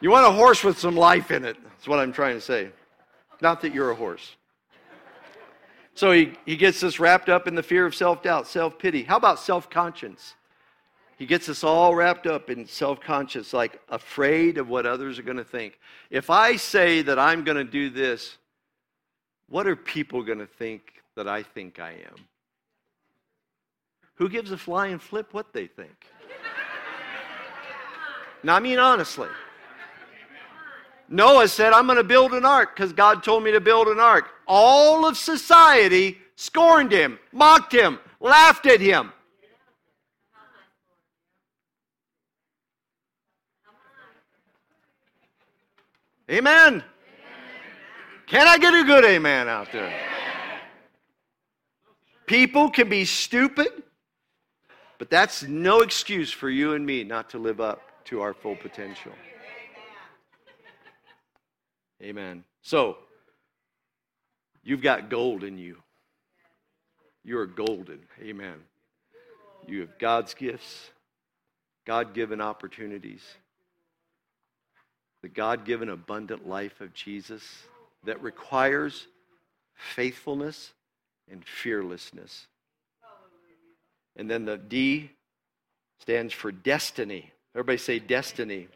You 0.00 0.10
want 0.10 0.26
a 0.26 0.32
horse 0.32 0.64
with 0.64 0.76
some 0.76 0.96
life 0.96 1.30
in 1.30 1.44
it. 1.44 1.56
That's 1.62 1.86
what 1.86 2.00
I'm 2.00 2.12
trying 2.12 2.34
to 2.34 2.40
say. 2.40 2.70
Not 3.40 3.60
that 3.60 3.72
you're 3.72 3.92
a 3.92 3.94
horse. 3.94 4.34
So 5.94 6.10
he, 6.10 6.32
he 6.44 6.56
gets 6.56 6.82
us 6.82 6.98
wrapped 6.98 7.28
up 7.28 7.46
in 7.46 7.54
the 7.54 7.62
fear 7.62 7.86
of 7.86 7.94
self 7.94 8.20
doubt, 8.24 8.48
self 8.48 8.80
pity. 8.80 9.04
How 9.04 9.16
about 9.16 9.38
self 9.38 9.70
conscience? 9.70 10.34
He 11.16 11.26
gets 11.26 11.48
us 11.48 11.62
all 11.62 11.94
wrapped 11.94 12.26
up 12.26 12.50
in 12.50 12.66
self 12.66 13.00
conscious, 13.00 13.52
like 13.52 13.80
afraid 13.88 14.58
of 14.58 14.68
what 14.68 14.86
others 14.86 15.18
are 15.18 15.22
going 15.22 15.36
to 15.36 15.44
think. 15.44 15.78
If 16.10 16.30
I 16.30 16.56
say 16.56 17.02
that 17.02 17.18
I'm 17.18 17.44
going 17.44 17.56
to 17.56 17.64
do 17.64 17.90
this, 17.90 18.36
what 19.48 19.66
are 19.66 19.76
people 19.76 20.22
going 20.22 20.38
to 20.38 20.46
think 20.46 21.02
that 21.16 21.28
I 21.28 21.42
think 21.42 21.78
I 21.78 21.90
am? 21.90 22.16
Who 24.16 24.28
gives 24.28 24.50
a 24.52 24.58
flying 24.58 24.98
flip 24.98 25.32
what 25.32 25.52
they 25.52 25.66
think? 25.66 26.06
now, 28.42 28.56
I 28.56 28.60
mean, 28.60 28.78
honestly. 28.78 29.28
Noah 31.08 31.48
said, 31.48 31.72
I'm 31.72 31.86
going 31.86 31.98
to 31.98 32.04
build 32.04 32.32
an 32.32 32.44
ark 32.44 32.74
because 32.74 32.92
God 32.92 33.22
told 33.22 33.44
me 33.44 33.52
to 33.52 33.60
build 33.60 33.88
an 33.88 34.00
ark. 34.00 34.30
All 34.46 35.06
of 35.06 35.16
society 35.16 36.18
scorned 36.36 36.92
him, 36.92 37.18
mocked 37.32 37.72
him, 37.72 37.98
laughed 38.20 38.66
at 38.66 38.80
him. 38.80 39.12
Amen. 46.30 46.82
Can 48.26 48.48
I 48.48 48.56
get 48.56 48.72
a 48.72 48.84
good 48.84 49.04
amen 49.04 49.48
out 49.48 49.70
there? 49.72 49.92
People 52.26 52.70
can 52.70 52.88
be 52.88 53.04
stupid, 53.04 53.68
but 54.98 55.10
that's 55.10 55.42
no 55.42 55.80
excuse 55.80 56.32
for 56.32 56.48
you 56.48 56.72
and 56.72 56.86
me 56.86 57.04
not 57.04 57.28
to 57.30 57.38
live 57.38 57.60
up 57.60 57.82
to 58.06 58.22
our 58.22 58.32
full 58.32 58.56
potential. 58.56 59.12
Amen. 62.02 62.44
So, 62.62 62.96
you've 64.62 64.82
got 64.82 65.10
gold 65.10 65.44
in 65.44 65.58
you. 65.58 65.76
You 67.24 67.38
are 67.38 67.46
golden. 67.46 68.00
Amen. 68.22 68.56
You 69.66 69.80
have 69.80 69.98
God's 69.98 70.32
gifts, 70.34 70.90
God 71.86 72.14
given 72.14 72.40
opportunities, 72.40 73.22
the 75.24 75.28
God 75.30 75.64
given 75.64 75.88
abundant 75.88 76.46
life 76.46 76.82
of 76.82 76.92
Jesus 76.92 77.42
that 78.04 78.22
requires 78.22 79.06
faithfulness 79.72 80.74
and 81.32 81.42
fearlessness. 81.42 82.46
And 84.16 84.30
then 84.30 84.44
the 84.44 84.58
D 84.58 85.10
stands 85.98 86.34
for 86.34 86.52
destiny. 86.52 87.32
Everybody 87.54 87.78
say 87.78 87.98
destiny. 88.00 88.68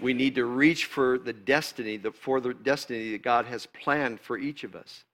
We 0.00 0.14
need 0.14 0.34
to 0.34 0.46
reach 0.46 0.86
for 0.86 1.16
the 1.16 1.32
destiny, 1.32 1.96
the, 1.96 2.10
for 2.10 2.40
the 2.40 2.54
destiny 2.54 3.12
that 3.12 3.22
God 3.22 3.46
has 3.46 3.64
planned 3.66 4.18
for 4.18 4.36
each 4.36 4.64
of 4.64 4.74
us. 4.74 5.04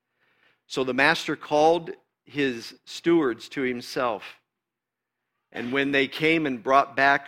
So 0.66 0.82
the 0.82 0.94
master 0.94 1.36
called 1.36 1.90
his 2.24 2.72
stewards 2.86 3.50
to 3.50 3.60
himself. 3.60 4.22
And 5.52 5.74
when 5.74 5.92
they 5.92 6.08
came 6.08 6.46
and 6.46 6.62
brought 6.62 6.96
back 6.96 7.26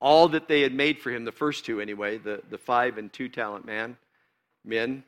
all 0.00 0.28
that 0.28 0.48
they 0.48 0.60
had 0.60 0.72
made 0.72 1.00
for 1.00 1.10
him, 1.10 1.24
the 1.24 1.32
first 1.32 1.64
two 1.64 1.80
anyway, 1.80 2.18
the, 2.18 2.42
the 2.50 2.58
five 2.58 2.98
and 2.98 3.12
two 3.12 3.28
talent 3.28 3.64
man, 3.64 3.96
men, 4.64 5.02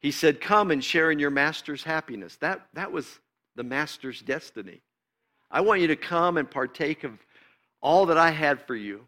he 0.00 0.10
said, 0.10 0.40
Come 0.40 0.70
and 0.70 0.82
share 0.82 1.10
in 1.10 1.18
your 1.18 1.30
master's 1.30 1.82
happiness. 1.82 2.36
That, 2.36 2.66
that 2.74 2.92
was 2.92 3.18
the 3.56 3.64
master's 3.64 4.20
destiny. 4.22 4.80
I 5.50 5.60
want 5.60 5.80
you 5.80 5.88
to 5.88 5.96
come 5.96 6.36
and 6.36 6.50
partake 6.50 7.04
of 7.04 7.12
all 7.82 8.06
that 8.06 8.18
I 8.18 8.30
had 8.30 8.66
for 8.66 8.74
you. 8.74 9.06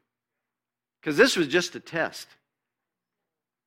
Because 1.01 1.17
this 1.17 1.37
was 1.37 1.49
just 1.49 1.75
a 1.75 1.81
test. 1.81 2.29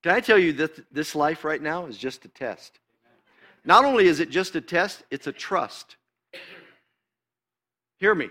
Can 0.04 0.14
I 0.14 0.20
tell 0.20 0.38
you 0.38 0.54
that 0.54 0.94
this 0.94 1.16
life 1.16 1.44
right 1.44 1.62
now 1.62 1.88
is 1.88 1.98
just 1.98 2.26
a 2.26 2.28
test? 2.28 2.80
Not 3.66 3.84
only 3.84 4.06
is 4.06 4.20
it 4.20 4.30
just 4.30 4.56
a 4.56 4.62
test, 4.62 5.04
it's 5.10 5.28
a 5.28 5.32
trust. 5.32 5.96
Hear 7.98 8.14
me. 8.14 8.30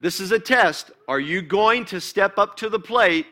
This 0.00 0.20
is 0.20 0.32
a 0.32 0.38
test. 0.38 0.90
Are 1.08 1.20
you 1.20 1.42
going 1.42 1.84
to 1.86 2.00
step 2.00 2.38
up 2.38 2.56
to 2.58 2.68
the 2.68 2.78
plate 2.78 3.26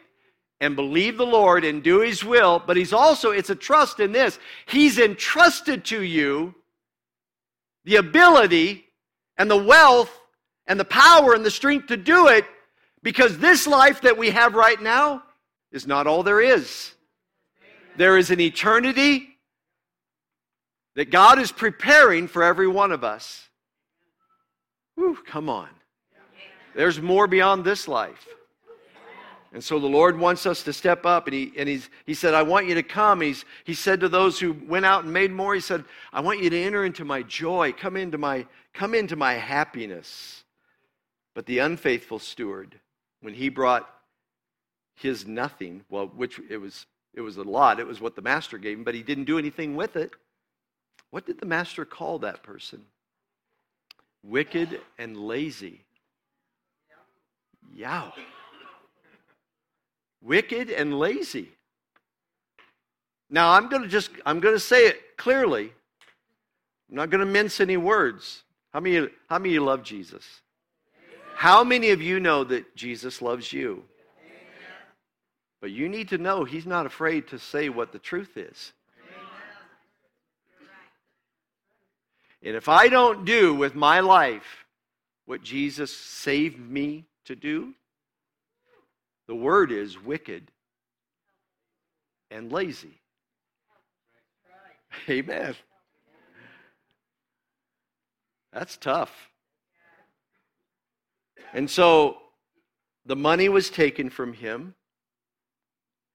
and 0.61 0.77
believe 0.77 1.17
the 1.17 1.27
Lord 1.27 1.65
and 1.65 1.83
do 1.83 2.01
His 2.01 2.25
will? 2.25 2.63
But 2.65 2.77
He's 2.77 2.93
also, 2.93 3.31
it's 3.31 3.51
a 3.51 3.55
trust 3.55 4.01
in 4.01 4.13
this. 4.13 4.39
He's 4.67 4.99
entrusted 4.99 5.85
to 5.87 6.03
you 6.03 6.55
the 7.85 7.97
ability 7.97 8.85
and 9.37 9.51
the 9.51 9.63
wealth 9.63 10.11
and 10.67 10.81
the 10.81 10.85
power 10.85 11.35
and 11.35 11.45
the 11.45 11.51
strength 11.51 11.89
to 11.89 11.97
do 11.97 12.29
it 12.29 12.47
because 13.03 13.39
this 13.39 13.67
life 13.67 14.01
that 14.01 14.17
we 14.17 14.31
have 14.31 14.55
right 14.55 14.81
now 14.81 15.23
is 15.71 15.87
not 15.87 16.07
all 16.07 16.23
there 16.23 16.41
is. 16.41 16.93
There 17.97 18.17
is 18.17 18.31
an 18.31 18.41
eternity 18.41 19.29
that 20.97 21.11
God 21.11 21.39
is 21.39 21.53
preparing 21.53 22.29
for 22.29 22.43
every 22.43 22.69
one 22.69 22.93
of 22.93 23.05
us. 23.05 23.49
Whew, 24.95 25.19
come 25.27 25.49
on. 25.49 25.69
There's 26.75 27.01
more 27.01 27.27
beyond 27.27 27.65
this 27.65 27.89
life. 27.89 28.27
And 29.53 29.63
so 29.63 29.79
the 29.79 29.87
Lord 29.87 30.19
wants 30.19 30.47
us 30.47 30.65
to 30.65 30.73
step 30.73 31.07
up, 31.07 31.29
and 31.29 31.35
He, 31.35 31.53
and 31.57 31.69
he's, 31.69 31.89
he 32.07 32.15
said, 32.15 32.35
I 32.35 32.43
want 32.43 32.67
you 32.67 32.75
to 32.75 32.83
come. 32.83 33.21
He's, 33.21 33.45
he 33.63 33.73
said 33.73 34.01
to 34.01 34.09
those 34.09 34.41
who 34.41 34.53
went 34.53 34.85
out 34.85 35.05
and 35.05 35.13
made 35.13 35.31
more, 35.31 35.55
He 35.55 35.61
said, 35.61 35.85
I 36.13 36.21
want 36.21 36.43
you 36.43 36.51
to 36.51 36.61
enter 36.61 36.85
into 36.85 37.05
my 37.05 37.23
joy, 37.23 37.73
come 37.73 37.97
into 37.97 38.19
my, 38.19 38.47
come 38.73 38.95
into 38.95 39.15
my 39.15 39.35
happiness. 39.35 40.43
But 41.35 41.47
the 41.47 41.61
unfaithful 41.61 42.19
steward, 42.19 42.81
when 43.21 43.35
he 43.35 43.49
brought 43.49 43.89
his 44.97 45.27
nothing, 45.27 45.85
well, 45.89 46.07
which 46.07 46.41
it 46.51 46.59
was, 46.59 46.87
it 47.15 47.21
was 47.21 47.37
a 47.37 47.43
lot, 47.43 47.79
it 47.79 47.87
was 47.87 48.01
what 48.01 48.17
the 48.17 48.23
master 48.23 48.59
gave 48.59 48.79
him, 48.79 48.85
but 48.85 48.95
he 48.95 49.03
didn't 49.03 49.25
do 49.25 49.39
anything 49.39 49.77
with 49.77 49.95
it. 49.95 50.11
What 51.11 51.27
did 51.27 51.39
the 51.39 51.47
master 51.47 51.85
call 51.85 52.19
that 52.21 52.43
person? 52.43 52.85
Wicked 54.25 54.81
and 54.99 55.17
lazy. 55.17 55.85
Yow. 57.73 58.13
Wicked 60.21 60.71
and 60.71 60.99
lazy. 60.99 61.51
Now 63.31 63.53
I'm 63.53 63.69
going 63.69 63.83
to 63.83 63.89
just 63.89 64.11
I'm 64.27 64.41
going 64.41 64.55
to 64.55 64.61
say 64.61 64.87
it 64.87 65.17
clearly. 65.17 65.73
I'm 66.91 66.97
not 66.97 67.11
going 67.11 67.25
to 67.25 67.31
mince 67.31 67.61
any 67.61 67.77
words. 67.77 68.43
How 68.73 68.81
many 68.81 69.09
how 69.29 69.39
many 69.39 69.59
love 69.59 69.83
Jesus? 69.83 70.25
How 71.35 71.65
many 71.65 71.91
of 71.91 72.01
you 72.01 72.21
know 72.21 72.45
that 72.45 72.77
Jesus 72.77 73.21
loves 73.21 73.53
you? 73.53 73.85
But 75.61 75.71
you 75.71 75.89
need 75.89 76.09
to 76.11 76.19
know 76.19 76.45
he's 76.45 76.67
not 76.67 76.87
afraid 76.87 77.29
to 77.29 77.39
say 77.39 77.69
what 77.69 77.91
the 77.91 77.99
truth 77.99 78.37
is. 78.37 78.73
And 82.43 82.55
if 82.55 82.69
I 82.69 82.89
don't 82.89 83.25
do 83.25 83.55
with 83.55 83.75
my 83.75 84.01
life 84.01 84.65
what 85.25 85.43
Jesus 85.43 85.95
saved 85.97 86.59
me 86.59 87.07
to 87.27 87.37
do, 87.37 87.75
the 89.27 89.35
word 89.35 89.73
is 89.73 90.01
wicked 90.01 90.51
and 92.31 92.53
lazy. 92.53 93.01
Amen. 95.09 95.55
That's 98.53 98.77
tough. 98.77 99.13
And 101.53 101.71
so 101.71 102.19
the 103.07 103.17
money 103.17 103.49
was 103.49 103.71
taken 103.71 104.11
from 104.11 104.33
him 104.33 104.75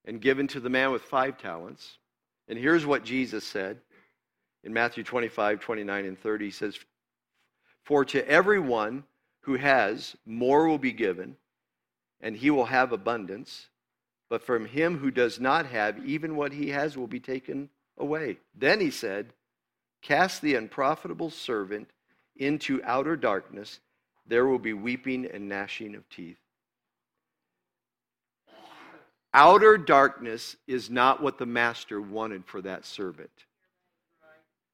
and 0.05 0.21
given 0.21 0.47
to 0.47 0.59
the 0.59 0.69
man 0.69 0.91
with 0.91 1.01
five 1.03 1.37
talents. 1.37 1.97
And 2.47 2.57
here's 2.57 2.85
what 2.85 3.03
Jesus 3.03 3.43
said 3.43 3.79
in 4.63 4.73
Matthew 4.73 5.03
25, 5.03 5.59
29, 5.59 6.05
and 6.05 6.19
30. 6.19 6.45
He 6.45 6.51
says, 6.51 6.79
For 7.83 8.05
to 8.05 8.27
everyone 8.27 9.03
who 9.41 9.55
has, 9.55 10.15
more 10.25 10.67
will 10.67 10.77
be 10.77 10.91
given, 10.91 11.35
and 12.21 12.35
he 12.35 12.49
will 12.49 12.65
have 12.65 12.91
abundance. 12.91 13.67
But 14.29 14.43
from 14.43 14.65
him 14.65 14.99
who 14.99 15.09
does 15.09 15.39
not 15.39 15.65
have, 15.65 16.05
even 16.05 16.35
what 16.35 16.53
he 16.53 16.69
has 16.69 16.95
will 16.95 17.07
be 17.07 17.19
taken 17.19 17.69
away. 17.97 18.37
Then 18.53 18.79
he 18.79 18.91
said, 18.91 19.33
Cast 20.01 20.41
the 20.41 20.55
unprofitable 20.55 21.29
servant 21.29 21.89
into 22.35 22.81
outer 22.83 23.15
darkness 23.17 23.79
there 24.29 24.45
will 24.45 24.59
be 24.59 24.73
weeping 24.73 25.25
and 25.25 25.49
gnashing 25.49 25.95
of 25.95 26.07
teeth. 26.09 26.37
Outer 29.33 29.77
darkness 29.77 30.55
is 30.67 30.89
not 30.89 31.21
what 31.21 31.37
the 31.37 31.45
master 31.45 31.99
wanted 31.99 32.45
for 32.45 32.61
that 32.61 32.85
servant. 32.85 33.31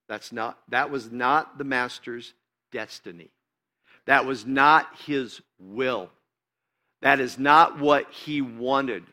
That's 0.07 0.31
not, 0.31 0.59
that 0.69 0.91
was 0.91 1.11
not 1.11 1.57
the 1.57 1.63
master's 1.63 2.33
destiny. 2.71 3.31
That 4.05 4.25
was 4.25 4.45
not 4.45 4.87
his 5.05 5.41
will. 5.59 6.09
That 7.01 7.19
is 7.19 7.37
not 7.37 7.79
what 7.79 8.11
he 8.11 8.41
wanted 8.41 9.03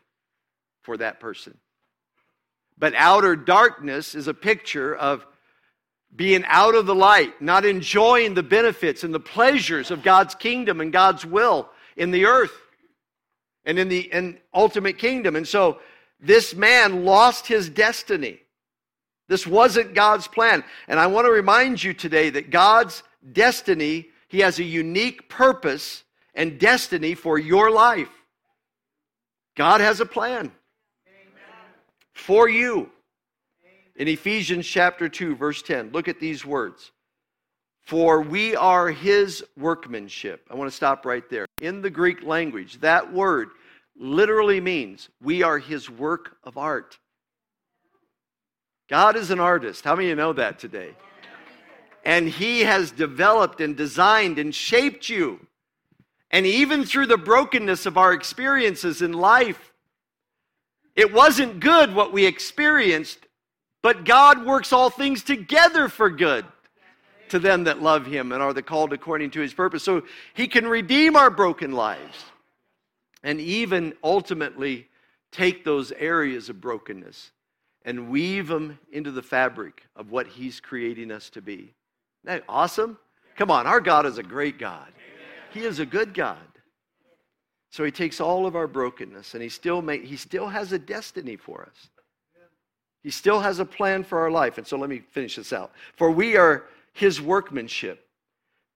for 0.81 0.97
that 0.97 1.19
person. 1.19 1.57
But 2.77 2.93
outer 2.95 3.35
darkness 3.35 4.15
is 4.15 4.27
a 4.27 4.33
picture 4.33 4.95
of 4.95 5.25
being 6.15 6.43
out 6.47 6.75
of 6.75 6.85
the 6.85 6.95
light, 6.95 7.41
not 7.41 7.65
enjoying 7.65 8.33
the 8.33 8.43
benefits 8.43 9.03
and 9.03 9.13
the 9.13 9.19
pleasures 9.19 9.89
of 9.89 10.03
God's 10.03 10.35
kingdom 10.35 10.79
and 10.79 10.91
God's 10.91 11.25
will 11.25 11.69
in 11.95 12.11
the 12.11 12.25
earth 12.25 12.53
and 13.65 13.79
in 13.79 13.89
the 13.89 14.01
in 14.11 14.37
ultimate 14.53 14.97
kingdom. 14.97 15.35
And 15.35 15.47
so 15.47 15.79
this 16.19 16.53
man 16.53 17.05
lost 17.05 17.47
his 17.47 17.69
destiny. 17.69 18.39
This 19.27 19.47
wasn't 19.47 19.93
God's 19.93 20.27
plan. 20.27 20.63
And 20.87 20.99
I 20.99 21.07
want 21.07 21.25
to 21.25 21.31
remind 21.31 21.83
you 21.83 21.93
today 21.93 22.29
that 22.31 22.49
God's 22.49 23.03
destiny, 23.31 24.09
He 24.33 24.39
has 24.39 24.57
a 24.57 24.63
unique 24.63 25.29
purpose 25.29 26.03
and 26.33 26.59
destiny 26.59 27.13
for 27.13 27.37
your 27.37 27.69
life. 27.69 28.09
God 29.55 29.79
has 29.79 29.99
a 29.99 30.07
plan 30.07 30.51
for 32.13 32.49
you. 32.49 32.89
In 33.95 34.07
Ephesians 34.07 34.65
chapter 34.65 35.07
2, 35.07 35.35
verse 35.35 35.61
10, 35.61 35.91
look 35.91 36.07
at 36.07 36.19
these 36.19 36.43
words. 36.43 36.89
For 37.83 38.21
we 38.21 38.55
are 38.55 38.89
his 38.89 39.45
workmanship. 39.55 40.47
I 40.49 40.55
want 40.55 40.67
to 40.67 40.75
stop 40.75 41.05
right 41.05 41.29
there. 41.29 41.45
In 41.61 41.83
the 41.83 41.91
Greek 41.91 42.23
language, 42.23 42.79
that 42.79 43.13
word 43.13 43.49
literally 43.95 44.59
means 44.59 45.09
we 45.21 45.43
are 45.43 45.59
his 45.59 45.91
work 45.91 46.37
of 46.43 46.57
art. 46.57 46.97
God 48.89 49.15
is 49.15 49.29
an 49.29 49.39
artist. 49.39 49.83
How 49.83 49.95
many 49.95 50.07
of 50.07 50.09
you 50.09 50.15
know 50.15 50.33
that 50.33 50.57
today? 50.57 50.95
And 52.03 52.27
he 52.27 52.61
has 52.61 52.91
developed 52.91 53.61
and 53.61 53.75
designed 53.75 54.37
and 54.37 54.53
shaped 54.53 55.09
you. 55.09 55.45
And 56.31 56.45
even 56.45 56.83
through 56.83 57.05
the 57.07 57.17
brokenness 57.17 57.85
of 57.85 57.97
our 57.97 58.11
experiences 58.11 59.01
in 59.01 59.13
life, 59.13 59.73
it 60.95 61.13
wasn't 61.13 61.59
good 61.59 61.95
what 61.95 62.11
we 62.11 62.25
experienced, 62.25 63.19
but 63.81 64.05
God 64.05 64.45
works 64.45 64.73
all 64.73 64.89
things 64.89 65.23
together 65.23 65.87
for 65.87 66.09
good 66.09 66.45
to 67.29 67.39
them 67.39 67.63
that 67.63 67.81
love 67.81 68.05
him 68.05 68.31
and 68.31 68.43
are 68.43 68.53
the 68.53 68.61
called 68.61 68.93
according 68.93 69.31
to 69.31 69.39
his 69.39 69.53
purpose. 69.53 69.83
So 69.83 70.03
he 70.33 70.47
can 70.47 70.67
redeem 70.67 71.15
our 71.15 71.29
broken 71.29 71.71
lives 71.71 72.25
and 73.23 73.39
even 73.39 73.93
ultimately 74.03 74.87
take 75.31 75.63
those 75.63 75.91
areas 75.93 76.49
of 76.49 76.61
brokenness 76.61 77.31
and 77.85 78.09
weave 78.09 78.47
them 78.47 78.77
into 78.91 79.11
the 79.11 79.21
fabric 79.21 79.83
of 79.95 80.11
what 80.11 80.27
he's 80.27 80.59
creating 80.59 81.11
us 81.11 81.29
to 81.31 81.41
be. 81.41 81.73
That 82.23 82.43
awesome? 82.47 82.97
Come 83.35 83.51
on, 83.51 83.67
our 83.67 83.81
God 83.81 84.05
is 84.05 84.17
a 84.17 84.23
great 84.23 84.57
God. 84.59 84.91
He 85.51 85.61
is 85.61 85.79
a 85.79 85.85
good 85.85 86.13
God. 86.13 86.37
So 87.69 87.83
he 87.83 87.91
takes 87.91 88.21
all 88.21 88.45
of 88.45 88.55
our 88.55 88.67
brokenness 88.67 89.33
and 89.33 89.41
he 89.41 89.49
still 89.49 89.81
he 89.81 90.15
still 90.15 90.47
has 90.47 90.71
a 90.71 90.79
destiny 90.79 91.35
for 91.35 91.63
us. 91.63 91.89
He 93.01 93.09
still 93.09 93.39
has 93.39 93.59
a 93.59 93.65
plan 93.65 94.03
for 94.03 94.19
our 94.19 94.31
life. 94.31 94.57
And 94.57 94.65
so 94.65 94.77
let 94.77 94.89
me 94.89 94.99
finish 95.11 95.35
this 95.35 95.51
out. 95.51 95.71
For 95.97 96.09
we 96.09 96.37
are 96.37 96.65
his 96.93 97.19
workmanship, 97.19 98.05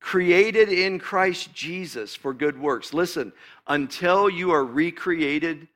created 0.02 0.70
in 0.70 1.00
Christ 1.00 1.54
Jesus 1.54 2.16
for 2.16 2.34
good 2.34 2.60
works. 2.60 2.94
Listen, 2.94 3.32
until 3.68 4.30
you 4.30 4.52
are 4.52 4.66
recreated 4.66 5.68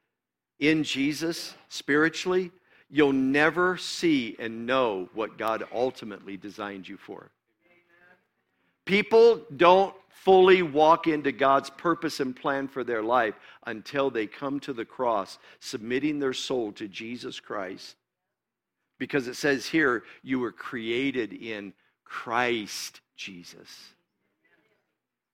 in 0.59 0.83
Jesus 0.83 1.53
spiritually, 1.69 2.51
you'll 2.89 3.13
never 3.13 3.77
see 3.77 4.35
and 4.37 4.65
know 4.65 5.07
what 5.13 5.37
God 5.37 5.63
ultimately 5.71 6.35
designed 6.37 6.89
you 6.89 6.97
for. 6.97 7.31
People 8.91 9.39
don't 9.55 9.95
fully 10.09 10.63
walk 10.63 11.07
into 11.07 11.31
God's 11.31 11.69
purpose 11.69 12.19
and 12.19 12.35
plan 12.35 12.67
for 12.67 12.83
their 12.83 13.01
life 13.01 13.35
until 13.65 14.09
they 14.09 14.27
come 14.27 14.59
to 14.59 14.73
the 14.73 14.83
cross, 14.83 15.39
submitting 15.61 16.19
their 16.19 16.33
soul 16.33 16.73
to 16.73 16.89
Jesus 16.89 17.39
Christ. 17.39 17.95
Because 18.99 19.29
it 19.29 19.37
says 19.37 19.65
here, 19.65 20.03
you 20.23 20.39
were 20.39 20.51
created 20.51 21.31
in 21.31 21.71
Christ 22.03 22.99
Jesus. 23.15 23.93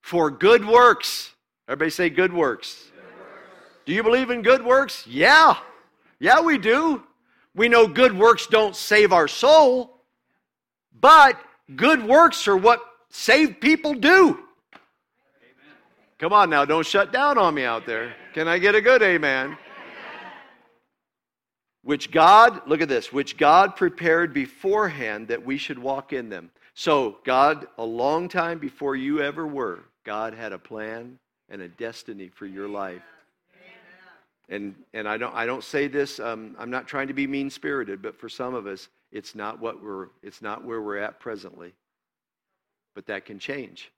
For 0.02 0.30
good 0.30 0.64
works. 0.64 1.34
Everybody 1.68 1.90
say 1.90 2.12
good 2.12 2.32
works. 2.32 2.92
good 2.94 3.06
works. 3.20 3.80
Do 3.88 3.94
you 3.94 4.04
believe 4.04 4.30
in 4.30 4.44
good 4.44 4.64
works? 4.64 5.08
Yeah. 5.08 5.58
Yeah, 6.20 6.42
we 6.42 6.60
do. 6.60 7.02
We 7.56 7.70
know 7.70 7.88
good 7.88 8.16
works 8.16 8.46
don't 8.46 8.76
save 8.76 9.12
our 9.12 9.28
soul, 9.28 10.00
but 10.94 11.42
good 11.76 12.06
works 12.06 12.48
are 12.48 12.56
what 12.56 12.84
saved 13.18 13.60
people 13.60 13.96
do. 13.96 14.40
Come 16.20 16.34
on 16.34 16.50
now, 16.50 16.66
don't 16.66 16.86
shut 16.86 17.12
down 17.12 17.38
on 17.38 17.54
me 17.54 17.64
out 17.64 17.86
there. 17.86 18.14
Can 18.34 18.48
I 18.48 18.60
get 18.60 18.76
a 18.76 18.82
good 18.82 19.02
amen? 19.02 19.58
Which 21.84 22.12
God, 22.12 22.68
look 22.68 22.82
at 22.82 22.90
this, 22.90 23.14
which 23.14 23.38
God 23.38 23.76
prepared 23.76 24.34
beforehand 24.34 25.30
that 25.30 25.44
we 25.44 25.58
should 25.58 25.80
walk 25.80 26.14
in 26.14 26.30
them. 26.30 26.52
So, 26.74 27.18
God, 27.24 27.68
a 27.78 27.84
long 27.84 28.30
time 28.30 28.60
before 28.60 28.96
you 28.96 29.22
ever 29.22 29.48
were, 29.48 29.80
God 30.04 30.34
had 30.34 30.54
a 30.54 30.60
plan 30.60 31.18
and 31.50 31.62
a 31.62 31.68
destiny 31.68 32.30
for 32.30 32.46
your 32.46 32.68
life. 32.68 33.02
And, 34.50 34.76
and 34.94 35.08
I, 35.08 35.18
don't, 35.18 35.34
I 35.36 35.46
don't 35.46 35.64
say 35.64 35.88
this, 35.88 36.20
um, 36.20 36.56
I'm 36.60 36.70
not 36.70 36.88
trying 36.88 37.08
to 37.08 37.14
be 37.14 37.26
mean 37.26 37.50
spirited, 37.50 38.02
but 38.02 38.20
for 38.20 38.30
some 38.30 38.54
of 38.54 38.68
us, 38.68 38.90
it's 39.12 39.34
not, 39.34 39.60
what 39.60 39.84
we're, 39.84 40.08
it's 40.22 40.42
not 40.42 40.64
where 40.64 40.82
we're 40.82 40.98
at 40.98 41.20
presently. 41.20 41.74
But 42.98 43.06
that 43.06 43.26
can 43.26 43.38
change. 43.38 43.92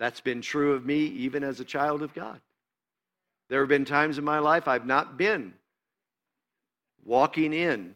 That's 0.00 0.20
been 0.20 0.40
true 0.40 0.72
of 0.72 0.84
me 0.84 0.96
even 0.96 1.44
as 1.44 1.60
a 1.60 1.64
child 1.64 2.02
of 2.02 2.12
God. 2.12 2.40
There 3.48 3.60
have 3.60 3.68
been 3.68 3.84
times 3.84 4.18
in 4.18 4.24
my 4.24 4.40
life 4.40 4.66
I've 4.66 4.84
not 4.84 5.16
been 5.16 5.54
walking 7.04 7.52
in 7.52 7.94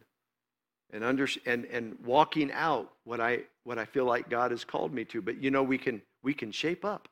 and 0.93 1.03
under 1.03 1.27
and, 1.47 1.65
and 1.65 1.99
walking 2.05 2.53
out 2.53 2.93
what 3.03 3.21
I 3.21 3.41
what 3.65 3.77
I 3.77 3.87
feel 3.87 4.05
like 4.05 4.31
God 4.31 4.53
has 4.53 4.63
called 4.63 4.95
me 4.95 5.05
to. 5.07 5.21
But 5.21 5.43
you 5.43 5.51
know 5.51 5.65
we 5.65 5.79
can 5.79 6.01
we 6.23 6.33
can 6.33 6.53
shape 6.53 6.85
up. 6.85 7.09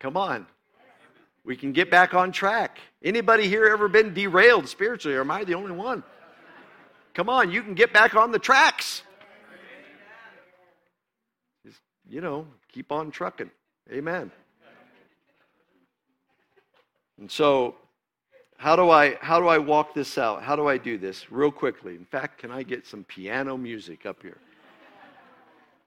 Come 0.00 0.16
on. 0.16 0.44
We 1.44 1.54
can 1.54 1.70
get 1.70 1.88
back 1.88 2.14
on 2.14 2.32
track. 2.32 2.80
Anybody 3.00 3.46
here 3.46 3.66
ever 3.66 3.86
been 3.86 4.12
derailed 4.12 4.66
spiritually 4.66 5.16
or 5.16 5.20
am 5.20 5.30
I 5.30 5.44
the 5.44 5.54
only 5.54 5.70
one? 5.70 6.02
Come 7.14 7.28
on, 7.28 7.52
you 7.52 7.62
can 7.62 7.74
get 7.74 7.92
back 7.92 8.16
on 8.16 8.32
the 8.32 8.40
tracks. 8.40 9.02
You 12.08 12.20
know, 12.20 12.46
keep 12.72 12.92
on 12.92 13.10
trucking. 13.10 13.50
Amen. 13.90 14.30
And 17.18 17.30
so, 17.30 17.74
how 18.58 18.76
do 18.76 18.90
I 18.90 19.16
how 19.20 19.40
do 19.40 19.48
I 19.48 19.58
walk 19.58 19.94
this 19.94 20.18
out? 20.18 20.42
How 20.42 20.56
do 20.56 20.66
I 20.68 20.78
do 20.78 20.98
this 20.98 21.30
real 21.30 21.50
quickly? 21.50 21.94
In 21.94 22.04
fact, 22.04 22.38
can 22.38 22.50
I 22.50 22.62
get 22.62 22.86
some 22.86 23.04
piano 23.04 23.56
music 23.56 24.06
up 24.06 24.22
here? 24.22 24.38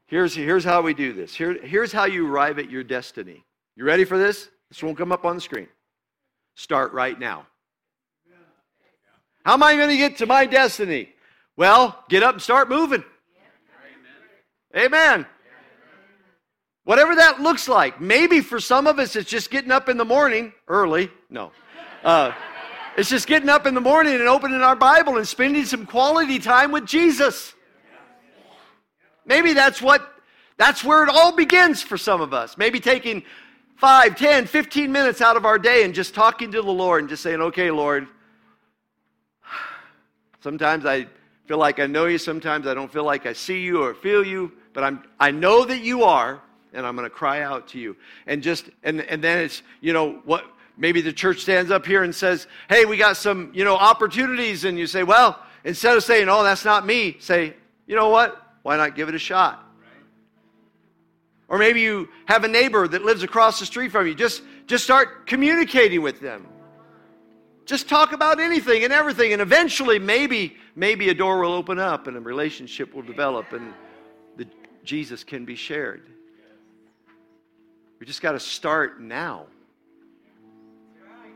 Here's 0.08 0.36
here's 0.36 0.64
how 0.64 0.82
we 0.82 0.94
do 0.94 1.14
this. 1.14 1.34
Here, 1.34 1.54
here's 1.62 1.92
how 1.92 2.06
you 2.06 2.28
arrive 2.28 2.58
at 2.60 2.70
your 2.70 2.84
destiny. 2.84 3.44
You 3.76 3.86
ready 3.86 4.06
for 4.06 4.18
this? 4.18 4.50
This 4.70 4.84
won't 4.84 4.98
come 4.98 5.12
up 5.12 5.26
on 5.26 5.36
the 5.36 5.42
screen. 5.42 5.68
Start 6.56 6.94
right 6.94 7.18
now. 7.18 7.46
How 9.46 9.54
am 9.54 9.64
I 9.64 9.76
going 9.76 9.90
to 9.90 9.98
get 9.98 10.18
to 10.18 10.26
my 10.26 10.46
destiny? 10.46 11.10
Well, 11.56 12.04
get 12.10 12.24
up 12.24 12.34
and 12.34 12.42
start 12.42 12.70
moving. 12.70 13.04
Amen. 14.76 15.26
Whatever 16.90 17.14
that 17.18 17.40
looks 17.40 17.68
like. 17.68 18.02
Maybe 18.02 18.42
for 18.42 18.60
some 18.60 18.88
of 18.88 18.98
us, 18.98 19.16
it's 19.16 19.30
just 19.30 19.52
getting 19.52 19.70
up 19.70 19.90
in 19.90 19.98
the 19.98 20.06
morning 20.06 20.54
early. 20.68 21.12
No. 21.30 21.52
Uh, 22.04 22.32
it's 22.98 23.12
just 23.12 23.28
getting 23.28 23.48
up 23.48 23.68
in 23.68 23.76
the 23.76 23.80
morning 23.80 24.16
and 24.16 24.28
opening 24.28 24.60
our 24.62 24.76
Bible 24.76 25.18
and 25.18 25.28
spending 25.28 25.66
some 25.66 25.86
quality 25.86 26.40
time 26.40 26.72
with 26.72 26.88
Jesus. 26.88 27.54
Maybe 29.24 29.54
that's 29.54 29.84
what 29.84 30.02
that's 30.58 30.84
where 30.84 31.04
it 31.04 31.10
all 31.10 31.32
begins 31.32 31.84
for 31.84 31.96
some 31.96 32.22
of 32.22 32.34
us. 32.34 32.58
Maybe 32.58 32.80
taking 32.80 33.22
5, 33.76 34.16
10, 34.16 34.48
15 34.48 34.92
minutes 34.92 35.22
out 35.22 35.38
of 35.38 35.46
our 35.46 35.60
day 35.60 35.84
and 35.84 35.94
just 35.94 36.16
talking 36.16 36.52
to 36.54 36.62
the 36.64 36.72
Lord 36.72 37.04
and 37.04 37.10
just 37.10 37.22
saying, 37.22 37.40
"Okay, 37.40 37.70
Lord, 37.70 38.08
sometimes 40.42 40.88
I 40.88 41.06
feel 41.46 41.60
like 41.60 41.80
I 41.80 41.86
know 41.86 42.08
you, 42.08 42.18
sometimes 42.18 42.66
I 42.66 42.74
don't 42.74 42.92
feel 42.92 43.04
like 43.04 43.28
I 43.28 43.34
see 43.34 43.62
you 43.62 43.84
or 43.84 43.94
feel 43.94 44.26
you, 44.26 44.54
but 44.74 44.84
I'm 44.84 45.04
I 45.20 45.30
know 45.30 45.66
that 45.66 45.82
you 45.82 46.04
are 46.04 46.42
and 46.74 46.86
I'm 46.86 46.96
going 46.96 47.10
to 47.10 47.16
cry 47.16 47.42
out 47.42 47.70
to 47.70 47.80
you. 47.80 47.96
And 48.28 48.44
just, 48.44 48.70
and, 48.84 49.02
and 49.02 49.24
then 49.24 49.40
it's, 49.40 49.62
you 49.82 49.94
know, 49.94 50.22
what, 50.26 50.46
maybe 50.78 51.02
the 51.02 51.14
church 51.14 51.40
stands 51.40 51.72
up 51.72 51.86
here 51.86 52.04
and 52.04 52.14
says, 52.14 52.48
hey, 52.70 52.86
we 52.86 52.98
got 52.98 53.18
some, 53.18 53.52
you 53.54 53.64
know, 53.64 53.76
opportunities. 53.76 54.64
And 54.64 54.78
you 54.78 54.88
say, 54.88 55.04
well, 55.04 55.40
instead 55.64 55.98
of 55.98 56.04
saying, 56.04 56.30
oh, 56.30 56.44
that's 56.44 56.66
not 56.66 56.86
me, 56.86 57.18
say, 57.20 57.56
you 57.88 57.96
know 57.96 58.10
what? 58.10 58.42
Why 58.64 58.78
not 58.78 58.96
give 58.96 59.10
it 59.10 59.16
a 59.16 59.20
shot? 59.20 59.66
Or 61.48 61.58
maybe 61.58 61.82
you 61.82 62.10
have 62.26 62.44
a 62.44 62.48
neighbor 62.48 62.88
that 62.88 63.04
lives 63.04 63.24
across 63.24 63.60
the 63.60 63.66
street 63.66 63.92
from 63.92 64.06
you. 64.06 64.14
Just, 64.14 64.44
just 64.68 64.84
start 64.84 65.26
communicating 65.26 66.02
with 66.02 66.20
them. 66.20 66.48
Just 67.66 67.90
talk 67.90 68.14
about 68.14 68.40
anything 68.40 68.84
and 68.84 68.92
everything, 68.92 69.32
and 69.34 69.42
eventually, 69.42 70.00
maybe, 70.00 70.58
maybe 70.76 71.10
a 71.10 71.14
door 71.14 71.40
will 71.40 71.54
open 71.54 71.78
up 71.78 72.08
and 72.08 72.18
a 72.18 72.20
relationship 72.20 72.94
will 72.96 73.04
develop, 73.04 73.54
and 73.54 73.74
the, 74.38 74.48
Jesus 74.84 75.24
can 75.24 75.46
be 75.46 75.56
shared. 75.56 76.02
We 78.00 78.06
just 78.06 78.22
got 78.22 78.32
to 78.32 78.40
start 78.40 79.02
now. 79.02 79.46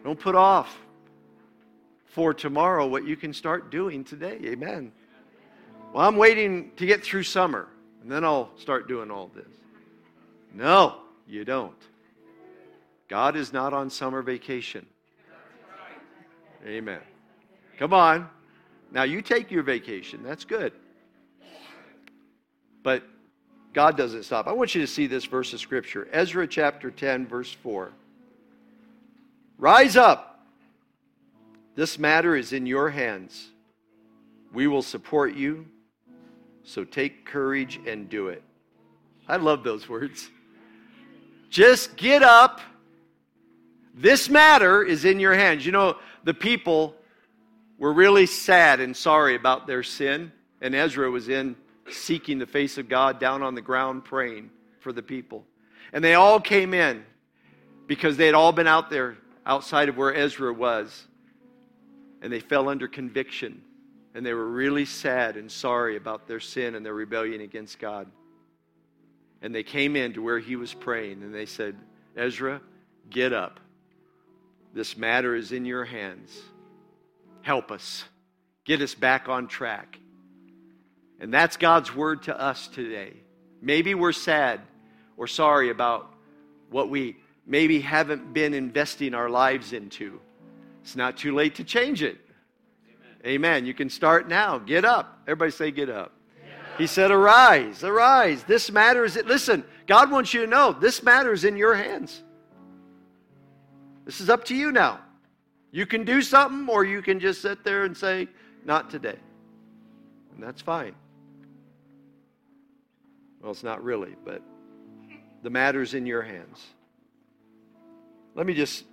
Don't 0.03 0.19
put 0.19 0.35
off 0.35 0.77
for 2.05 2.33
tomorrow 2.33 2.87
what 2.87 3.05
you 3.05 3.15
can 3.15 3.33
start 3.33 3.69
doing 3.71 4.03
today. 4.03 4.39
Amen. 4.45 4.91
Well, 5.93 6.07
I'm 6.07 6.17
waiting 6.17 6.71
to 6.77 6.85
get 6.85 7.03
through 7.03 7.23
summer, 7.23 7.67
and 8.01 8.11
then 8.11 8.23
I'll 8.23 8.51
start 8.57 8.87
doing 8.87 9.11
all 9.11 9.29
this. 9.35 9.47
No, 10.53 10.97
you 11.27 11.45
don't. 11.45 11.75
God 13.07 13.35
is 13.35 13.51
not 13.51 13.73
on 13.73 13.89
summer 13.89 14.21
vacation. 14.21 14.85
Amen. 16.65 17.01
Come 17.77 17.93
on. 17.93 18.29
Now, 18.91 19.03
you 19.03 19.21
take 19.21 19.51
your 19.51 19.63
vacation. 19.63 20.21
That's 20.23 20.45
good. 20.45 20.71
But 22.83 23.03
God 23.73 23.97
doesn't 23.97 24.23
stop. 24.23 24.47
I 24.47 24.51
want 24.53 24.75
you 24.75 24.81
to 24.81 24.87
see 24.87 25.07
this 25.07 25.25
verse 25.25 25.51
of 25.53 25.59
Scripture 25.59 26.07
Ezra 26.11 26.47
chapter 26.47 26.91
10, 26.91 27.27
verse 27.27 27.51
4. 27.51 27.91
Rise 29.57 29.97
up. 29.97 30.45
This 31.75 31.97
matter 31.97 32.35
is 32.35 32.53
in 32.53 32.65
your 32.65 32.89
hands. 32.89 33.49
We 34.53 34.67
will 34.67 34.83
support 34.83 35.33
you. 35.33 35.65
So 36.63 36.83
take 36.83 37.25
courage 37.25 37.79
and 37.87 38.07
do 38.09 38.27
it. 38.27 38.43
I 39.27 39.37
love 39.37 39.63
those 39.63 39.89
words. 39.89 40.29
Just 41.49 41.97
get 41.97 42.23
up. 42.23 42.61
This 43.95 44.29
matter 44.29 44.83
is 44.83 45.05
in 45.05 45.19
your 45.19 45.33
hands. 45.33 45.65
You 45.65 45.71
know, 45.71 45.97
the 46.23 46.33
people 46.33 46.95
were 47.77 47.93
really 47.93 48.25
sad 48.25 48.79
and 48.79 48.95
sorry 48.95 49.35
about 49.35 49.67
their 49.67 49.83
sin, 49.83 50.31
and 50.61 50.75
Ezra 50.75 51.09
was 51.09 51.29
in 51.29 51.55
seeking 51.89 52.39
the 52.39 52.45
face 52.45 52.77
of 52.77 52.89
God 52.89 53.19
down 53.19 53.41
on 53.43 53.55
the 53.55 53.61
ground 53.61 54.05
praying 54.05 54.49
for 54.79 54.93
the 54.93 55.03
people. 55.03 55.45
And 55.91 56.03
they 56.03 56.15
all 56.15 56.39
came 56.39 56.73
in 56.73 57.03
because 57.87 58.17
they 58.17 58.25
had 58.25 58.35
all 58.35 58.51
been 58.51 58.67
out 58.67 58.89
there 58.89 59.17
outside 59.45 59.89
of 59.89 59.97
where 59.97 60.15
Ezra 60.15 60.53
was, 60.53 61.07
and 62.21 62.31
they 62.31 62.39
fell 62.39 62.69
under 62.69 62.87
conviction. 62.87 63.61
And 64.15 64.25
they 64.25 64.33
were 64.33 64.47
really 64.47 64.85
sad 64.85 65.37
and 65.37 65.51
sorry 65.51 65.97
about 65.97 66.27
their 66.27 66.39
sin 66.39 66.75
and 66.75 66.85
their 66.85 66.93
rebellion 66.93 67.41
against 67.41 67.79
God. 67.79 68.07
And 69.41 69.53
they 69.53 69.63
came 69.63 69.95
in 69.95 70.13
to 70.13 70.21
where 70.21 70.39
he 70.39 70.55
was 70.55 70.73
praying, 70.73 71.23
and 71.23 71.33
they 71.33 71.45
said, 71.45 71.75
Ezra, 72.15 72.61
get 73.09 73.33
up. 73.33 73.59
This 74.73 74.95
matter 74.95 75.35
is 75.35 75.51
in 75.51 75.65
your 75.65 75.83
hands. 75.83 76.39
Help 77.41 77.71
us. 77.71 78.05
Get 78.65 78.81
us 78.81 78.95
back 78.95 79.27
on 79.27 79.47
track. 79.47 79.99
And 81.23 81.33
that's 81.33 81.55
God's 81.55 81.95
word 81.95 82.23
to 82.23 82.37
us 82.37 82.67
today. 82.67 83.13
Maybe 83.61 83.95
we're 83.95 84.11
sad 84.11 84.59
or 85.15 85.25
sorry 85.25 85.69
about 85.69 86.13
what 86.69 86.89
we 86.89 87.15
maybe 87.47 87.79
haven't 87.79 88.33
been 88.33 88.53
investing 88.53 89.13
our 89.13 89.29
lives 89.29 89.71
into. 89.71 90.19
It's 90.81 90.97
not 90.97 91.15
too 91.15 91.33
late 91.33 91.55
to 91.55 91.63
change 91.63 92.03
it. 92.03 92.17
Amen. 93.23 93.35
Amen. 93.35 93.65
You 93.65 93.73
can 93.73 93.89
start 93.89 94.27
now. 94.27 94.57
Get 94.57 94.83
up. 94.83 95.17
Everybody 95.25 95.51
say, 95.51 95.71
get 95.71 95.89
up. 95.89 96.11
He 96.77 96.87
said, 96.87 97.09
Arise, 97.09 97.85
arise. 97.85 98.43
This 98.43 98.69
matters. 98.69 99.15
Listen, 99.15 99.63
God 99.87 100.11
wants 100.11 100.33
you 100.33 100.41
to 100.41 100.47
know 100.47 100.73
this 100.73 101.03
matters 101.03 101.45
in 101.45 101.55
your 101.55 101.73
hands. 101.73 102.21
This 104.03 104.19
is 104.19 104.29
up 104.29 104.43
to 104.45 104.55
you 104.55 104.73
now. 104.73 104.99
You 105.71 105.85
can 105.85 106.03
do 106.03 106.21
something, 106.21 106.67
or 106.67 106.83
you 106.83 107.01
can 107.01 107.21
just 107.21 107.41
sit 107.41 107.63
there 107.63 107.85
and 107.85 107.95
say, 107.95 108.27
Not 108.65 108.89
today. 108.89 109.19
And 110.33 110.43
that's 110.43 110.61
fine. 110.61 110.95
Well, 113.43 113.51
it's 113.51 113.63
not 113.63 113.83
really, 113.83 114.15
but 114.23 114.41
the 115.43 115.49
matter's 115.49 115.93
in 115.93 116.05
your 116.05 116.21
hands. 116.21 116.65
Let 118.35 118.47
me 118.47 118.53
just 118.53 118.85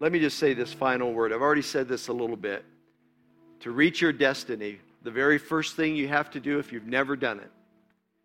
let 0.00 0.10
me 0.10 0.18
just 0.18 0.38
say 0.38 0.54
this 0.54 0.72
final 0.72 1.12
word. 1.12 1.30
I've 1.30 1.42
already 1.42 1.62
said 1.62 1.86
this 1.86 2.08
a 2.08 2.12
little 2.14 2.36
bit. 2.36 2.64
To 3.60 3.70
reach 3.70 4.00
your 4.00 4.14
destiny, 4.14 4.78
the 5.02 5.10
very 5.10 5.36
first 5.36 5.76
thing 5.76 5.94
you 5.94 6.08
have 6.08 6.30
to 6.30 6.40
do 6.40 6.58
if 6.58 6.72
you've 6.72 6.86
never 6.86 7.14
done 7.14 7.38
it 7.38 7.50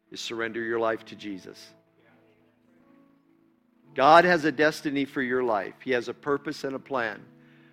is 0.09 0.21
surrender 0.21 0.63
your 0.63 0.79
life 0.79 1.03
to 1.05 1.15
Jesus. 1.17 1.73
God 3.93 4.23
has 4.23 4.45
a 4.45 4.51
destiny 4.51 5.03
for 5.03 5.21
your 5.21 5.43
life, 5.43 5.75
He 5.83 5.91
has 5.91 6.07
a 6.07 6.13
purpose 6.13 6.63
and 6.63 6.73
a 6.75 6.79
plan. 6.79 7.21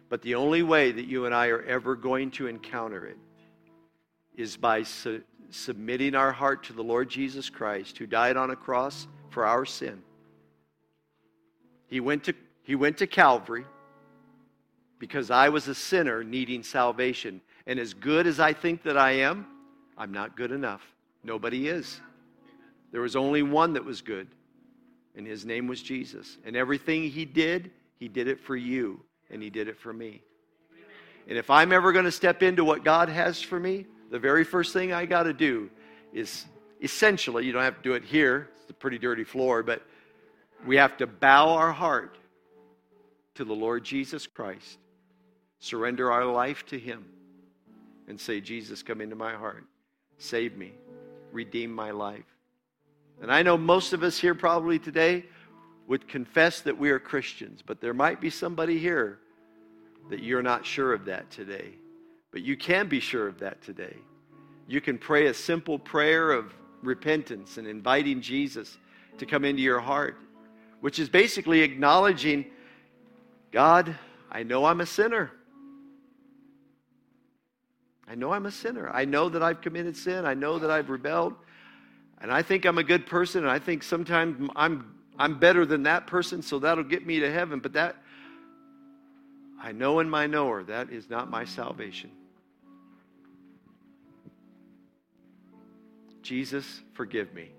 But 0.08 0.22
the 0.22 0.34
only 0.34 0.62
way 0.62 0.90
that 0.90 1.06
you 1.06 1.24
and 1.24 1.34
I 1.34 1.46
are 1.46 1.62
ever 1.62 1.94
going 1.94 2.32
to 2.32 2.48
encounter 2.48 3.06
it 3.06 3.16
is 4.36 4.56
by 4.56 4.82
su- 4.82 5.22
submitting 5.54 6.14
our 6.14 6.32
heart 6.32 6.64
to 6.64 6.72
the 6.72 6.82
Lord 6.82 7.08
Jesus 7.08 7.48
Christ, 7.48 7.98
who 7.98 8.06
died 8.06 8.36
on 8.36 8.50
a 8.50 8.56
cross 8.56 9.06
for 9.30 9.46
our 9.46 9.64
sin. 9.64 10.02
He 11.86 12.00
went 12.00 12.24
to, 12.24 12.34
he 12.62 12.74
went 12.74 12.98
to 12.98 13.06
Calvary 13.06 13.64
because 14.98 15.30
I 15.30 15.48
was 15.48 15.68
a 15.68 15.74
sinner 15.74 16.24
needing 16.24 16.62
salvation. 16.62 17.40
And 17.66 17.78
as 17.78 17.94
good 17.94 18.26
as 18.26 18.40
I 18.40 18.52
think 18.52 18.82
that 18.84 18.96
I 18.96 19.12
am, 19.12 19.46
I'm 19.98 20.12
not 20.12 20.36
good 20.36 20.52
enough. 20.52 20.82
Nobody 21.22 21.68
is. 21.68 22.00
There 22.90 23.00
was 23.00 23.16
only 23.16 23.42
one 23.42 23.74
that 23.74 23.84
was 23.84 24.00
good 24.00 24.28
and 25.16 25.26
his 25.26 25.44
name 25.44 25.66
was 25.66 25.82
Jesus. 25.82 26.38
And 26.44 26.56
everything 26.56 27.10
he 27.10 27.24
did, 27.24 27.70
he 27.98 28.08
did 28.08 28.28
it 28.28 28.40
for 28.40 28.56
you, 28.56 29.00
and 29.30 29.42
he 29.42 29.50
did 29.50 29.68
it 29.68 29.78
for 29.78 29.92
me. 29.92 30.22
And 31.28 31.38
if 31.38 31.50
I'm 31.50 31.72
ever 31.72 31.92
going 31.92 32.04
to 32.04 32.12
step 32.12 32.42
into 32.42 32.64
what 32.64 32.84
God 32.84 33.08
has 33.08 33.40
for 33.40 33.60
me, 33.60 33.86
the 34.12 34.18
very 34.18 34.44
first 34.44 34.74
thing 34.74 34.92
I 34.92 35.06
got 35.06 35.22
to 35.22 35.32
do 35.32 35.70
is 36.12 36.44
essentially, 36.82 37.46
you 37.46 37.52
don't 37.52 37.62
have 37.62 37.78
to 37.78 37.82
do 37.82 37.94
it 37.94 38.04
here, 38.04 38.50
it's 38.60 38.70
a 38.70 38.74
pretty 38.74 38.98
dirty 38.98 39.24
floor, 39.24 39.62
but 39.62 39.82
we 40.66 40.76
have 40.76 40.98
to 40.98 41.06
bow 41.06 41.48
our 41.54 41.72
heart 41.72 42.18
to 43.36 43.44
the 43.44 43.54
Lord 43.54 43.82
Jesus 43.84 44.26
Christ, 44.26 44.78
surrender 45.60 46.12
our 46.12 46.26
life 46.26 46.66
to 46.66 46.78
him, 46.78 47.06
and 48.06 48.20
say, 48.20 48.42
Jesus, 48.42 48.82
come 48.82 49.00
into 49.00 49.16
my 49.16 49.32
heart, 49.32 49.64
save 50.18 50.58
me, 50.58 50.72
redeem 51.32 51.72
my 51.72 51.90
life. 51.90 52.26
And 53.22 53.32
I 53.32 53.42
know 53.42 53.56
most 53.56 53.94
of 53.94 54.02
us 54.02 54.18
here 54.18 54.34
probably 54.34 54.78
today 54.78 55.24
would 55.86 56.06
confess 56.06 56.60
that 56.60 56.76
we 56.76 56.90
are 56.90 56.98
Christians, 56.98 57.62
but 57.64 57.80
there 57.80 57.94
might 57.94 58.20
be 58.20 58.28
somebody 58.28 58.78
here 58.78 59.20
that 60.10 60.22
you're 60.22 60.42
not 60.42 60.66
sure 60.66 60.92
of 60.92 61.06
that 61.06 61.30
today. 61.30 61.76
But 62.32 62.42
you 62.42 62.56
can 62.56 62.88
be 62.88 62.98
sure 62.98 63.28
of 63.28 63.38
that 63.40 63.62
today. 63.62 63.96
You 64.66 64.80
can 64.80 64.98
pray 64.98 65.26
a 65.26 65.34
simple 65.34 65.78
prayer 65.78 66.32
of 66.32 66.52
repentance 66.82 67.58
and 67.58 67.66
inviting 67.66 68.20
Jesus 68.20 68.78
to 69.18 69.26
come 69.26 69.44
into 69.44 69.62
your 69.62 69.80
heart, 69.80 70.16
which 70.80 70.98
is 70.98 71.08
basically 71.08 71.60
acknowledging 71.60 72.46
God, 73.52 73.94
I 74.30 74.42
know 74.42 74.64
I'm 74.64 74.80
a 74.80 74.86
sinner. 74.86 75.30
I 78.08 78.14
know 78.14 78.32
I'm 78.32 78.46
a 78.46 78.50
sinner. 78.50 78.90
I 78.90 79.04
know 79.04 79.28
that 79.28 79.42
I've 79.42 79.60
committed 79.60 79.96
sin. 79.96 80.24
I 80.24 80.34
know 80.34 80.58
that 80.58 80.70
I've 80.70 80.88
rebelled. 80.88 81.34
And 82.20 82.32
I 82.32 82.40
think 82.40 82.64
I'm 82.64 82.78
a 82.78 82.84
good 82.84 83.06
person, 83.06 83.42
and 83.42 83.50
I 83.50 83.58
think 83.58 83.82
sometimes 83.82 84.48
I'm, 84.56 84.94
I'm 85.18 85.38
better 85.38 85.66
than 85.66 85.82
that 85.82 86.06
person, 86.06 86.40
so 86.40 86.58
that'll 86.58 86.84
get 86.84 87.06
me 87.06 87.20
to 87.20 87.30
heaven. 87.30 87.58
But 87.58 87.74
that, 87.74 87.96
I 89.60 89.72
know 89.72 90.00
in 90.00 90.08
my 90.08 90.26
knower, 90.26 90.62
that 90.64 90.90
is 90.90 91.10
not 91.10 91.30
my 91.30 91.44
salvation. 91.44 92.10
Jesus, 96.22 96.82
forgive 96.94 97.32
me. 97.34 97.50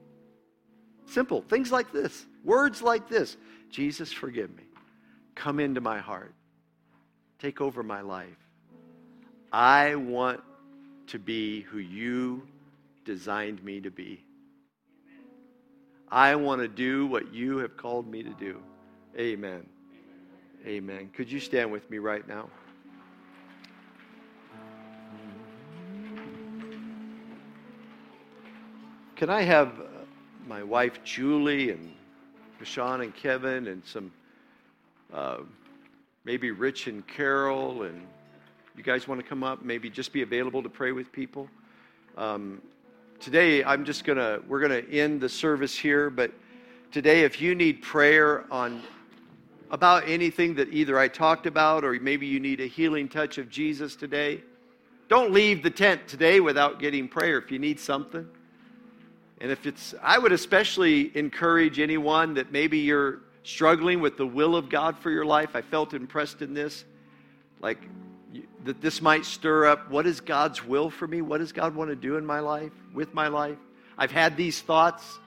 Simple, 1.06 1.42
things 1.42 1.72
like 1.72 1.92
this, 1.92 2.26
words 2.44 2.82
like 2.82 3.08
this 3.10 3.38
Jesus, 3.70 4.12
forgive 4.12 4.56
me. 4.56 4.64
Come 5.36 5.60
into 5.60 5.82
my 5.82 6.00
heart, 6.00 6.34
take 7.40 7.62
over 7.62 7.84
my 7.84 8.02
life. 8.02 8.28
I 9.52 9.96
want 9.96 10.42
to 11.08 11.20
be 11.20 11.62
who 11.62 11.78
you 11.78 12.48
designed 13.06 13.64
me 13.64 13.82
to 13.82 13.92
be. 13.92 14.24
I 16.10 16.36
want 16.36 16.62
to 16.62 16.68
do 16.68 17.08
what 17.08 17.34
you 17.34 17.58
have 17.58 17.76
called 17.76 18.08
me 18.08 18.24
to 18.24 18.30
do. 18.32 18.62
Amen. 19.18 19.66
Amen. 20.66 21.10
Could 21.14 21.32
you 21.32 21.40
stand 21.40 21.72
with 21.72 21.90
me 21.90 21.98
right 21.98 22.28
now? 22.28 22.50
Can 29.24 29.30
I 29.30 29.44
have 29.44 29.80
uh, 29.80 29.84
my 30.50 30.64
wife 30.64 31.02
Julie 31.06 31.70
and 31.70 31.94
Sean 32.62 33.00
and 33.00 33.16
Kevin 33.16 33.68
and 33.68 33.82
some 33.86 34.12
uh, 35.14 35.38
maybe 36.26 36.52
Rich 36.52 36.88
and 36.88 37.08
Carol 37.08 37.84
and 37.84 38.06
you 38.76 38.84
guys 38.84 39.08
want 39.08 39.22
to 39.22 39.26
come 39.26 39.42
up? 39.42 39.64
Maybe 39.64 39.90
just 39.90 40.12
be 40.12 40.24
available 40.24 40.62
to 40.62 40.68
pray 40.68 40.92
with 40.92 41.10
people. 41.14 41.48
Um, 42.18 42.62
today 43.22 43.64
i'm 43.64 43.86
just 43.86 44.04
to 44.18 44.44
we're 44.46 44.60
to 44.84 44.92
end 44.92 45.22
the 45.22 45.30
service 45.30 45.74
here 45.74 46.10
but 46.10 46.30
today 46.92 47.22
if 47.22 47.40
you 47.40 47.56
need 47.56 47.82
prayer 47.82 48.44
on 48.52 48.82
about 49.72 50.04
anything 50.06 50.54
that 50.56 50.68
either 50.74 51.00
I 51.00 51.08
talked 51.08 51.46
about 51.46 51.86
or 51.86 51.94
maybe 51.94 52.28
you 52.28 52.42
need 52.42 52.60
a 52.60 52.68
healing 52.68 53.08
touch 53.08 53.38
of 53.38 53.50
Jesus 53.50 53.96
today, 53.96 54.44
don't 55.08 55.32
leave 55.32 55.64
the 55.64 55.70
tent 55.70 56.10
today 56.10 56.42
without 56.42 56.78
getting 56.80 57.08
prayer 57.08 57.38
if 57.38 57.52
you 57.52 57.58
need 57.58 57.80
something. 57.80 58.28
And 59.44 59.52
if 59.52 59.66
it's, 59.66 59.94
I 60.02 60.18
would 60.18 60.32
especially 60.32 61.16
encourage 61.18 61.78
anyone 61.78 62.36
that 62.36 62.54
maybe 62.54 62.80
you're 62.80 63.20
struggling 63.44 64.00
with 64.00 64.16
the 64.16 64.26
will 64.26 64.56
of 64.56 64.70
God 64.70 64.98
for 64.98 65.12
your 65.12 65.26
life. 65.26 65.50
I 65.54 65.62
felt 65.62 65.94
impressed 65.94 66.42
in 66.42 66.54
this, 66.54 66.86
like 67.60 67.78
that 68.64 68.82
this 68.82 69.02
might 69.02 69.26
stir 69.26 69.66
up 69.66 69.92
what 69.92 70.08
is 70.08 70.22
God's 70.22 70.66
will 70.66 70.90
for 70.90 71.06
me? 71.06 71.22
What 71.22 71.40
does 71.40 71.52
God 71.52 71.76
want 71.76 71.90
to 71.90 71.96
do 71.98 72.16
in 72.16 72.26
my 72.26 72.40
life, 72.40 72.72
with 72.94 73.14
my 73.14 73.28
life? 73.28 73.58
I've 73.98 74.12
had 74.12 74.38
these 74.38 74.62
thoughts, 74.62 75.20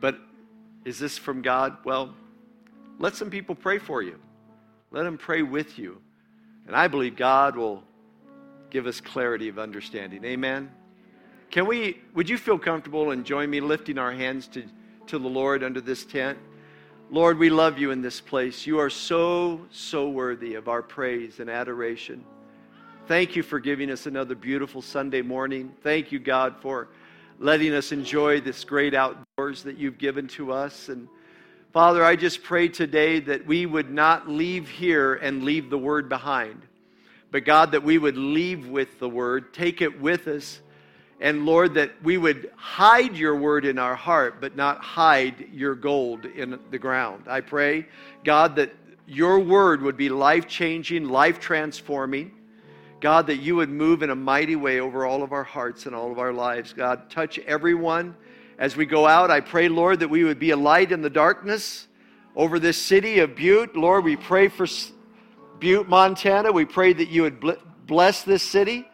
but 0.00 0.18
is 0.86 0.98
this 0.98 1.18
from 1.18 1.42
God? 1.42 1.76
Well, 1.84 2.14
let 2.98 3.16
some 3.16 3.28
people 3.28 3.54
pray 3.54 3.76
for 3.76 4.00
you. 4.00 4.18
Let 4.92 5.02
them 5.02 5.18
pray 5.18 5.42
with 5.42 5.78
you. 5.78 6.00
And 6.66 6.74
I 6.74 6.88
believe 6.88 7.16
God 7.16 7.54
will 7.54 7.84
give 8.70 8.86
us 8.86 8.98
clarity 8.98 9.48
of 9.50 9.58
understanding. 9.58 10.24
Amen. 10.24 10.70
Can 11.50 11.66
we 11.66 12.00
would 12.14 12.28
you 12.28 12.38
feel 12.38 12.58
comfortable 12.58 13.10
and 13.10 13.24
join 13.24 13.50
me 13.50 13.60
lifting 13.60 13.98
our 13.98 14.12
hands 14.12 14.46
to, 14.48 14.64
to 15.08 15.18
the 15.18 15.28
Lord 15.28 15.64
under 15.64 15.80
this 15.80 16.04
tent? 16.04 16.38
Lord, 17.10 17.38
we 17.38 17.50
love 17.50 17.76
you 17.76 17.90
in 17.90 18.02
this 18.02 18.20
place. 18.20 18.68
You 18.68 18.78
are 18.78 18.88
so, 18.88 19.66
so 19.72 20.08
worthy 20.08 20.54
of 20.54 20.68
our 20.68 20.80
praise 20.80 21.40
and 21.40 21.50
adoration. 21.50 22.24
Thank 23.08 23.34
you 23.34 23.42
for 23.42 23.58
giving 23.58 23.90
us 23.90 24.06
another 24.06 24.36
beautiful 24.36 24.80
Sunday 24.80 25.22
morning. 25.22 25.74
Thank 25.82 26.12
you, 26.12 26.20
God, 26.20 26.54
for 26.60 26.86
letting 27.40 27.74
us 27.74 27.90
enjoy 27.90 28.40
this 28.40 28.62
great 28.62 28.94
outdoors 28.94 29.64
that 29.64 29.76
you've 29.76 29.98
given 29.98 30.28
to 30.28 30.52
us. 30.52 30.88
And 30.88 31.08
Father, 31.72 32.04
I 32.04 32.14
just 32.14 32.44
pray 32.44 32.68
today 32.68 33.18
that 33.18 33.44
we 33.44 33.66
would 33.66 33.90
not 33.90 34.28
leave 34.28 34.68
here 34.68 35.14
and 35.14 35.42
leave 35.42 35.68
the 35.68 35.78
word 35.78 36.08
behind, 36.08 36.62
but 37.32 37.44
God, 37.44 37.72
that 37.72 37.82
we 37.82 37.98
would 37.98 38.16
leave 38.16 38.68
with 38.68 39.00
the 39.00 39.08
word, 39.08 39.52
take 39.52 39.82
it 39.82 40.00
with 40.00 40.28
us 40.28 40.60
and 41.20 41.44
Lord, 41.44 41.74
that 41.74 41.92
we 42.02 42.16
would 42.16 42.50
hide 42.56 43.14
your 43.14 43.36
word 43.36 43.66
in 43.66 43.78
our 43.78 43.94
heart, 43.94 44.40
but 44.40 44.56
not 44.56 44.82
hide 44.82 45.48
your 45.52 45.74
gold 45.74 46.24
in 46.24 46.58
the 46.70 46.78
ground. 46.78 47.24
I 47.28 47.42
pray, 47.42 47.86
God, 48.24 48.56
that 48.56 48.72
your 49.06 49.38
word 49.38 49.82
would 49.82 49.98
be 49.98 50.08
life 50.08 50.48
changing, 50.48 51.08
life 51.08 51.38
transforming. 51.38 52.32
God, 53.00 53.26
that 53.28 53.36
you 53.36 53.56
would 53.56 53.70
move 53.70 54.02
in 54.02 54.10
a 54.10 54.14
mighty 54.14 54.56
way 54.56 54.80
over 54.80 55.06
all 55.06 55.22
of 55.22 55.32
our 55.32 55.44
hearts 55.44 55.86
and 55.86 55.94
all 55.94 56.12
of 56.12 56.18
our 56.18 56.32
lives. 56.32 56.72
God, 56.74 57.10
touch 57.10 57.38
everyone 57.40 58.14
as 58.58 58.76
we 58.76 58.84
go 58.84 59.06
out. 59.06 59.30
I 59.30 59.40
pray, 59.40 59.68
Lord, 59.68 60.00
that 60.00 60.08
we 60.08 60.22
would 60.22 60.38
be 60.38 60.50
a 60.50 60.56
light 60.56 60.92
in 60.92 61.00
the 61.00 61.10
darkness 61.10 61.88
over 62.36 62.58
this 62.58 62.76
city 62.80 63.20
of 63.20 63.34
Butte. 63.34 63.74
Lord, 63.74 64.04
we 64.04 64.16
pray 64.16 64.48
for 64.48 64.66
Butte, 65.58 65.88
Montana. 65.88 66.52
We 66.52 66.66
pray 66.66 66.92
that 66.92 67.08
you 67.08 67.22
would 67.22 67.42
bless 67.86 68.22
this 68.22 68.42
city, 68.42 68.86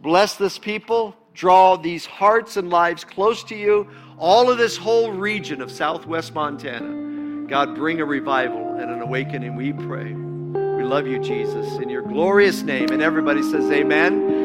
bless 0.00 0.36
this 0.36 0.58
people, 0.58 1.16
draw 1.38 1.76
these 1.76 2.04
hearts 2.04 2.56
and 2.56 2.68
lives 2.68 3.04
close 3.04 3.44
to 3.44 3.54
you, 3.54 3.88
all 4.18 4.50
of 4.50 4.58
this 4.58 4.76
whole 4.76 5.12
region 5.12 5.62
of 5.62 5.70
southwest 5.70 6.34
Montana. 6.34 7.46
God, 7.46 7.76
bring 7.76 8.00
a 8.00 8.04
revival 8.04 8.74
and 8.74 8.90
an 8.90 9.00
awakening, 9.00 9.54
we 9.54 9.72
pray. 9.72 10.12
We 10.12 10.82
love 10.82 11.06
you, 11.06 11.20
Jesus, 11.20 11.74
in 11.74 11.88
your 11.90 12.02
glorious 12.02 12.62
name. 12.62 12.90
And 12.90 13.00
everybody 13.00 13.42
says, 13.42 13.70
Amen. 13.70 14.37